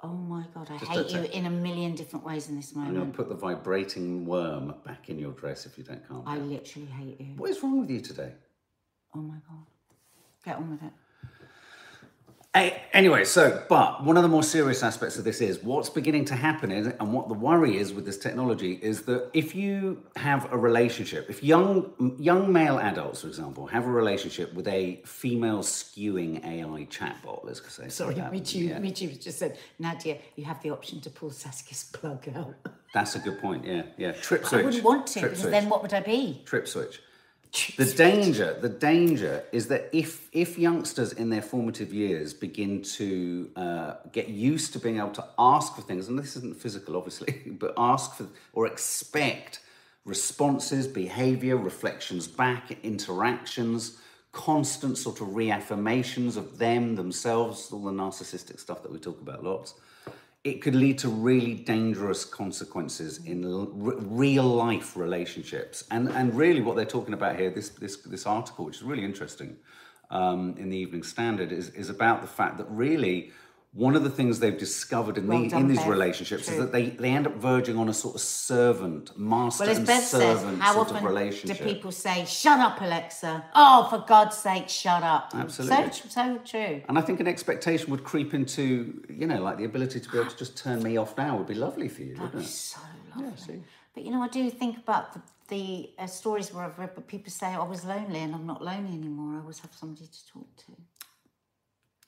Oh 0.00 0.08
my 0.14 0.44
god, 0.54 0.68
I 0.70 0.78
Just 0.78 0.90
hate 0.92 1.08
don't 1.08 1.24
you 1.24 1.30
in 1.32 1.46
a 1.46 1.50
million 1.50 1.94
different 1.96 2.24
ways 2.24 2.48
in 2.48 2.56
this 2.56 2.74
moment. 2.74 2.96
I'm 2.96 3.00
gonna 3.02 3.12
put 3.12 3.28
the 3.28 3.34
vibrating 3.34 4.24
worm 4.26 4.74
back 4.86 5.10
in 5.10 5.18
your 5.18 5.32
dress 5.32 5.66
if 5.66 5.76
you 5.76 5.82
don't 5.84 6.06
calm 6.08 6.22
I 6.24 6.38
literally 6.38 6.86
hate 6.86 7.20
you. 7.20 7.34
What 7.36 7.50
is 7.50 7.62
wrong 7.62 7.80
with 7.80 7.90
you 7.90 8.00
today? 8.00 8.32
Oh 9.18 9.22
my 9.22 9.34
god. 9.48 9.66
Get 10.44 10.56
on 10.56 10.70
with 10.70 10.82
it. 10.84 10.92
Hey, 12.54 12.82
anyway, 12.92 13.24
so, 13.24 13.62
but 13.68 14.02
one 14.04 14.16
of 14.16 14.22
the 14.22 14.28
more 14.28 14.42
serious 14.42 14.82
aspects 14.82 15.18
of 15.18 15.24
this 15.24 15.40
is 15.40 15.62
what's 15.62 15.90
beginning 15.90 16.24
to 16.26 16.34
happen 16.34 16.72
is, 16.72 16.86
and 16.86 17.12
what 17.12 17.28
the 17.28 17.34
worry 17.34 17.76
is 17.76 17.92
with 17.92 18.06
this 18.06 18.16
technology 18.16 18.78
is 18.80 19.02
that 19.02 19.28
if 19.34 19.54
you 19.54 20.02
have 20.16 20.50
a 20.52 20.56
relationship, 20.56 21.28
if 21.28 21.42
young 21.44 22.16
young 22.18 22.50
male 22.52 22.78
adults, 22.78 23.20
for 23.22 23.26
example, 23.28 23.66
have 23.66 23.84
a 23.86 23.90
relationship 23.90 24.54
with 24.54 24.66
a 24.68 25.00
female 25.04 25.58
skewing 25.62 26.44
AI 26.44 26.86
chatbot, 26.86 27.44
let's 27.44 27.60
say, 27.72 27.88
Sorry, 27.88 28.14
that, 28.14 28.32
Michi, 28.32 28.68
yeah, 28.68 28.78
Michi 28.78 29.20
just 29.22 29.38
said, 29.38 29.58
Nadia, 29.78 30.16
you 30.36 30.44
have 30.44 30.60
the 30.62 30.70
option 30.70 31.00
to 31.02 31.10
pull 31.10 31.30
Saskia's 31.30 31.84
plug 31.92 32.28
out. 32.34 32.54
that's 32.94 33.14
a 33.16 33.18
good 33.18 33.40
point. 33.40 33.64
Yeah, 33.66 33.82
yeah. 33.98 34.12
Trip 34.28 34.44
switch. 34.46 34.62
I 34.62 34.64
wouldn't 34.64 34.84
want 34.84 35.06
to, 35.08 35.20
Trip 35.20 35.30
because 35.32 35.42
switch. 35.42 35.50
then 35.52 35.68
what 35.68 35.82
would 35.82 35.92
I 35.92 36.00
be? 36.00 36.42
trip 36.46 36.66
switch. 36.66 37.02
The 37.76 37.84
danger, 37.84 38.58
the 38.60 38.68
danger 38.68 39.44
is 39.52 39.68
that 39.68 39.88
if 39.92 40.28
if 40.32 40.58
youngsters 40.58 41.12
in 41.12 41.30
their 41.30 41.42
formative 41.42 41.92
years 41.94 42.34
begin 42.34 42.82
to 42.82 43.50
uh, 43.56 43.94
get 44.12 44.28
used 44.28 44.72
to 44.74 44.78
being 44.78 44.98
able 44.98 45.10
to 45.12 45.24
ask 45.38 45.74
for 45.74 45.82
things, 45.82 46.08
and 46.08 46.18
this 46.18 46.36
isn't 46.36 46.56
physical, 46.56 46.96
obviously, 46.96 47.32
but 47.58 47.72
ask 47.76 48.14
for 48.14 48.26
or 48.52 48.66
expect 48.66 49.60
responses, 50.04 50.86
behavior, 50.86 51.56
reflections 51.56 52.26
back, 52.28 52.76
interactions, 52.82 53.98
constant 54.32 54.98
sort 54.98 55.20
of 55.20 55.28
reaffirmations 55.28 56.36
of 56.36 56.58
them 56.58 56.96
themselves, 56.96 57.70
all 57.72 57.84
the 57.84 57.90
narcissistic 57.90 58.58
stuff 58.60 58.82
that 58.82 58.92
we 58.92 58.98
talk 58.98 59.20
about 59.20 59.42
lots 59.42 59.74
it 60.48 60.62
could 60.62 60.74
lead 60.74 60.98
to 60.98 61.08
really 61.08 61.54
dangerous 61.54 62.24
consequences 62.24 63.24
in 63.24 63.44
real 64.16 64.44
life 64.44 64.96
relationships. 64.96 65.84
And 65.90 66.08
and 66.08 66.34
really, 66.34 66.60
what 66.60 66.76
they're 66.76 66.84
talking 66.98 67.14
about 67.14 67.36
here, 67.36 67.50
this 67.50 67.70
this 67.70 67.96
this 67.98 68.26
article, 68.26 68.64
which 68.64 68.76
is 68.76 68.82
really 68.82 69.04
interesting, 69.04 69.56
um, 70.10 70.54
in 70.58 70.70
the 70.70 70.76
Evening 70.76 71.02
Standard, 71.02 71.52
is 71.52 71.68
is 71.70 71.90
about 71.90 72.22
the 72.22 72.28
fact 72.28 72.58
that 72.58 72.66
really. 72.70 73.32
One 73.72 73.94
of 73.94 74.02
the 74.02 74.10
things 74.10 74.40
they've 74.40 74.56
discovered 74.58 75.18
in, 75.18 75.26
Well 75.26 75.42
the, 75.42 75.48
done, 75.50 75.60
in 75.62 75.68
these 75.68 75.78
Bev. 75.78 75.88
relationships 75.88 76.48
is 76.48 76.56
that 76.56 76.72
they, 76.72 76.86
they 76.86 77.10
end 77.10 77.26
up 77.26 77.34
verging 77.36 77.76
on 77.76 77.88
a 77.90 77.94
sort 77.94 78.14
of 78.14 78.22
servant, 78.22 79.16
master 79.16 79.66
Well, 79.66 79.76
and 79.76 79.86
says, 79.86 80.10
servant 80.10 80.60
how 80.60 80.72
sort 80.72 80.90
of 80.90 81.00
do 81.00 81.06
relationship. 81.06 81.66
people 81.66 81.92
say, 81.92 82.24
shut 82.24 82.58
up, 82.60 82.80
Alexa? 82.80 83.44
Oh, 83.54 83.86
for 83.90 83.98
God's 84.08 84.36
sake, 84.38 84.68
shut 84.70 85.02
up. 85.02 85.32
Absolutely. 85.34 85.92
So, 85.92 86.08
so 86.08 86.38
true. 86.44 86.82
and 86.88 86.98
I 86.98 87.02
think 87.02 87.20
an 87.20 87.28
expectation 87.28 87.90
would 87.90 88.04
creep 88.04 88.32
into, 88.32 89.04
you 89.08 89.26
know, 89.26 89.40
like 89.42 89.58
the 89.58 89.64
ability 89.64 90.00
to 90.00 90.08
be 90.08 90.18
able 90.18 90.30
to 90.30 90.36
just 90.36 90.56
turn 90.56 90.82
me 90.82 90.96
off 90.96 91.16
now 91.18 91.36
would 91.36 91.46
be 91.46 91.54
lovely 91.54 91.88
for 91.88 92.02
you, 92.02 92.16
wouldn't 92.18 92.44
it? 92.44 92.46
So 92.46 92.80
lovely. 93.16 93.62
But 93.94 94.04
you 94.04 94.10
know, 94.10 94.22
I 94.22 94.28
do 94.28 94.48
think 94.50 94.78
about 94.78 95.12
the, 95.12 95.20
the 95.48 95.90
uh, 95.98 96.06
stories 96.06 96.52
where 96.54 96.64
I've 96.64 96.78
read, 96.78 96.90
but 96.94 97.06
people 97.06 97.30
say 97.30 97.48
I 97.48 97.62
was 97.64 97.84
lonely 97.84 98.20
and 98.20 98.34
I'm 98.34 98.46
not 98.46 98.64
lonely 98.64 98.94
anymore. 98.96 99.36
I 99.36 99.40
always 99.40 99.58
have 99.58 99.74
somebody 99.74 100.06
to 100.06 100.26
talk 100.32 100.56
to. 100.66 100.72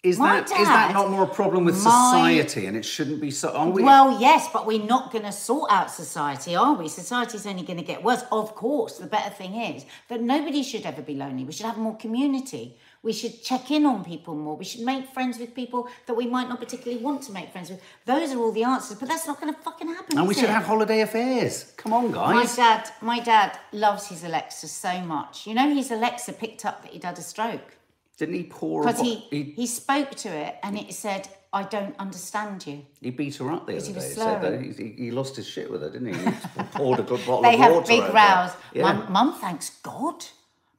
Is 0.03 0.19
My 0.19 0.37
that 0.41 0.45
is 0.45 0.51
that 0.67 0.87
dad- 0.89 0.93
not 0.95 1.11
more 1.11 1.25
a 1.25 1.27
problem 1.27 1.65
with 1.67 1.75
my- 1.75 1.81
society, 1.83 2.65
and 2.65 2.75
it 2.75 2.87
shouldn't 2.87 3.21
be 3.21 3.31
so? 3.31 3.51
Are 3.53 3.69
we? 3.69 3.83
Well, 3.83 4.19
yes, 4.19 4.49
but 4.51 4.65
we're 4.67 4.83
not 4.83 5.13
going 5.13 5.25
to 5.25 5.33
sort 5.33 5.71
out 5.71 5.91
society, 5.91 6.57
are 6.57 6.73
we? 6.73 6.89
Society's 6.89 7.47
only 7.47 7.65
going 7.65 7.77
to 7.79 7.85
get 7.85 8.03
worse. 8.03 8.23
Of 8.33 8.55
course, 8.55 8.97
the 8.97 9.07
better 9.07 9.29
thing 9.29 9.57
is 9.57 9.85
that 10.09 10.23
nobody 10.23 10.63
should 10.63 10.87
ever 10.87 11.03
be 11.03 11.17
lonely. 11.17 11.45
We 11.45 11.53
should 11.53 11.67
have 11.67 11.77
more 11.77 11.97
community. 11.99 12.79
We 13.03 13.13
should 13.13 13.43
check 13.43 13.71
in 13.71 13.85
on 13.85 14.03
people 14.03 14.35
more. 14.35 14.57
We 14.57 14.65
should 14.65 14.81
make 14.87 15.07
friends 15.13 15.39
with 15.39 15.55
people 15.55 15.87
that 16.07 16.15
we 16.15 16.27
might 16.27 16.49
not 16.49 16.61
particularly 16.61 17.03
want 17.05 17.21
to 17.25 17.33
make 17.33 17.53
friends 17.53 17.69
with. 17.69 17.83
Those 18.07 18.33
are 18.33 18.39
all 18.39 18.53
the 18.53 18.65
answers, 18.65 18.97
but 18.99 19.07
that's 19.07 19.27
not 19.27 19.39
going 19.39 19.53
to 19.53 19.61
fucking 19.61 19.89
happen. 19.89 20.17
and 20.19 20.27
we 20.27 20.33
should 20.33 20.45
it? 20.45 20.51
have 20.51 20.65
holiday 20.65 21.03
affairs. 21.03 21.75
Come 21.77 21.93
on, 21.93 22.11
guys. 22.11 22.35
My 22.35 22.57
dad, 22.57 22.91
my 23.03 23.21
dad 23.21 23.59
loves 23.73 24.07
his 24.07 24.25
Alexa 24.25 24.67
so 24.69 25.01
much. 25.03 25.47
You 25.47 25.53
know, 25.53 25.69
his 25.75 25.91
Alexa 25.91 26.33
picked 26.33 26.65
up 26.65 26.83
that 26.85 26.93
he'd 26.93 27.05
had 27.05 27.19
a 27.19 27.23
stroke 27.23 27.77
Didn't 28.21 28.35
he 28.35 28.45
pour? 28.45 28.83
A 28.83 28.87
because 28.87 29.01
he, 29.01 29.15
he 29.31 29.43
he 29.57 29.67
spoke 29.67 30.11
to 30.17 30.29
it 30.29 30.57
and 30.63 30.79
it 30.79 30.93
said, 30.93 31.27
"I 31.55 31.63
don't 31.63 31.97
understand 31.99 32.67
you." 32.67 32.85
he 33.01 33.11
beat 33.11 33.37
her 33.37 33.51
up 33.51 33.67
the 33.67 33.77
other 33.79 33.87
he 33.87 33.93
day. 33.95 34.01
He 34.09 34.15
said 34.15 34.43
that 34.43 34.61
he, 34.61 34.93
he 35.05 35.11
lost 35.11 35.37
his 35.37 35.49
shit 35.49 35.71
with 35.71 35.81
her, 35.81 35.89
didn't 35.91 36.13
he? 36.15 36.21
He 36.21 36.63
poured 36.75 37.01
a 37.01 37.03
good 37.03 37.21
bottle 37.27 37.41
They 37.43 37.55
of 37.55 37.61
have 37.61 37.73
water 37.73 37.87
big 37.89 38.03
over 38.03 38.13
rows. 38.13 38.51
her. 38.51 38.57
Yeah. 38.75 38.83
Mum, 38.93 39.11
Mum 39.13 39.41
thanks 39.41 39.71
God. 39.83 40.27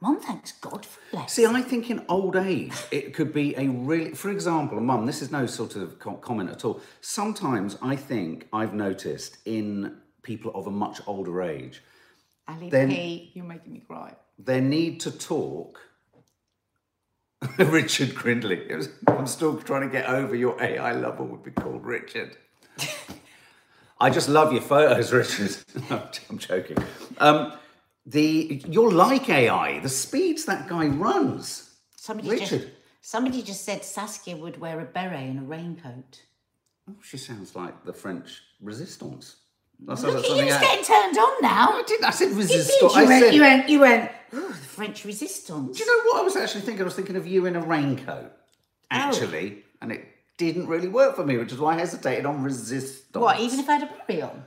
Mum 0.02 0.20
thanks 0.20 0.52
God 0.54 0.86
for 0.86 1.00
Alexa. 1.16 1.34
See, 1.36 1.46
I 1.48 1.62
think 1.64 1.90
in 1.90 2.06
old 2.10 2.36
age 2.36 2.74
it 2.92 3.14
could 3.16 3.34
be 3.34 3.56
a 3.56 3.68
really, 3.70 4.12
for 4.14 4.30
example, 4.30 4.80
mum. 4.80 5.06
This 5.08 5.22
is 5.24 5.32
no 5.32 5.48
sort 5.48 5.76
of 5.76 5.98
comment 6.22 6.50
at 6.52 6.64
all. 6.64 6.80
Sometimes 7.02 7.76
I 7.82 7.96
think 7.96 8.48
I've 8.54 8.74
noticed 8.76 9.38
in 9.46 9.98
people 10.24 10.52
of 10.54 10.68
a 10.68 10.72
much 10.72 11.02
older 11.08 11.42
age 11.42 11.82
Ali 12.48 12.70
Then- 12.70 12.90
P, 12.90 13.32
you're 13.36 13.46
making 13.46 13.74
me 13.74 13.80
cry. 13.88 14.14
their 14.40 14.62
need 14.62 15.00
to 15.02 15.12
talk. 15.12 15.80
Richard 17.58 18.14
Grindley. 18.16 18.74
Was, 18.74 18.90
I'm 19.08 19.28
still 19.28 19.58
trying 19.58 19.82
to 19.82 19.90
get 19.90 20.08
over 20.08 20.36
your 20.36 20.62
AI 20.62 20.94
lover 20.94 21.24
would 21.24 21.44
be 21.44 21.52
called 21.52 21.86
Richard. 21.86 22.38
I 24.00 24.10
just 24.10 24.30
love 24.30 24.52
your 24.52 24.62
photos, 24.62 25.12
Richard. 25.14 25.56
I'm 26.30 26.38
joking. 26.38 26.78
Um, 27.20 27.54
the 28.06 28.64
you're 28.68 28.92
like 28.92 29.30
AI. 29.30 29.80
The 29.80 29.90
speeds 29.90 30.46
that 30.46 30.68
guy 30.68 30.88
runs. 30.88 31.76
Somebody 31.96 32.38
just 32.40 32.52
Richard. 32.52 32.72
somebody 33.02 33.44
just 33.44 33.64
said 33.64 33.84
Saskia 33.84 34.36
would 34.38 34.60
wear 34.60 34.80
a 34.80 34.86
beret 34.86 35.30
and 35.30 35.40
a 35.40 35.44
raincoat. 35.44 36.24
Oh, 36.90 36.96
she 37.04 37.18
sounds 37.18 37.56
like 37.56 37.86
the 37.86 37.94
French 37.94 38.42
resistance. 38.60 39.36
That 39.84 40.00
Look 40.02 40.24
at 40.26 40.30
you 40.46 40.52
out- 40.54 40.62
getting 40.62 40.86
turned 40.86 41.18
on 41.18 41.34
now. 41.42 41.70
I 41.74 41.84
didn't. 41.88 42.06
I 42.06 42.12
said 42.12 42.30
You, 42.30 42.36
resistance. 42.36 42.94
did. 42.94 42.98
I 42.98 43.02
you, 43.02 43.08
went, 43.08 43.34
you 43.34 43.42
went, 43.42 43.70
you 43.70 43.80
went, 43.80 44.12
"Ooh, 44.34 44.48
the 44.50 44.54
French 44.54 45.04
resistance. 45.06 45.78
Do 45.78 45.84
you 45.84 45.90
know 45.90 46.12
what 46.12 46.20
I 46.22 46.24
was 46.24 46.36
actually 46.36 46.62
thinking? 46.62 46.82
I 46.82 46.86
was 46.86 46.96
thinking 46.96 47.16
of 47.16 47.26
you 47.26 47.46
in 47.48 47.56
a 47.56 47.62
raincoat, 47.62 48.32
Oh. 48.32 48.32
actually, 48.90 49.64
and 49.82 49.92
it 49.92 50.06
didn't 50.38 50.68
really 50.68 50.88
work 50.88 51.16
for 51.16 51.26
me, 51.26 51.38
which 51.38 51.52
is 51.52 51.60
why 51.60 51.76
I 51.76 51.80
hesitated 51.80 52.26
on 52.26 52.44
resistance. 52.44 53.04
What, 53.14 53.40
even 53.40 53.60
if 53.60 53.68
I 53.70 53.74
had 53.74 53.84
a 53.84 53.92
beret 54.08 54.24
on? 54.24 54.44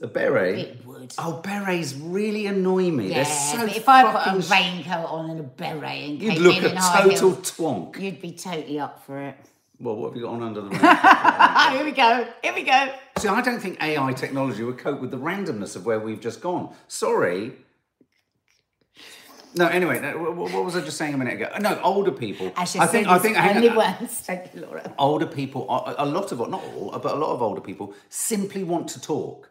A 0.00 0.06
beret? 0.06 0.58
It 0.58 0.86
would. 0.86 1.12
Oh, 1.18 1.40
berets 1.42 1.92
really 1.94 2.46
annoy 2.46 2.90
me. 2.90 3.08
Yeah, 3.08 3.14
They're 3.16 3.24
so 3.24 3.66
but 3.66 3.76
if 3.76 3.88
I 3.88 4.04
put 4.12 4.44
a 4.44 4.48
raincoat 4.48 5.04
on 5.10 5.30
and 5.30 5.40
a 5.40 5.42
beret 5.42 6.08
and 6.08 6.22
You'd 6.22 6.38
look 6.38 6.56
in 6.58 6.64
a 6.66 6.80
total 6.80 7.32
twonk. 7.32 8.00
you'd 8.00 8.22
be 8.22 8.32
totally 8.32 8.78
up 8.78 9.04
for 9.04 9.18
it. 9.20 9.36
Well, 9.80 9.94
what 9.96 10.08
have 10.08 10.16
you 10.16 10.22
got 10.24 10.34
on 10.34 10.42
under 10.42 10.60
the? 10.62 10.70
Ah, 10.82 11.70
here 11.74 11.84
we 11.84 11.92
go. 11.92 12.26
Here 12.42 12.52
we 12.54 12.62
go. 12.64 12.92
See, 13.18 13.28
I 13.28 13.40
don't 13.40 13.60
think 13.60 13.80
AI 13.82 14.12
technology 14.12 14.64
would 14.64 14.78
cope 14.78 15.00
with 15.00 15.10
the 15.10 15.16
randomness 15.18 15.76
of 15.76 15.86
where 15.86 16.00
we've 16.00 16.20
just 16.20 16.40
gone. 16.40 16.74
Sorry. 16.88 17.52
No, 19.54 19.66
anyway, 19.66 20.00
no, 20.00 20.12
wh- 20.12 20.34
wh- 20.50 20.54
what 20.54 20.64
was 20.64 20.76
I 20.76 20.80
just 20.80 20.96
saying 20.98 21.14
a 21.14 21.16
minute 21.16 21.34
ago? 21.34 21.48
No, 21.60 21.80
older 21.82 22.10
people. 22.12 22.52
I 22.56 22.64
should 22.64 22.80
I 22.82 22.86
say 22.86 22.92
think. 22.92 23.08
I 23.08 23.18
think. 23.18 23.38
only 23.38 23.68
on. 23.70 23.76
once. 23.76 24.14
Thank 24.20 24.54
you, 24.54 24.60
Laura. 24.62 24.92
older 24.98 25.26
people, 25.26 25.64
a 25.98 26.04
lot 26.04 26.30
of, 26.32 26.38
not 26.50 26.62
all, 26.76 26.90
but 27.02 27.12
a 27.12 27.16
lot 27.18 27.32
of 27.32 27.40
older 27.42 27.60
people 27.60 27.94
simply 28.08 28.62
want 28.64 28.88
to 28.88 29.00
talk. 29.00 29.48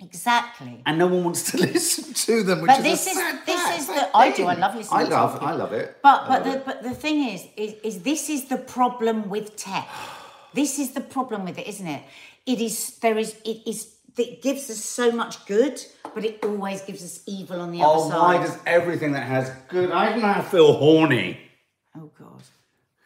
Exactly. 0.00 0.82
and 0.86 0.96
no 0.98 1.06
one 1.08 1.24
wants 1.24 1.50
to 1.50 1.56
listen 1.72 2.14
to 2.14 2.42
them. 2.42 2.60
Which 2.62 2.68
But 2.68 2.78
is 2.80 2.84
this 2.84 3.06
a 3.06 3.10
is- 3.10 3.16
sad, 3.16 3.46
this 3.46 3.62
sad, 3.62 3.78
is 3.80 3.86
sad 3.86 4.08
the- 4.12 4.16
I 4.16 4.30
do. 4.32 4.46
I 4.46 4.54
love 4.54 4.74
listening 4.76 5.00
I 5.00 5.04
to 5.04 5.10
love, 5.10 5.32
talking. 5.32 5.48
I 5.48 5.52
love 5.52 5.72
it. 5.72 5.96
But 6.02 6.28
but 6.28 6.44
the 6.44 6.52
it. 6.52 6.64
but 6.64 6.82
the 6.82 6.94
thing 6.94 7.28
is, 7.28 7.44
is 7.56 7.74
is 7.82 8.02
this 8.02 8.30
is 8.30 8.44
the 8.48 8.58
problem 8.58 9.28
with 9.28 9.56
tech. 9.56 9.88
This 10.54 10.78
is 10.78 10.92
the 10.92 11.00
problem 11.00 11.44
with 11.44 11.58
it, 11.58 11.66
isn't 11.66 11.86
it? 11.86 12.02
It 12.46 12.60
is 12.60 12.98
there 13.00 13.18
is 13.18 13.34
it 13.44 13.58
is 13.66 13.94
it 14.16 14.42
gives 14.42 14.68
us 14.70 14.78
so 14.84 15.12
much 15.12 15.44
good, 15.46 15.80
but 16.14 16.24
it 16.24 16.44
always 16.44 16.80
gives 16.82 17.02
us 17.04 17.22
evil 17.26 17.60
on 17.60 17.70
the 17.72 17.82
oh, 17.82 17.90
other 17.90 18.10
side. 18.10 18.16
Oh, 18.18 18.22
why 18.22 18.38
does 18.44 18.58
everything 18.66 19.12
that 19.12 19.26
has 19.26 19.50
good? 19.68 19.90
I 19.92 20.16
now 20.16 20.42
feel 20.42 20.72
horny. 20.74 21.38
Oh 21.96 22.10
God. 22.18 22.42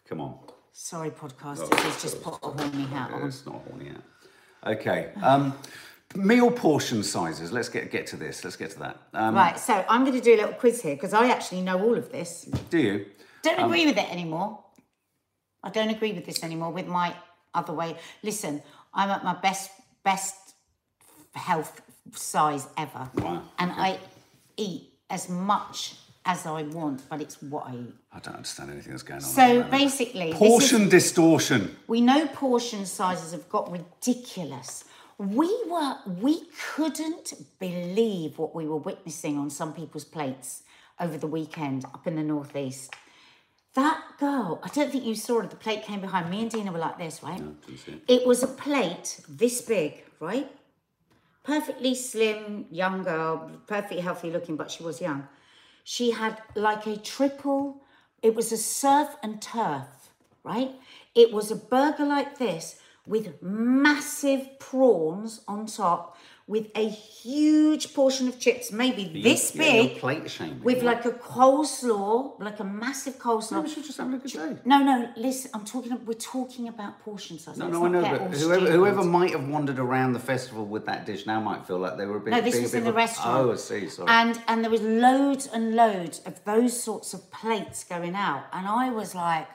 Come 0.08 0.20
on, 0.20 0.38
Sorry, 0.72 1.10
podcasters. 1.10 1.68
Oh, 1.72 1.98
just 2.02 2.22
put 2.22 2.34
a 2.42 2.48
horny 2.48 2.84
hat 2.84 3.10
on. 3.12 3.26
it's 3.28 3.44
not 3.46 3.62
horny 3.66 3.86
yet. 3.86 4.02
Okay, 4.74 5.10
um, 5.22 5.54
meal 6.16 6.50
portion 6.50 7.02
sizes. 7.02 7.52
Let's 7.52 7.68
get 7.68 7.90
get 7.90 8.06
to 8.08 8.16
this. 8.16 8.44
Let's 8.44 8.56
get 8.56 8.70
to 8.72 8.78
that. 8.80 8.96
Um, 9.14 9.34
Right, 9.34 9.58
so 9.58 9.84
I'm 9.88 10.04
going 10.04 10.16
to 10.16 10.20
do 10.20 10.34
a 10.34 10.38
little 10.42 10.54
quiz 10.54 10.82
here 10.82 10.94
because 10.94 11.12
I 11.14 11.28
actually 11.28 11.62
know 11.62 11.80
all 11.82 11.96
of 11.96 12.10
this. 12.12 12.44
Do 12.70 12.78
you? 12.78 13.06
Don't 13.42 13.58
Um, 13.58 13.66
agree 13.66 13.86
with 13.86 13.96
it 13.98 14.10
anymore. 14.10 14.58
I 15.64 15.70
don't 15.70 15.90
agree 15.90 16.12
with 16.12 16.24
this 16.26 16.42
anymore 16.42 16.70
with 16.72 16.86
my 16.86 17.14
other 17.54 17.72
way. 17.72 17.96
Listen, 18.22 18.62
I'm 18.94 19.10
at 19.10 19.24
my 19.24 19.34
best 19.34 19.70
best 20.04 20.34
health 21.34 21.80
size 22.14 22.66
ever. 22.76 23.08
Wow, 23.14 23.42
And 23.58 23.70
I 23.72 23.98
eat 24.56 24.90
as 25.08 25.28
much 25.28 25.94
as 26.24 26.46
I 26.46 26.62
want, 26.62 27.08
but 27.08 27.20
it's 27.20 27.40
what 27.42 27.66
I 27.68 27.74
eat. 27.74 27.94
I 28.12 28.18
don't 28.20 28.34
understand 28.36 28.70
anything 28.70 28.92
that's 28.92 29.02
going 29.02 29.22
on. 29.22 29.28
So 29.28 29.62
basically, 29.64 30.32
this 30.32 30.40
is- 30.40 30.48
portion 30.48 30.88
distortion. 30.88 31.76
we 31.88 32.00
know 32.00 32.26
portion 32.28 32.86
sizes 32.86 33.32
have 33.32 33.48
got 33.48 33.70
ridiculous. 33.70 34.84
We 35.22 35.56
were 35.68 35.98
we 36.20 36.46
couldn't 36.74 37.34
believe 37.60 38.38
what 38.38 38.56
we 38.56 38.66
were 38.66 38.76
witnessing 38.76 39.38
on 39.38 39.50
some 39.50 39.72
people's 39.72 40.04
plates 40.04 40.64
over 40.98 41.16
the 41.16 41.28
weekend 41.28 41.84
up 41.84 42.08
in 42.08 42.16
the 42.16 42.24
northeast. 42.24 42.92
That 43.74 44.02
girl, 44.18 44.60
I 44.64 44.68
don't 44.68 44.90
think 44.90 45.04
you 45.04 45.14
saw 45.14 45.40
it. 45.40 45.50
The 45.50 45.56
plate 45.56 45.84
came 45.84 46.00
behind 46.00 46.28
me 46.28 46.42
and 46.42 46.50
Dina 46.50 46.72
were 46.72 46.80
like 46.80 46.98
this, 46.98 47.22
right? 47.22 47.40
it. 47.86 48.02
It 48.08 48.26
was 48.26 48.42
a 48.42 48.48
plate 48.48 49.20
this 49.28 49.62
big, 49.62 50.02
right? 50.18 50.50
Perfectly 51.44 51.94
slim, 51.94 52.66
young 52.70 53.04
girl, 53.04 53.48
perfectly 53.68 54.00
healthy 54.00 54.30
looking, 54.30 54.56
but 54.56 54.72
she 54.72 54.82
was 54.82 55.00
young. 55.00 55.28
She 55.84 56.10
had 56.10 56.42
like 56.56 56.84
a 56.86 56.96
triple, 56.96 57.80
it 58.22 58.34
was 58.34 58.50
a 58.50 58.56
surf 58.56 59.14
and 59.22 59.40
turf, 59.40 59.86
right? 60.42 60.72
It 61.14 61.32
was 61.32 61.52
a 61.52 61.56
burger 61.56 62.04
like 62.04 62.38
this 62.38 62.80
with 63.06 63.42
massive 63.42 64.58
prawns 64.60 65.40
on 65.48 65.66
top, 65.66 66.16
with 66.46 66.68
a 66.76 66.88
huge 66.88 67.94
portion 67.94 68.28
of 68.28 68.38
chips, 68.38 68.70
maybe 68.72 69.22
this 69.22 69.54
Yeah, 69.54 69.62
you're 69.64 69.88
big, 69.88 69.98
plate 69.98 70.30
shaming. 70.30 70.62
with 70.62 70.82
like 70.82 71.04
a 71.04 71.12
coleslaw, 71.12 72.38
like 72.40 72.58
a 72.60 72.64
massive 72.64 73.14
coleslaw. 73.18 73.62
We 73.62 73.68
should 73.68 73.84
just 73.84 73.96
having 73.98 74.14
a 74.14 74.18
good 74.18 74.32
day. 74.32 74.56
No, 74.64 74.82
no, 74.82 75.08
listen, 75.16 75.50
I'm 75.54 75.64
talking, 75.64 76.04
we're 76.04 76.14
talking 76.14 76.68
about 76.68 77.00
portion 77.00 77.38
size. 77.38 77.56
No, 77.56 77.66
Let's 77.66 77.78
no, 77.78 77.86
I 77.86 77.88
know, 77.88 78.18
but 78.28 78.36
whoever, 78.38 78.70
whoever 78.70 79.04
might 79.04 79.30
have 79.30 79.48
wandered 79.48 79.78
around 79.78 80.12
the 80.12 80.20
festival 80.20 80.64
with 80.66 80.84
that 80.86 81.06
dish 81.06 81.26
now 81.26 81.40
might 81.40 81.66
feel 81.66 81.78
like 81.78 81.96
they 81.96 82.06
were 82.06 82.16
a 82.16 82.20
bit. 82.20 82.30
No, 82.32 82.40
this 82.40 82.60
was 82.60 82.74
in 82.74 82.84
the 82.84 82.92
restaurant. 82.92 83.46
Oh, 83.46 83.52
I 83.52 83.56
see. 83.56 83.88
Sorry. 83.88 84.08
And 84.08 84.40
and 84.46 84.62
there 84.62 84.70
was 84.70 84.82
loads 84.82 85.46
and 85.46 85.74
loads 85.74 86.20
of 86.20 86.44
those 86.44 86.80
sorts 86.80 87.14
of 87.14 87.30
plates 87.30 87.82
going 87.84 88.14
out, 88.14 88.44
and 88.52 88.66
I 88.66 88.90
was 88.90 89.14
like, 89.14 89.48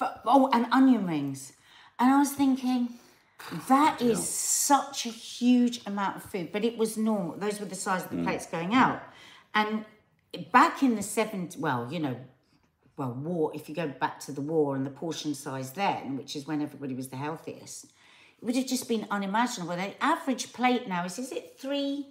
oh, 0.00 0.50
and 0.52 0.66
onion 0.72 1.06
rings, 1.06 1.52
and 2.02 2.10
I 2.14 2.18
was 2.18 2.32
thinking, 2.32 2.88
that 3.68 4.00
is 4.02 4.18
such 4.28 5.06
a 5.06 5.10
huge 5.10 5.80
amount 5.86 6.16
of 6.16 6.22
food, 6.24 6.50
but 6.52 6.64
it 6.64 6.76
was 6.76 6.96
normal. 6.96 7.36
Those 7.36 7.60
were 7.60 7.66
the 7.66 7.74
size 7.86 8.02
of 8.04 8.10
Mm. 8.10 8.16
the 8.18 8.22
plates 8.24 8.46
going 8.46 8.74
out, 8.74 9.00
and 9.54 9.84
back 10.52 10.82
in 10.82 10.96
the 10.96 11.02
70s, 11.02 11.56
well, 11.56 11.92
you 11.92 12.00
know. 12.00 12.16
Well, 12.98 13.14
war. 13.14 13.50
If 13.54 13.68
you 13.70 13.74
go 13.74 13.88
back 13.88 14.20
to 14.26 14.32
the 14.32 14.42
war 14.42 14.76
and 14.76 14.84
the 14.84 14.90
portion 14.90 15.34
size 15.34 15.72
then, 15.72 16.16
which 16.18 16.36
is 16.36 16.46
when 16.46 16.60
everybody 16.60 16.94
was 16.94 17.08
the 17.08 17.16
healthiest, 17.16 17.84
it 17.86 18.44
would 18.44 18.54
have 18.54 18.66
just 18.66 18.86
been 18.86 19.06
unimaginable. 19.10 19.74
The 19.76 19.94
average 20.04 20.52
plate 20.52 20.86
now 20.86 21.04
is 21.06 21.18
is 21.18 21.32
it 21.32 21.56
three 21.58 22.08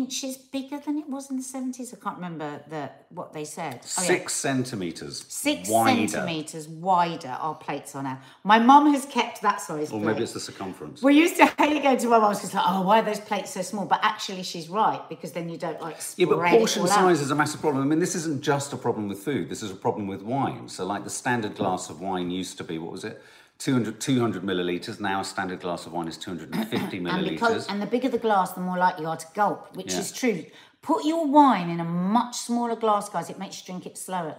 inches 0.00 0.36
bigger 0.56 0.78
than 0.84 0.98
it 0.98 1.08
was 1.08 1.30
in 1.30 1.36
the 1.36 1.42
seventies? 1.42 1.88
I 1.94 1.98
can't 2.04 2.16
remember 2.16 2.48
the 2.68 2.82
what 3.18 3.28
they 3.32 3.44
said. 3.44 3.76
Oh, 3.98 4.02
yeah. 4.02 4.08
Six 4.14 4.32
centimeters. 4.34 5.24
Six 5.28 5.68
wider. 5.68 6.08
centimeters 6.08 6.66
wider 6.68 7.34
our 7.46 7.54
plates 7.54 7.94
are 7.96 8.02
now. 8.02 8.18
My 8.42 8.58
mum 8.58 8.84
has 8.92 9.04
kept 9.06 9.40
that 9.42 9.60
size 9.60 9.88
Or 9.92 10.00
plate. 10.00 10.06
maybe 10.08 10.22
it's 10.24 10.32
the 10.32 10.40
circumference. 10.40 11.02
we 11.02 11.14
used 11.24 11.36
to 11.36 11.46
hate 11.46 11.82
going 11.82 11.98
to 11.98 12.08
my 12.08 12.18
mum's 12.18 12.38
because 12.38 12.54
like, 12.54 12.64
oh, 12.66 12.82
why 12.82 12.98
are 13.00 13.04
those 13.10 13.20
plates 13.20 13.50
so 13.56 13.62
small? 13.62 13.86
But 13.86 14.00
actually, 14.02 14.42
she's 14.42 14.68
right 14.68 15.02
because 15.08 15.32
then 15.32 15.48
you 15.48 15.58
don't 15.66 15.80
like 15.80 15.98
Yeah, 16.16 16.26
but 16.26 16.38
portion 16.50 16.82
out. 16.82 16.88
size 16.88 17.20
is 17.20 17.30
a 17.30 17.34
massive 17.42 17.60
problem. 17.60 17.82
I 17.84 17.86
mean, 17.86 18.00
this 18.00 18.14
isn't 18.20 18.42
just 18.42 18.72
a 18.72 18.76
problem 18.76 19.08
with 19.08 19.18
food. 19.18 19.48
This 19.48 19.62
is 19.62 19.70
a 19.70 19.76
problem 19.86 20.06
with 20.08 20.22
wine. 20.22 20.68
So, 20.68 20.84
like 20.84 21.04
the 21.04 21.10
standard 21.22 21.54
glass 21.54 21.88
of 21.90 22.00
wine 22.00 22.30
used 22.30 22.56
to 22.58 22.64
be, 22.64 22.78
what 22.78 22.92
was 22.92 23.04
it? 23.04 23.22
200, 23.58 24.00
200 24.00 24.42
milliliters. 24.42 25.00
Now, 25.00 25.20
a 25.20 25.24
standard 25.24 25.60
glass 25.60 25.86
of 25.86 25.92
wine 25.92 26.08
is 26.08 26.16
250 26.18 26.76
millilitres. 27.00 27.14
And, 27.14 27.26
milliliters. 27.26 27.30
because, 27.30 27.66
and 27.68 27.80
the 27.82 27.86
bigger 27.86 28.08
the 28.08 28.18
glass, 28.18 28.52
the 28.52 28.60
more 28.60 28.76
likely 28.78 29.02
you 29.04 29.08
are 29.08 29.16
to 29.16 29.26
gulp, 29.34 29.74
which 29.76 29.92
Yeah. 29.92 30.00
is 30.00 30.12
true. 30.12 30.44
Put 30.82 31.04
your 31.04 31.26
wine 31.26 31.70
in 31.70 31.80
a 31.80 31.84
much 31.84 32.36
smaller 32.36 32.76
glass, 32.76 33.08
guys. 33.08 33.30
It 33.30 33.38
makes 33.38 33.58
you 33.60 33.66
drink 33.66 33.86
it 33.86 33.96
slower. 33.96 34.36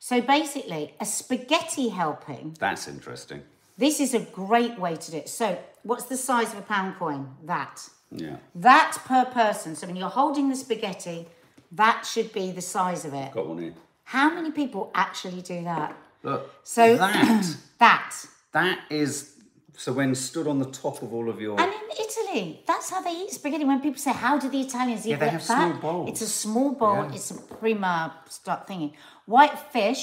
So 0.00 0.20
basically, 0.20 0.94
a 1.00 1.04
spaghetti 1.06 1.88
helping. 1.88 2.56
That's 2.58 2.88
interesting. 2.88 3.42
This 3.78 4.00
is 4.00 4.12
a 4.14 4.20
great 4.20 4.78
way 4.78 4.96
to 4.96 5.10
do 5.10 5.16
it. 5.18 5.28
So, 5.28 5.58
what's 5.82 6.04
the 6.04 6.16
size 6.16 6.52
of 6.52 6.58
a 6.58 6.62
pound 6.62 6.96
coin? 6.98 7.28
That. 7.44 7.88
Yeah. 8.10 8.36
That 8.54 8.98
per 9.04 9.24
person. 9.24 9.74
So 9.74 9.86
when 9.86 9.96
you're 9.96 10.08
holding 10.08 10.48
the 10.48 10.56
spaghetti, 10.56 11.26
that 11.72 12.06
should 12.06 12.32
be 12.32 12.52
the 12.52 12.60
size 12.60 13.04
of 13.04 13.14
it. 13.14 13.32
Got 13.32 13.48
one 13.48 13.58
here. 13.58 13.74
How 14.04 14.30
many 14.32 14.50
people 14.52 14.90
actually 14.94 15.42
do 15.42 15.64
that? 15.64 15.96
Look. 16.22 16.50
So 16.64 16.96
that, 16.96 17.56
that. 17.78 18.14
That 18.54 18.78
is. 18.90 19.30
So, 19.76 19.92
when 19.92 20.14
stood 20.14 20.46
on 20.46 20.60
the 20.60 20.70
top 20.70 21.02
of 21.02 21.12
all 21.12 21.28
of 21.28 21.40
your. 21.40 21.60
And 21.60 21.72
in 21.72 21.88
Italy, 22.06 22.62
that's 22.66 22.88
how 22.90 23.00
they 23.02 23.10
eat 23.22 23.30
spaghetti. 23.32 23.64
When 23.64 23.80
people 23.80 23.98
say, 23.98 24.12
"How 24.12 24.38
do 24.38 24.48
the 24.48 24.60
Italians 24.60 25.04
eat 25.04 25.14
they 25.14 25.26
that 25.26 25.30
have 25.30 25.44
fat?" 25.44 25.68
small 25.80 25.80
bowls. 25.84 26.10
It's 26.10 26.20
a 26.22 26.28
small 26.28 26.70
bowl. 26.82 26.94
Yeah. 27.04 27.12
It's 27.16 27.30
a 27.32 27.38
prima 27.56 28.14
start 28.28 28.68
thingy. 28.68 28.92
White 29.26 29.58
fish, 29.58 30.02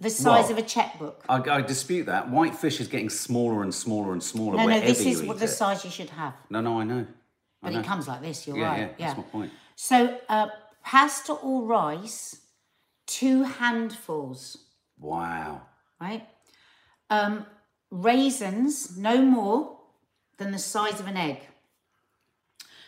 the 0.00 0.10
size 0.10 0.44
Well, 0.48 0.52
of 0.52 0.58
a 0.58 0.62
checkbook. 0.62 1.24
I, 1.28 1.36
I 1.58 1.60
dispute 1.60 2.06
that. 2.06 2.28
White 2.28 2.56
fish 2.56 2.80
is 2.80 2.88
getting 2.88 3.08
smaller 3.08 3.62
and 3.62 3.72
smaller 3.72 4.12
and 4.12 4.22
smaller 4.22 4.56
No, 4.56 4.66
no, 4.66 4.80
this 4.80 5.00
is 5.06 5.22
what 5.22 5.38
the 5.38 5.44
it. 5.44 5.48
size 5.62 5.84
you 5.84 5.90
should 5.92 6.10
have. 6.10 6.34
No, 6.50 6.60
no, 6.60 6.80
I 6.80 6.84
know. 6.84 7.02
I 7.06 7.06
But 7.62 7.72
know. 7.72 7.80
it 7.80 7.86
comes 7.86 8.08
like 8.08 8.20
this. 8.22 8.46
You're 8.48 8.56
yeah, 8.58 8.70
right. 8.70 8.94
yeah, 8.98 9.06
that's 9.14 9.18
my 9.18 9.24
point. 9.24 9.52
So 9.76 10.18
uh, 10.28 10.48
pasta 10.82 11.32
or 11.34 11.62
rice, 11.66 12.40
two 13.06 13.44
handfuls. 13.44 14.56
Wow. 14.98 15.62
right? 16.00 16.26
Um, 17.10 17.46
raisins, 17.90 18.96
no 18.96 19.20
more 19.22 19.78
than 20.36 20.52
the 20.52 20.58
size 20.58 21.00
of 21.00 21.06
an 21.06 21.16
egg. 21.16 21.40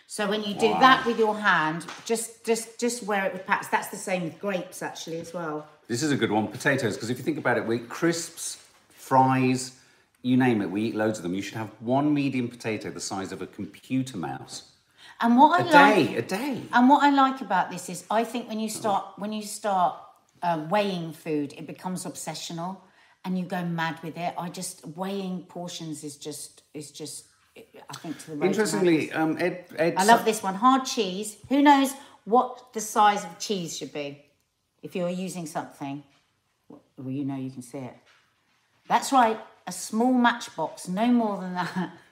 So 0.06 0.28
when 0.28 0.42
you 0.42 0.54
do 0.54 0.66
Wow. 0.66 0.80
that 0.80 1.06
with 1.06 1.18
your 1.18 1.36
hand, 1.38 1.86
just 2.04 2.44
just 2.44 2.78
just 2.80 3.04
wear 3.04 3.24
it 3.26 3.32
with 3.32 3.46
pats. 3.46 3.68
That's 3.68 3.88
the 3.88 3.96
same 3.96 4.24
with 4.24 4.40
grapes 4.40 4.82
actually 4.82 5.20
as 5.20 5.32
well. 5.32 5.66
This 5.86 6.02
is 6.02 6.10
a 6.10 6.16
good 6.16 6.30
one. 6.32 6.48
Potatoes, 6.48 6.94
because 6.94 7.10
if 7.10 7.18
you 7.18 7.24
think 7.24 7.38
about 7.38 7.56
it, 7.58 7.66
we 7.66 7.76
eat 7.76 7.88
crisps, 7.88 8.58
fries, 8.88 9.72
you 10.22 10.36
name 10.36 10.62
it. 10.62 10.70
We 10.70 10.82
eat 10.82 10.94
loads 10.96 11.18
of 11.18 11.22
them. 11.22 11.34
You 11.34 11.42
should 11.42 11.56
have 11.58 11.70
one 11.80 12.12
medium 12.12 12.48
potato 12.48 12.90
the 12.90 13.00
size 13.00 13.30
of 13.32 13.40
a 13.42 13.46
computer 13.46 14.16
mouse 14.16 14.64
And 15.20 15.36
what 15.36 15.60
I 15.60 15.62
a 15.62 15.64
like, 15.64 16.08
day. 16.08 16.16
A 16.16 16.22
day. 16.22 16.62
and 16.72 16.88
what 16.88 17.02
I 17.04 17.10
like 17.10 17.40
about 17.40 17.70
this 17.70 17.88
is, 17.88 18.04
I 18.10 18.24
think 18.24 18.48
when 18.48 18.58
you 18.60 18.68
start 18.68 19.04
when 19.16 19.32
you 19.32 19.42
start 19.42 19.94
uh, 20.42 20.66
weighing 20.70 21.12
food, 21.12 21.54
it 21.56 21.66
becomes 21.66 22.04
obsessional, 22.04 22.78
and 23.24 23.38
you 23.38 23.44
go 23.44 23.64
mad 23.64 23.98
with 24.02 24.16
it. 24.16 24.34
I 24.38 24.48
just 24.48 24.86
weighing 24.86 25.42
portions 25.42 26.04
is 26.04 26.16
just 26.16 26.62
is 26.74 26.90
just. 26.90 27.26
I 27.56 27.94
think 27.94 28.18
to 28.20 28.36
the 28.36 28.44
Interestingly, 28.46 29.12
um, 29.12 29.36
Ed, 29.38 29.64
Ed, 29.76 29.94
I 29.96 30.04
love 30.04 30.24
this 30.24 30.42
one. 30.42 30.54
Hard 30.54 30.84
cheese. 30.84 31.36
Who 31.48 31.60
knows 31.60 31.92
what 32.24 32.72
the 32.72 32.80
size 32.80 33.24
of 33.24 33.38
cheese 33.38 33.76
should 33.76 33.92
be 33.92 34.24
if 34.82 34.94
you're 34.94 35.10
using 35.10 35.46
something? 35.46 36.02
Well, 36.68 37.10
you 37.10 37.24
know 37.24 37.36
you 37.36 37.50
can 37.50 37.62
see 37.62 37.78
it. 37.78 37.96
That's 38.88 39.12
right. 39.12 39.38
A 39.66 39.72
small 39.72 40.12
matchbox, 40.12 40.88
no 40.88 41.06
more 41.08 41.40
than 41.40 41.54
that. 41.54 41.90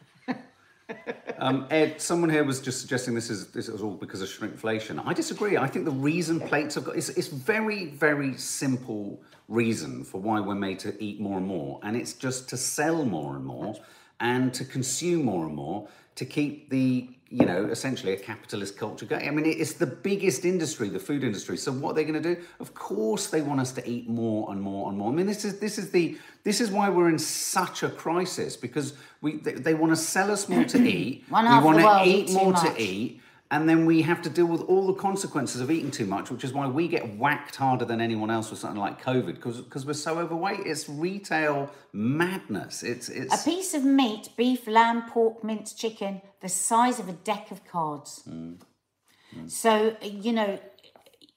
Um, 1.40 1.66
Ed, 1.70 2.00
someone 2.00 2.30
here 2.30 2.42
was 2.42 2.60
just 2.60 2.80
suggesting 2.80 3.14
this 3.14 3.30
is 3.30 3.48
this 3.52 3.68
is 3.68 3.80
all 3.80 3.94
because 3.94 4.22
of 4.22 4.28
shrinkflation. 4.28 5.00
I 5.06 5.14
disagree. 5.14 5.56
I 5.56 5.68
think 5.68 5.84
the 5.84 5.90
reason 5.92 6.40
plates 6.40 6.74
have 6.74 6.84
got 6.84 6.96
it's, 6.96 7.10
it's 7.10 7.28
very 7.28 7.86
very 7.86 8.36
simple 8.36 9.20
reason 9.46 10.04
for 10.04 10.20
why 10.20 10.40
we're 10.40 10.56
made 10.56 10.80
to 10.80 11.00
eat 11.02 11.20
more 11.20 11.38
and 11.38 11.46
more, 11.46 11.78
and 11.84 11.96
it's 11.96 12.12
just 12.12 12.48
to 12.48 12.56
sell 12.56 13.04
more 13.04 13.36
and 13.36 13.44
more 13.44 13.76
and 14.20 14.52
to 14.54 14.64
consume 14.64 15.24
more 15.24 15.46
and 15.46 15.54
more 15.54 15.88
to 16.18 16.24
keep 16.24 16.68
the 16.68 17.08
you 17.30 17.44
know 17.44 17.66
essentially 17.66 18.12
a 18.12 18.18
capitalist 18.18 18.76
culture 18.76 19.06
going. 19.06 19.28
I 19.28 19.30
mean, 19.30 19.46
it's 19.46 19.74
the 19.74 19.86
biggest 19.86 20.44
industry, 20.44 20.88
the 20.88 20.98
food 20.98 21.22
industry. 21.22 21.56
So 21.56 21.70
what 21.70 21.94
they're 21.94 22.04
they 22.04 22.10
going 22.10 22.22
to 22.22 22.34
do? 22.34 22.42
Of 22.58 22.74
course, 22.74 23.28
they 23.28 23.40
want 23.40 23.60
us 23.60 23.70
to 23.72 23.88
eat 23.88 24.08
more 24.08 24.50
and 24.50 24.60
more 24.60 24.88
and 24.88 24.98
more. 24.98 25.12
I 25.12 25.14
mean, 25.14 25.26
this 25.26 25.44
is 25.44 25.60
this 25.60 25.78
is 25.78 25.90
the 25.90 26.18
this 26.42 26.60
is 26.60 26.70
why 26.70 26.88
we're 26.88 27.08
in 27.08 27.18
such 27.18 27.82
a 27.84 27.90
crisis 27.90 28.56
because 28.56 28.94
we 29.20 29.36
they, 29.36 29.52
they 29.52 29.74
want 29.74 29.92
to 29.92 29.96
sell 29.96 30.30
us 30.30 30.48
more 30.48 30.64
to 30.64 30.78
eat. 30.98 31.24
We 31.28 31.32
want 31.32 31.78
to 31.78 32.04
eat 32.04 32.30
eat 32.30 32.32
more 32.32 32.52
much. 32.52 32.62
to 32.62 32.82
eat, 32.82 33.20
and 33.50 33.68
then 33.68 33.86
we 33.86 34.02
have 34.02 34.20
to 34.22 34.30
deal 34.30 34.46
with 34.46 34.60
all 34.62 34.86
the 34.86 34.94
consequences 34.94 35.60
of 35.60 35.70
eating 35.70 35.90
too 35.90 36.04
much, 36.04 36.30
which 36.30 36.44
is 36.44 36.52
why 36.52 36.66
we 36.66 36.86
get 36.86 37.16
whacked 37.16 37.56
harder 37.56 37.84
than 37.86 38.00
anyone 38.00 38.30
else 38.30 38.50
with 38.50 38.58
something 38.58 38.80
like 38.80 39.02
COVID 39.02 39.34
because 39.36 39.60
because 39.62 39.86
we're 39.86 39.94
so 39.94 40.18
overweight. 40.18 40.60
It's 40.66 40.88
retail 40.88 41.70
madness. 41.92 42.82
It's 42.82 43.08
A 43.08 43.44
piece 43.44 43.72
of 43.72 43.84
meat, 43.84 44.28
beef, 44.36 44.66
lamb, 44.66 45.08
pork, 45.08 45.42
minced 45.42 45.78
chicken, 45.78 46.20
the 46.42 46.48
size 46.48 46.98
of 46.98 47.08
a 47.08 47.12
deck 47.12 47.50
of 47.50 47.64
cards. 47.64 48.22
Hmm. 48.24 48.54
Hmm. 49.32 49.48
So, 49.48 49.96
you 50.02 50.32
know, 50.32 50.58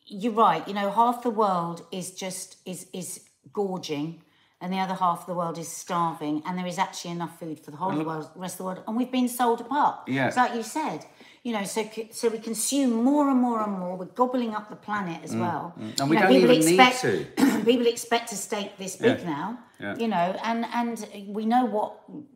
you're 0.06 0.34
right. 0.34 0.68
You 0.68 0.74
know, 0.74 0.92
half 0.92 1.24
the 1.24 1.30
world 1.30 1.86
is 1.94 2.12
just 2.12 2.58
is 2.66 2.88
is 2.94 3.22
gorging, 3.54 4.22
and 4.62 4.72
the 4.72 4.78
other 4.78 4.94
half 4.94 5.22
of 5.22 5.26
the 5.26 5.34
world 5.34 5.58
is 5.58 5.68
starving, 5.68 6.44
and 6.46 6.58
there 6.58 6.68
is 6.68 6.78
actually 6.78 7.12
enough 7.12 7.40
food 7.40 7.60
for 7.64 7.72
the 7.72 7.78
whole 7.78 7.92
of 7.92 7.98
the 7.98 8.04
world, 8.04 8.30
rest 8.36 8.54
of 8.56 8.58
the 8.60 8.64
world, 8.66 8.84
and 8.88 8.96
we've 8.98 9.12
been 9.12 9.28
sold 9.28 9.60
apart. 9.62 9.96
Yeah. 10.08 10.28
It's 10.28 10.38
like 10.38 10.54
you 10.56 10.64
said. 10.64 11.06
You 11.44 11.54
know, 11.54 11.64
so 11.64 11.82
so 12.12 12.30
we 12.30 12.38
consume 12.38 12.92
more 13.04 13.28
and 13.32 13.40
more 13.42 13.60
and 13.64 13.74
more. 13.80 13.98
We're 13.98 14.06
gobbling 14.24 14.54
up 14.54 14.70
the 14.70 14.76
planet 14.76 15.20
as 15.24 15.36
well. 15.36 15.74
And 16.00 16.08
we 16.08 16.16
You 16.16 16.22
know, 16.22 16.28
don't 16.28 16.36
even 16.36 16.50
need 16.60 16.80
expect, 16.80 17.66
people 17.66 17.88
expect 17.88 18.32
a 18.32 18.36
steak 18.36 18.78
this 18.78 18.96
big 18.96 19.18
Yeah. 19.22 19.26
now. 19.38 19.60
Yeah. 19.80 19.96
You 20.02 20.08
know, 20.08 20.28
and 20.44 20.66
and 20.80 21.08
we 21.38 21.44
know 21.48 21.66
what 21.66 21.90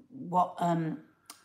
what 0.09 0.55
um, 0.57 0.83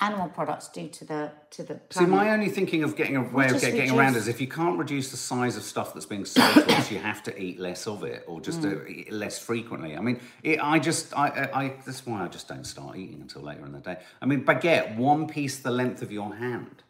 animal 0.00 0.28
products 0.28 0.68
do 0.68 0.88
to 0.88 1.04
the 1.04 1.30
to 1.50 1.62
the 1.62 1.80
See, 1.90 2.06
my 2.06 2.30
only 2.30 2.48
thinking 2.48 2.82
of 2.82 2.96
getting 2.96 3.16
a 3.16 3.22
way 3.22 3.46
of 3.46 3.60
get, 3.60 3.74
getting 3.74 3.98
around 3.98 4.16
is 4.16 4.28
if 4.28 4.40
you 4.40 4.46
can't 4.46 4.78
reduce 4.78 5.10
the 5.10 5.16
size 5.16 5.56
of 5.56 5.62
stuff 5.62 5.92
that's 5.92 6.06
being 6.06 6.24
sold 6.24 6.54
to 6.54 6.76
us, 6.76 6.90
you 6.90 6.98
have 6.98 7.22
to 7.24 7.42
eat 7.42 7.58
less 7.60 7.86
of 7.86 8.04
it 8.04 8.24
or 8.26 8.40
just 8.40 8.64
uh, 8.64 8.84
eat 8.86 9.12
less 9.12 9.38
frequently. 9.38 9.96
I 9.96 10.00
mean, 10.00 10.20
it, 10.42 10.58
I 10.62 10.78
just, 10.78 11.16
I, 11.16 11.28
I, 11.28 11.62
I, 11.62 11.74
that's 11.84 12.06
why 12.06 12.24
I 12.24 12.28
just 12.28 12.48
don't 12.48 12.64
start 12.64 12.96
eating 12.96 13.20
until 13.20 13.42
later 13.42 13.64
in 13.66 13.72
the 13.72 13.80
day. 13.80 13.98
I 14.22 14.26
mean, 14.26 14.44
baguette, 14.44 14.96
one 14.96 15.26
piece 15.26 15.58
the 15.58 15.70
length 15.70 16.02
of 16.02 16.10
your 16.10 16.34
hand. 16.34 16.82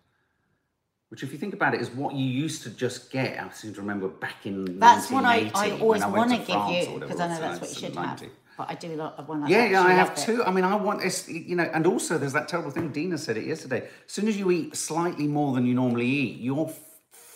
Which, 1.08 1.24
if 1.24 1.32
you 1.32 1.38
think 1.38 1.54
about 1.54 1.74
it, 1.74 1.80
is 1.80 1.90
what 1.90 2.14
you 2.14 2.24
used 2.24 2.62
to 2.62 2.70
just 2.70 3.10
get. 3.10 3.42
I 3.42 3.50
seem 3.50 3.74
to 3.74 3.80
remember 3.80 4.06
back 4.06 4.46
in 4.46 4.78
that's 4.78 5.10
what 5.10 5.24
I, 5.24 5.50
I 5.54 5.72
always 5.72 6.04
want 6.04 6.30
to 6.30 6.36
to 6.36 6.44
give 6.44 6.54
France 6.54 6.86
you 6.86 6.98
because 7.00 7.18
I 7.18 7.26
know 7.26 7.40
that's 7.40 7.60
what 7.60 7.70
you 7.70 7.74
should 7.74 7.94
90. 7.96 8.24
have. 8.26 8.32
But 8.60 8.68
I 8.70 8.74
do 8.74 9.00
of 9.00 9.26
one 9.26 9.40
like 9.40 9.50
Yeah, 9.50 9.62
that. 9.62 9.70
yeah, 9.70 9.82
I 9.82 9.92
have 9.92 10.10
it. 10.10 10.16
two. 10.18 10.44
I 10.44 10.50
mean, 10.50 10.64
I 10.64 10.74
want 10.76 11.00
this, 11.00 11.26
you 11.26 11.56
know, 11.56 11.62
and 11.72 11.86
also 11.86 12.18
there's 12.18 12.34
that 12.34 12.46
terrible 12.46 12.70
thing. 12.70 12.90
Dina 12.92 13.16
said 13.16 13.38
it 13.38 13.46
yesterday. 13.46 13.88
As 14.06 14.12
soon 14.12 14.28
as 14.28 14.36
you 14.38 14.50
eat 14.50 14.76
slightly 14.76 15.26
more 15.26 15.54
than 15.54 15.64
you 15.64 15.72
normally 15.72 16.04
eat, 16.06 16.40
you're 16.40 16.70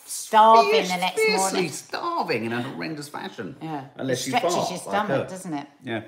Starving 0.05 0.71
fierce- 0.71 0.91
the 0.91 0.97
next 0.99 1.29
morning. 1.39 1.71
starving 1.71 2.45
in 2.45 2.53
a 2.53 2.61
horrendous 2.61 3.09
fashion. 3.09 3.57
Yeah, 3.63 3.85
unless 3.97 4.27
it 4.27 4.33
you 4.33 4.37
stretches 4.37 4.55
fart 4.55 4.71
your 4.71 4.79
stomach, 4.81 5.23
her. 5.23 5.27
doesn't 5.31 5.55
it? 5.55 5.67
Yeah. 5.83 6.03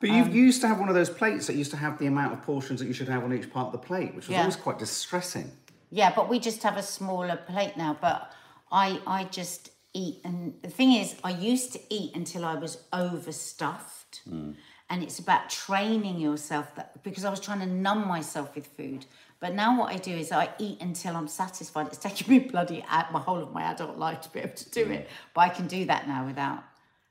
But 0.00 0.08
you 0.08 0.24
you 0.24 0.42
used 0.46 0.62
to 0.62 0.68
have 0.68 0.80
one 0.80 0.88
of 0.88 0.94
those 0.94 1.10
plates 1.10 1.46
that 1.48 1.54
used 1.56 1.70
to 1.72 1.76
have 1.76 1.98
the 1.98 2.06
amount 2.06 2.32
of 2.32 2.40
portions 2.42 2.80
that 2.80 2.86
you 2.86 2.94
should 2.94 3.08
have 3.10 3.22
on 3.22 3.34
each 3.34 3.52
part 3.52 3.66
of 3.66 3.72
the 3.72 3.78
plate, 3.86 4.14
which 4.14 4.26
was 4.26 4.30
Yeah. 4.30 4.40
always 4.40 4.56
quite 4.56 4.78
distressing. 4.78 5.52
Yeah, 5.90 6.14
but 6.16 6.30
we 6.30 6.38
just 6.38 6.62
have 6.62 6.78
a 6.78 6.82
smaller 6.82 7.36
plate 7.36 7.76
now. 7.76 7.98
But 8.00 8.32
I 8.72 9.00
I 9.06 9.24
just 9.24 9.68
eat, 9.94 10.20
and 10.24 10.54
the 10.62 10.70
thing 10.70 10.92
is, 10.92 11.16
I 11.24 11.30
used 11.30 11.72
to 11.72 11.80
eat 11.88 12.14
until 12.14 12.44
I 12.44 12.54
was 12.54 12.84
overstuffed, 12.92 14.22
mm. 14.28 14.54
and 14.88 15.02
it's 15.02 15.18
about 15.18 15.50
training 15.50 16.20
yourself 16.20 16.74
that 16.76 17.02
because 17.02 17.24
I 17.24 17.30
was 17.30 17.40
trying 17.40 17.60
to 17.60 17.66
numb 17.66 18.06
myself 18.06 18.54
with 18.54 18.66
food. 18.66 19.06
But 19.40 19.54
now 19.54 19.78
what 19.78 19.92
I 19.92 19.96
do 19.96 20.12
is 20.12 20.32
I 20.32 20.50
eat 20.58 20.80
until 20.82 21.16
I'm 21.16 21.28
satisfied. 21.28 21.86
It's 21.86 21.96
taken 21.96 22.30
me 22.30 22.38
bloody 22.52 22.84
out 22.88 23.12
my 23.12 23.20
whole 23.20 23.42
of 23.42 23.52
my 23.52 23.62
adult 23.62 23.96
life 23.96 24.20
to 24.22 24.32
be 24.32 24.40
able 24.40 24.54
to 24.54 24.70
do 24.70 24.82
it, 24.90 25.06
mm. 25.06 25.10
but 25.34 25.40
I 25.42 25.48
can 25.48 25.66
do 25.66 25.84
that 25.86 26.06
now 26.06 26.26
without. 26.26 26.62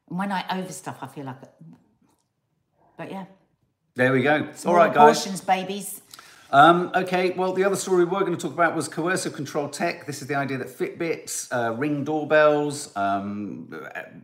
And 0.09 0.17
when 0.17 0.32
I 0.32 0.43
overstuff, 0.43 0.97
I 1.01 1.07
feel 1.07 1.25
like. 1.25 1.38
But 2.97 3.11
yeah, 3.11 3.25
There 3.95 4.11
we 4.11 4.21
go. 4.21 4.49
All 4.65 4.75
right, 4.75 4.93
guys. 4.93 5.17
portions, 5.17 5.41
babies. 5.41 6.01
Um, 6.51 6.91
okay, 6.95 7.29
well, 7.31 7.53
the 7.53 7.63
other 7.63 7.75
story 7.75 8.05
we're 8.05 8.21
going 8.21 8.35
to 8.35 8.37
talk 8.41 8.53
about 8.53 8.75
was 8.75 8.87
coercive 8.87 9.33
control 9.33 9.69
tech. 9.69 10.07
This 10.07 10.21
is 10.23 10.27
the 10.27 10.33
idea 10.33 10.57
that 10.57 10.67
Fitbits, 10.67 11.47
uh, 11.51 11.73
Ring 11.75 12.03
doorbells, 12.03 12.91
um, 12.95 13.71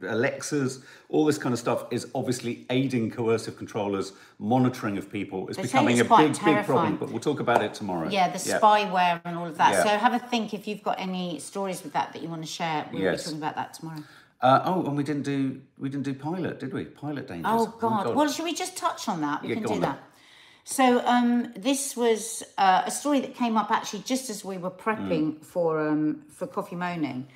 Alexas, 0.02 0.80
all 1.10 1.24
this 1.24 1.38
kind 1.38 1.54
of 1.54 1.60
stuff 1.60 1.86
is 1.92 2.08
obviously 2.16 2.66
aiding 2.72 3.12
coercive 3.12 3.58
controllers' 3.58 4.14
monitoring 4.40 4.98
of 4.98 5.12
people. 5.12 5.48
It's 5.50 5.58
They 5.58 5.64
becoming 5.64 6.00
a 6.00 6.04
big, 6.04 6.34
big 6.44 6.66
problem, 6.66 6.98
but 6.98 7.10
we'll 7.12 7.20
talk 7.20 7.40
about 7.40 7.64
it 7.64 7.76
tomorrow. 7.76 8.10
Yeah, 8.10 8.30
the 8.30 8.40
spyware 8.40 9.22
and 9.24 9.38
all 9.38 9.46
of 9.46 9.58
that. 9.60 9.74
Yeah. 9.74 9.84
So 9.84 9.90
have 9.90 10.14
a 10.14 10.20
think 10.20 10.56
if 10.56 10.68
you've 10.68 10.84
got 10.84 11.00
any 11.00 11.38
stories 11.38 11.84
with 11.84 11.94
that 11.94 12.12
that 12.14 12.24
you 12.24 12.30
want 12.30 12.42
to 12.42 12.48
share. 12.48 12.90
We'll 12.92 13.04
Yes. 13.04 13.20
be 13.20 13.24
talking 13.26 13.38
about 13.38 13.56
that 13.56 13.76
tomorrow. 13.76 14.04
Uh, 14.42 14.62
oh, 14.66 14.86
and 14.86 14.98
we 14.98 15.04
didn't 15.04 15.24
do 15.24 15.62
we 15.78 15.90
didn't 15.90 16.04
do 16.04 16.14
pilot, 16.14 16.60
did 16.60 16.74
we? 16.74 16.86
Pilot 16.86 17.28
dangers. 17.28 17.46
Oh 17.48 17.68
my 17.82 18.04
God. 18.04 18.16
Well, 18.16 18.28
should 18.30 18.46
we 18.46 18.54
just 18.54 18.76
touch 18.76 19.08
on 19.08 19.22
that? 19.22 19.44
We 19.44 19.50
Yeah, 19.50 19.56
can 19.56 19.64
do 19.64 19.80
that. 19.80 20.00
So 20.68 21.06
um, 21.06 21.54
this 21.56 21.96
was 21.96 22.44
uh, 22.58 22.82
a 22.86 22.92
story 22.92 23.20
that 23.22 23.36
came 23.36 23.56
up 23.56 23.70
actually 23.70 24.00
just 24.00 24.30
as 24.32 24.44
we 24.44 24.58
were 24.58 24.72
Mm. 24.72 24.80
prepping 24.80 25.46
for 25.46 25.88
um, 25.88 26.24
for 26.30 26.48
coffee 26.48 26.76
moaning. 26.76 27.28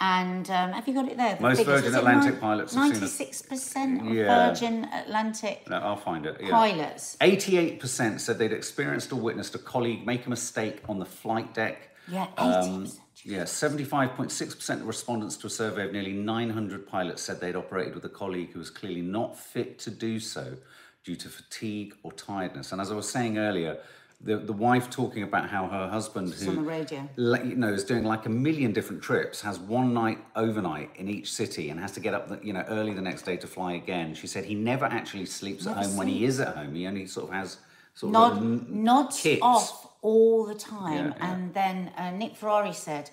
And 0.00 0.50
um, 0.50 0.72
have 0.72 0.88
you 0.88 0.94
got 0.94 1.06
it 1.08 1.16
there? 1.16 1.36
The 1.36 1.42
Most 1.42 1.58
figures? 1.58 1.82
Virgin 1.82 1.94
Atlantic 1.94 2.40
pilots 2.40 2.74
a- 2.74 2.78
96% 2.78 4.00
of 4.00 4.12
Yeah. 4.12 4.48
Virgin 4.48 4.84
Atlantic 4.92 5.62
No, 5.70 5.76
I'll 5.76 5.96
find 5.96 6.26
it. 6.26 6.38
Yeah. 6.40 6.50
pilots. 6.50 7.16
88% 7.20 8.18
said 8.20 8.36
they'd 8.38 8.52
experienced 8.52 9.12
or 9.12 9.16
witnessed 9.20 9.54
a 9.54 9.58
colleague 9.60 10.04
make 10.04 10.26
a 10.26 10.30
mistake 10.30 10.80
on 10.88 10.98
the 10.98 11.04
flight 11.04 11.54
deck. 11.54 11.90
Yeah, 12.08 12.26
Um, 12.36 12.86
80%. 12.86 12.98
yeah, 13.24 13.44
75.6% 13.44 14.80
of 14.80 14.86
respondents 14.88 15.36
to 15.36 15.46
a 15.46 15.50
survey 15.50 15.84
of 15.86 15.92
nearly 15.92 16.14
900 16.14 16.88
pilots 16.88 17.22
said 17.22 17.40
they'd 17.40 17.54
operated 17.54 17.94
with 17.94 18.04
a 18.04 18.08
colleague 18.08 18.50
who 18.54 18.58
was 18.58 18.70
clearly 18.70 19.02
not 19.02 19.38
fit 19.38 19.78
to 19.80 19.90
do 19.92 20.18
so 20.18 20.56
due 21.04 21.16
to 21.16 21.28
fatigue 21.28 21.94
or 22.02 22.12
tiredness. 22.12 22.72
And 22.72 22.80
as 22.80 22.90
I 22.90 22.94
was 22.94 23.08
saying 23.08 23.38
earlier, 23.38 23.78
the, 24.24 24.36
the 24.36 24.52
wife 24.52 24.88
talking 24.88 25.24
about 25.24 25.48
how 25.50 25.66
her 25.66 25.88
husband, 25.88 26.32
who 26.32 26.50
on 26.50 26.56
the 26.56 26.62
radio. 26.62 27.08
you 27.16 27.56
know, 27.56 27.72
is 27.72 27.82
doing 27.82 28.04
like 28.04 28.26
a 28.26 28.28
million 28.28 28.72
different 28.72 29.02
trips, 29.02 29.40
has 29.40 29.58
one 29.58 29.92
night 29.92 30.18
overnight 30.36 30.90
in 30.94 31.08
each 31.08 31.32
city, 31.32 31.70
and 31.70 31.80
has 31.80 31.92
to 31.92 32.00
get 32.00 32.14
up, 32.14 32.28
the, 32.28 32.38
you 32.46 32.52
know, 32.52 32.64
early 32.68 32.94
the 32.94 33.00
next 33.00 33.22
day 33.22 33.36
to 33.36 33.46
fly 33.48 33.72
again. 33.72 34.14
She 34.14 34.28
said 34.28 34.44
he 34.44 34.54
never 34.54 34.84
actually 34.84 35.26
sleeps 35.26 35.66
at 35.66 35.74
Never 35.74 35.88
home 35.88 35.96
when 35.96 36.08
he 36.08 36.24
is 36.24 36.38
at 36.38 36.56
home. 36.56 36.74
He 36.74 36.86
only 36.86 37.06
sort 37.06 37.28
of 37.28 37.34
has 37.34 37.58
sort 37.94 38.10
of 38.10 38.12
nod, 38.12 38.34
little 38.34 38.48
n- 38.48 38.84
nods 38.84 39.26
off 39.42 39.88
all 40.02 40.44
the 40.44 40.54
time. 40.54 40.94
Yeah, 40.94 41.14
yeah. 41.16 41.32
And 41.32 41.52
then 41.52 41.90
uh, 41.96 42.12
Nick 42.12 42.36
Ferrari 42.36 42.72
said, 42.72 43.10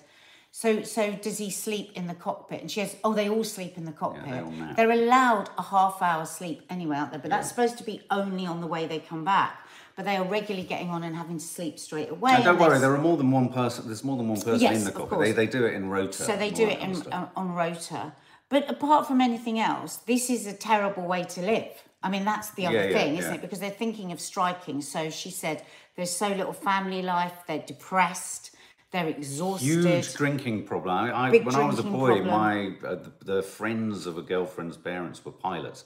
so, 0.52 0.82
so 0.82 1.12
does 1.12 1.38
he 1.38 1.50
sleep 1.50 1.92
in 1.94 2.06
the 2.06 2.14
cockpit? 2.14 2.60
And 2.60 2.70
she 2.70 2.80
goes, 2.82 2.96
oh, 3.04 3.14
they 3.14 3.28
all 3.28 3.44
sleep 3.44 3.78
in 3.78 3.84
the 3.84 3.92
cockpit. 3.92 4.42
all 4.42 4.50
nap. 4.50 4.76
They're 4.76 4.90
allowed 4.90 5.48
a 5.56 5.62
half 5.62 6.02
hour 6.02 6.26
sleep 6.26 6.62
anyway 6.68 6.96
out 6.96 7.12
there, 7.12 7.20
but 7.20 7.30
that's 7.30 7.48
supposed 7.48 7.78
to 7.78 7.84
be 7.84 8.02
only 8.10 8.46
on 8.46 8.60
the 8.60 8.66
way 8.66 8.86
they 8.86 8.98
come 8.98 9.24
back. 9.24 9.66
But 9.96 10.06
they 10.06 10.16
are 10.16 10.24
regularly 10.24 10.66
getting 10.66 10.90
on 10.90 11.02
and 11.04 11.14
having 11.14 11.38
to 11.38 11.44
sleep 11.44 11.78
straight 11.78 12.10
away. 12.10 12.32
And 12.32 12.44
don't 12.44 12.56
and 12.56 12.64
worry, 12.64 12.78
there 12.78 12.94
are 12.94 13.00
more 13.00 13.16
than 13.16 13.30
one 13.30 13.52
person. 13.52 13.86
There's 13.86 14.02
more 14.02 14.16
than 14.16 14.28
one 14.28 14.40
person 14.40 14.60
Yes, 14.60 14.78
in 14.78 14.84
the 14.84 14.92
cockpit. 14.92 15.18
They, 15.20 15.32
they 15.32 15.46
do 15.46 15.66
it 15.66 15.74
in 15.74 15.88
rota. 15.88 16.12
So 16.12 16.36
they 16.36 16.50
do 16.50 16.66
it 16.66 16.78
in, 16.80 16.92
of 16.92 17.06
uh, 17.08 17.10
on, 17.36 17.50
on 17.50 17.54
rota. 17.54 18.12
But 18.48 18.68
apart 18.68 19.06
from 19.06 19.20
anything 19.20 19.60
else, 19.60 19.96
this 19.96 20.30
is 20.30 20.46
a 20.46 20.52
terrible 20.52 21.04
way 21.04 21.22
to 21.24 21.42
live. 21.42 21.70
I 22.02 22.08
mean, 22.08 22.24
that's 22.24 22.50
the 22.52 22.66
other 22.66 22.76
Yeah, 22.76 22.86
yeah, 22.86 22.98
thing, 22.98 23.16
isn't 23.18 23.30
yeah. 23.30 23.38
it? 23.38 23.42
Because 23.42 23.60
they're 23.60 23.70
thinking 23.70 24.10
of 24.10 24.20
striking. 24.20 24.80
So 24.80 25.10
she 25.10 25.30
said 25.30 25.64
there's 25.96 26.10
so 26.10 26.28
little 26.28 26.52
family 26.52 27.02
life, 27.02 27.34
they're 27.46 27.58
depressed, 27.58 28.56
they're 28.90 29.08
exhausted. 29.08 29.66
Huge 29.66 30.14
drinking 30.14 30.64
problem. 30.64 30.94
I, 30.94 31.10
I, 31.10 31.30
when 31.30 31.54
I 31.54 31.64
was 31.64 31.78
a 31.78 31.82
boy, 31.82 32.20
problem. 32.20 32.26
my 32.26 32.72
uh, 32.86 32.96
the, 32.96 33.12
the 33.24 33.42
friends 33.42 34.06
of 34.06 34.18
a 34.18 34.22
girlfriend's 34.22 34.76
parents 34.76 35.24
were 35.24 35.32
pilots. 35.32 35.84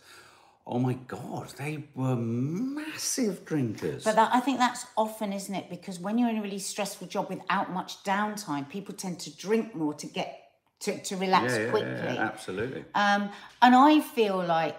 Oh 0.67 0.79
my 0.79 0.95
God, 0.95 1.53
they 1.59 1.85
were 1.95 2.17
massive 2.17 3.45
drinkers. 3.45 4.05
But 4.05 4.17
that, 4.17 4.31
I 4.33 4.41
think 4.41 4.59
that's 4.59 4.87
often, 4.97 5.35
isn't 5.35 5.55
it? 5.55 5.69
Because 5.69 6.01
when 6.01 6.17
you're 6.17 6.31
in 6.31 6.39
a 6.39 6.43
really 6.43 6.59
stressful 6.59 7.07
job 7.09 7.29
without 7.29 7.71
much 7.71 8.03
downtime, 8.03 8.67
people 8.71 8.95
tend 8.95 9.21
to 9.21 9.37
drink 9.37 9.75
more 9.75 9.93
to 9.93 10.07
get 10.07 10.41
to, 10.81 10.99
to 11.03 11.17
relax 11.17 11.53
yeah, 11.53 11.59
yeah, 11.65 11.71
quickly. 11.71 12.15
yeah, 12.15 12.23
absolutely. 12.23 12.85
Um, 12.95 13.31
and 13.61 13.75
I 13.75 14.01
feel 14.01 14.43
like 14.43 14.77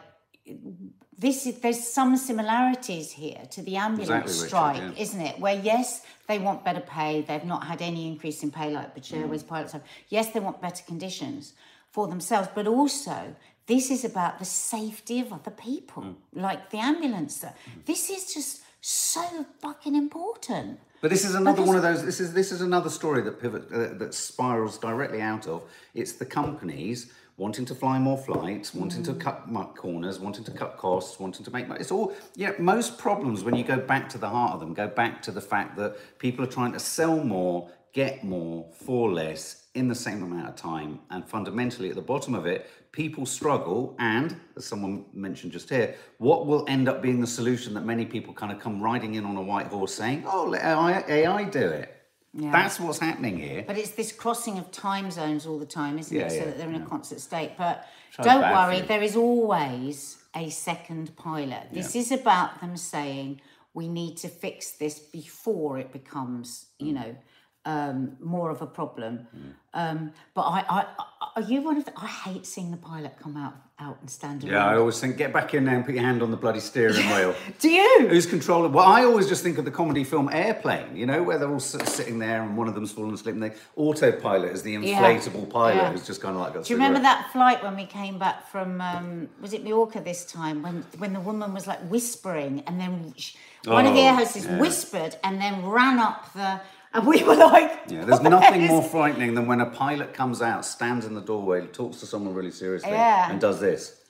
this 1.17 1.45
is 1.45 1.59
there's 1.59 1.81
some 1.93 2.17
similarities 2.17 3.11
here 3.11 3.41
to 3.51 3.61
the 3.61 3.77
ambulance 3.77 4.09
Exactly, 4.09 4.33
Richard, 4.33 4.47
strike, 4.47 4.77
yeah. 4.97 5.03
isn't 5.03 5.21
it? 5.21 5.39
Where 5.39 5.55
yes, 5.59 6.01
they 6.27 6.39
want 6.39 6.63
better 6.65 6.81
pay. 6.81 7.21
They've 7.21 7.45
not 7.45 7.65
had 7.65 7.81
any 7.81 8.07
increase 8.07 8.43
in 8.43 8.51
pay 8.51 8.69
like 8.71 8.93
British 8.93 9.13
Airways 9.13 9.43
Mm. 9.43 9.47
pilots 9.47 9.71
have. 9.73 9.83
Yes, 10.09 10.31
they 10.31 10.39
want 10.39 10.61
better 10.61 10.83
conditions 10.85 11.53
for 11.91 12.07
themselves, 12.07 12.49
but 12.53 12.67
also 12.67 13.35
this 13.67 13.89
is 13.89 14.03
about 14.05 14.39
the 14.39 14.45
safety 14.45 15.19
of 15.21 15.31
other 15.33 15.51
people, 15.51 16.03
Mm. 16.03 16.15
like 16.33 16.69
the 16.69 16.77
ambulance. 16.79 17.43
This 17.85 18.09
is 18.09 18.33
just 18.33 18.61
so 18.81 19.45
fucking 19.61 19.95
important. 19.95 20.79
But 21.01 21.11
this 21.11 21.23
is 21.25 21.35
another 21.35 21.57
Because- 21.57 21.67
one 21.67 21.77
of 21.77 21.83
those. 21.83 22.03
This 22.03 22.19
is 22.19 22.33
this 22.33 22.51
is 22.51 22.61
another 22.61 22.89
story 22.89 23.21
that 23.23 23.39
pivot 23.39 23.71
uh, 23.71 23.93
that 24.01 24.13
spirals 24.13 24.77
directly 24.77 25.21
out 25.21 25.47
of. 25.47 25.61
It's 25.93 26.13
the 26.13 26.25
companies 26.25 27.11
wanting 27.37 27.65
to 27.65 27.75
fly 27.75 27.99
more 27.99 28.17
flights, 28.17 28.73
wanting 28.73 29.01
Mm. 29.01 29.05
to 29.05 29.13
cut 29.15 29.51
mu- 29.51 29.63
corners, 29.75 30.19
wanting 30.19 30.43
to 30.45 30.51
cut 30.51 30.77
costs, 30.77 31.19
wanting 31.19 31.43
to 31.43 31.51
make 31.51 31.67
money. 31.67 31.81
It's 31.81 31.91
all 31.91 32.13
yeah. 32.35 32.51
Most 32.59 32.97
problems, 32.97 33.43
when 33.43 33.55
you 33.55 33.63
go 33.63 33.77
back 33.77 34.07
to 34.09 34.17
the 34.17 34.29
heart 34.29 34.53
of 34.53 34.59
them, 34.59 34.73
go 34.73 34.87
back 34.87 35.21
to 35.23 35.31
the 35.31 35.41
fact 35.41 35.75
that 35.77 35.97
people 36.19 36.43
are 36.45 36.49
trying 36.49 36.71
to 36.73 36.79
sell 36.79 37.17
more, 37.23 37.69
get 37.93 38.23
more 38.23 38.65
for 38.73 39.11
less 39.11 39.63
in 39.73 39.87
the 39.89 39.95
same 39.95 40.23
amount 40.23 40.47
of 40.47 40.55
time, 40.55 40.99
and 41.09 41.27
fundamentally 41.27 41.89
at 41.89 41.95
the 41.95 42.01
bottom 42.01 42.33
of 42.33 42.45
it, 42.45 42.69
people 42.93 43.25
struggle. 43.25 43.93
And 43.99 44.37
as 44.55 44.65
someone 44.65 45.03
mentioned 45.13 45.51
just 45.51 45.69
here, 45.69 45.95
what 46.17 46.45
will 46.45 46.63
end 46.69 46.87
up 46.87 47.01
being 47.01 47.19
the 47.19 47.27
solution 47.27 47.73
that 47.73 47.83
many 47.85 48.05
people 48.05 48.33
kind 48.33 48.53
of 48.53 48.59
come 48.61 48.81
riding 48.81 49.15
in 49.15 49.25
on 49.25 49.35
a 49.35 49.41
white 49.41 49.67
horse 49.67 49.93
saying, 49.93 50.23
"Oh, 50.25 50.45
let 50.45 50.63
AI, 50.63 51.03
AI 51.09 51.43
do 51.43 51.59
it." 51.67 51.94
Yeah. 52.37 52.51
That's 52.51 52.79
what's 52.79 52.99
happening 52.99 53.37
here. 53.39 53.63
But 53.65 53.77
it's 53.77 53.91
this 53.91 54.11
crossing 54.11 54.57
of 54.57 54.69
time 54.71 55.09
zones 55.09 55.45
all 55.45 55.57
the 55.57 55.65
time, 55.65 55.97
isn't 55.97 56.15
Yeah, 56.15 56.25
it? 56.25 56.31
So 56.31 56.45
that 56.45 56.57
they're 56.57 56.67
in 56.67 56.75
a 56.75 56.79
yeah. 56.79 56.85
constant 56.85 57.21
state. 57.21 57.51
But 57.57 57.87
So 58.15 58.23
don't 58.23 58.41
worry, 58.41 58.81
there 58.81 59.01
is 59.01 59.15
always 59.15 60.17
a 60.35 60.49
second 60.49 61.15
pilot. 61.15 61.67
This 61.71 61.95
Yeah. 61.95 62.01
is 62.01 62.11
about 62.11 62.59
them 62.59 62.75
saying 62.75 63.39
we 63.73 63.87
need 63.87 64.17
to 64.17 64.27
fix 64.27 64.71
this 64.71 64.99
before 64.99 65.79
it 65.79 65.93
becomes, 65.93 66.65
you 66.77 66.91
Mm. 66.91 66.95
know, 66.95 67.15
um, 67.65 68.15
more 68.19 68.49
of 68.51 68.61
a 68.61 68.67
problem. 68.67 69.27
Um, 69.73 70.11
but 70.33 70.43
I, 70.43 70.63
I, 70.69 70.85
are 71.35 71.41
you 71.41 71.61
one 71.61 71.77
of 71.77 71.85
the? 71.85 71.93
I 71.99 72.05
hate 72.07 72.45
seeing 72.45 72.71
the 72.71 72.77
pilot 72.77 73.17
come 73.21 73.35
out, 73.35 73.55
out 73.77 73.97
and 73.99 74.09
stand 74.09 74.43
around. 74.43 74.53
Yeah, 74.53 74.65
I 74.65 74.77
always 74.77 74.97
think, 75.01 75.17
get 75.17 75.33
back 75.33 75.53
in 75.53 75.65
there 75.65 75.75
and 75.75 75.83
put 75.83 75.95
your 75.95 76.03
hand 76.03 76.21
on 76.23 76.31
the 76.31 76.37
bloody 76.37 76.61
steering 76.61 76.95
wheel. 77.09 77.35
Do 77.59 77.69
you? 77.69 78.07
Who's 78.07 78.25
controlling? 78.25 78.71
Well, 78.71 78.85
I 78.87 79.03
always 79.03 79.27
just 79.27 79.43
think 79.43 79.57
of 79.57 79.65
the 79.65 79.71
comedy 79.71 80.05
film 80.05 80.29
Airplane, 80.31 80.95
you 80.95 81.05
know, 81.05 81.21
where 81.23 81.37
they're 81.37 81.49
all 81.49 81.55
s- 81.57 81.75
sitting 81.93 82.19
there 82.19 82.41
and 82.41 82.55
one 82.55 82.69
of 82.69 82.75
them's 82.75 82.93
fallen 82.93 83.13
asleep 83.13 83.33
and 83.35 83.43
the 83.43 83.53
autopilot 83.75 84.53
is 84.53 84.63
the 84.63 84.71
Yeah. 84.71 85.01
inflatable 85.01 85.49
pilot 85.49 85.75
Yeah. 85.75 85.91
who's 85.91 86.07
just 86.07 86.21
kind 86.21 86.35
of 86.35 86.41
like 86.41 86.53
got 86.53 86.63
Do 86.63 86.69
you 86.73 86.77
remember 86.77 87.01
that 87.01 87.31
flight 87.33 87.61
when 87.61 87.75
we 87.75 87.85
came 87.85 88.17
back 88.17 88.47
from 88.49 88.79
um, 88.79 89.27
was 89.41 89.51
it 89.51 89.61
Mallorca 89.65 89.99
this 89.99 90.23
time 90.25 90.61
when 90.63 90.85
when 90.99 91.11
the 91.11 91.19
woman 91.19 91.53
was 91.53 91.67
like 91.67 91.79
whispering 91.89 92.63
and 92.65 92.79
then 92.79 93.13
sh 93.17 93.35
one 93.65 93.85
of 93.85 93.93
the 93.93 93.99
Oh, 94.01 94.05
air 94.07 94.13
hostesses 94.13 94.45
yeah. 94.45 94.59
whispered 94.59 95.17
and 95.23 95.41
then 95.41 95.65
ran 95.65 95.99
up 95.99 96.31
the 96.33 96.61
and 96.95 97.05
we 97.07 97.23
were 97.23 97.35
like 97.35 97.71
Yeah, 97.87 98.05
there's 98.05 98.21
nothing 98.21 98.61
is-" 98.63 98.69
more 98.69 98.81
frightening 98.83 99.35
than 99.35 99.45
when 99.47 99.61
a 99.61 99.65
pilot 99.67 100.13
comes 100.13 100.41
out, 100.41 100.65
stands 100.65 101.05
in 101.05 101.13
the 101.13 101.21
doorway, 101.21 101.67
talks 101.67 101.97
to 101.99 102.05
someone 102.05 102.33
really 102.33 102.51
seriously, 102.51 102.91
Yeah. 102.91 103.29
and 103.29 103.39
does 103.39 103.59
this. 103.59 104.01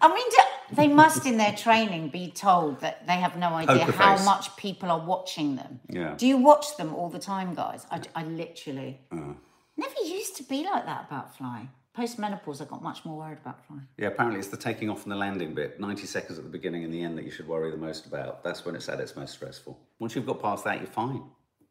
I 0.00 0.08
mean 0.08 0.28
do- 0.30 0.76
they 0.76 0.88
must 0.88 1.26
in 1.26 1.36
their 1.36 1.52
training 1.54 2.08
be 2.08 2.30
told 2.30 2.80
that 2.80 3.06
they 3.06 3.14
have 3.16 3.36
no 3.36 3.48
idea 3.48 3.84
Poker 3.84 3.92
how 3.92 4.16
face. 4.16 4.24
much 4.26 4.56
people 4.56 4.90
are 4.90 4.98
watching 4.98 5.56
them. 5.56 5.80
Yeah. 5.88 6.14
Do 6.16 6.26
you 6.26 6.38
watch 6.38 6.76
them 6.78 6.94
all 6.94 7.08
the 7.10 7.18
time, 7.18 7.54
guys? 7.54 7.86
I, 7.90 8.00
I 8.14 8.24
literally 8.24 8.98
Uh. 9.12 9.34
never 9.76 10.00
used 10.04 10.36
to 10.38 10.42
be 10.42 10.64
like 10.64 10.84
that 10.86 11.04
about 11.08 11.36
flying. 11.36 11.68
Post 11.92 12.18
menopause, 12.18 12.60
I 12.60 12.64
got 12.64 12.82
much 12.82 13.04
more 13.04 13.16
worried 13.18 13.38
about 13.38 13.64
flying. 13.66 13.86
Yeah, 13.98 14.08
apparently 14.08 14.40
it's 14.40 14.48
the 14.48 14.56
taking 14.56 14.90
off 14.90 15.04
and 15.04 15.12
the 15.12 15.16
landing 15.16 15.54
bit, 15.54 15.78
90 15.78 16.06
seconds 16.06 16.38
at 16.38 16.44
the 16.44 16.50
beginning 16.50 16.82
and 16.82 16.92
the 16.92 17.00
end 17.02 17.16
that 17.18 17.24
you 17.24 17.30
should 17.30 17.46
worry 17.46 17.70
the 17.70 17.76
most 17.76 18.06
about. 18.06 18.42
That's 18.42 18.64
when 18.64 18.74
it's 18.74 18.88
at 18.88 18.98
its 18.98 19.14
most 19.14 19.34
stressful. 19.34 19.78
Once 20.00 20.16
you've 20.16 20.26
got 20.26 20.42
past 20.42 20.64
that, 20.64 20.78
you're 20.78 20.88
fine, 20.88 21.22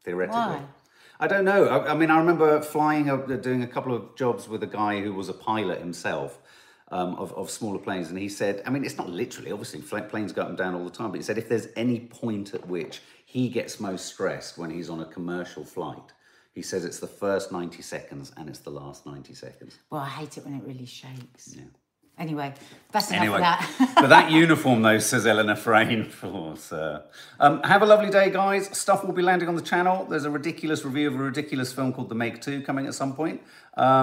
theoretically. 0.03 0.39
Why? 0.39 0.61
I 1.19 1.27
don't 1.27 1.45
know. 1.45 1.65
I, 1.65 1.91
I 1.91 1.95
mean, 1.95 2.09
I 2.09 2.17
remember 2.17 2.61
flying, 2.61 3.09
uh, 3.09 3.17
doing 3.17 3.63
a 3.63 3.67
couple 3.67 3.95
of 3.95 4.15
jobs 4.15 4.47
with 4.47 4.63
a 4.63 4.67
guy 4.67 5.01
who 5.01 5.13
was 5.13 5.29
a 5.29 5.33
pilot 5.33 5.79
himself 5.79 6.39
um, 6.91 7.15
of, 7.15 7.33
of 7.33 7.49
smaller 7.49 7.79
planes. 7.79 8.09
And 8.09 8.17
he 8.17 8.29
said, 8.29 8.61
I 8.65 8.69
mean, 8.69 8.83
it's 8.83 8.97
not 8.97 9.09
literally, 9.09 9.51
obviously, 9.51 9.81
planes 9.81 10.31
go 10.31 10.43
up 10.43 10.49
and 10.49 10.57
down 10.57 10.75
all 10.75 10.83
the 10.83 10.91
time, 10.91 11.11
but 11.11 11.17
he 11.17 11.23
said 11.23 11.37
if 11.37 11.49
there's 11.49 11.67
any 11.75 11.99
point 11.99 12.53
at 12.53 12.67
which 12.67 13.01
he 13.25 13.49
gets 13.49 13.79
most 13.79 14.05
stressed 14.05 14.57
when 14.57 14.69
he's 14.69 14.89
on 14.89 14.99
a 14.99 15.05
commercial 15.05 15.65
flight, 15.65 16.13
he 16.51 16.61
says 16.61 16.85
it's 16.85 16.99
the 16.99 17.07
first 17.07 17.51
90 17.51 17.81
seconds 17.81 18.31
and 18.37 18.47
it's 18.47 18.59
the 18.59 18.69
last 18.69 19.05
90 19.05 19.33
seconds. 19.33 19.79
Well, 19.89 20.01
I 20.01 20.09
hate 20.09 20.37
it 20.37 20.45
when 20.45 20.53
it 20.53 20.63
really 20.63 20.85
shakes. 20.85 21.55
Anyway, 22.19 22.53
that's 22.91 23.09
enough 23.09 23.21
Anyway, 23.21 23.35
of 23.37 23.41
that. 23.41 23.93
but 23.95 24.07
that 24.07 24.31
uniform, 24.43 24.83
though, 24.83 24.99
says 24.99 25.25
Eleanor 25.25 25.55
Frayne. 25.55 26.03
For 26.09 26.55
uh, 26.71 27.01
um, 27.39 27.63
have 27.63 27.81
a 27.81 27.85
lovely 27.85 28.11
day, 28.11 28.29
guys. 28.29 28.75
Stuff 28.77 29.03
will 29.03 29.13
be 29.13 29.23
landing 29.23 29.49
on 29.49 29.55
the 29.55 29.61
channel. 29.61 30.05
There's 30.05 30.25
a 30.25 30.29
ridiculous 30.29 30.85
review 30.85 31.07
of 31.07 31.15
a 31.15 31.23
ridiculous 31.23 31.73
film 31.73 31.91
called 31.91 32.09
The 32.09 32.15
Meg 32.15 32.39
Two 32.39 32.61
coming 32.61 32.85
at 32.85 32.93
some 32.93 33.15
point. 33.15 33.41
Um, 33.75 33.93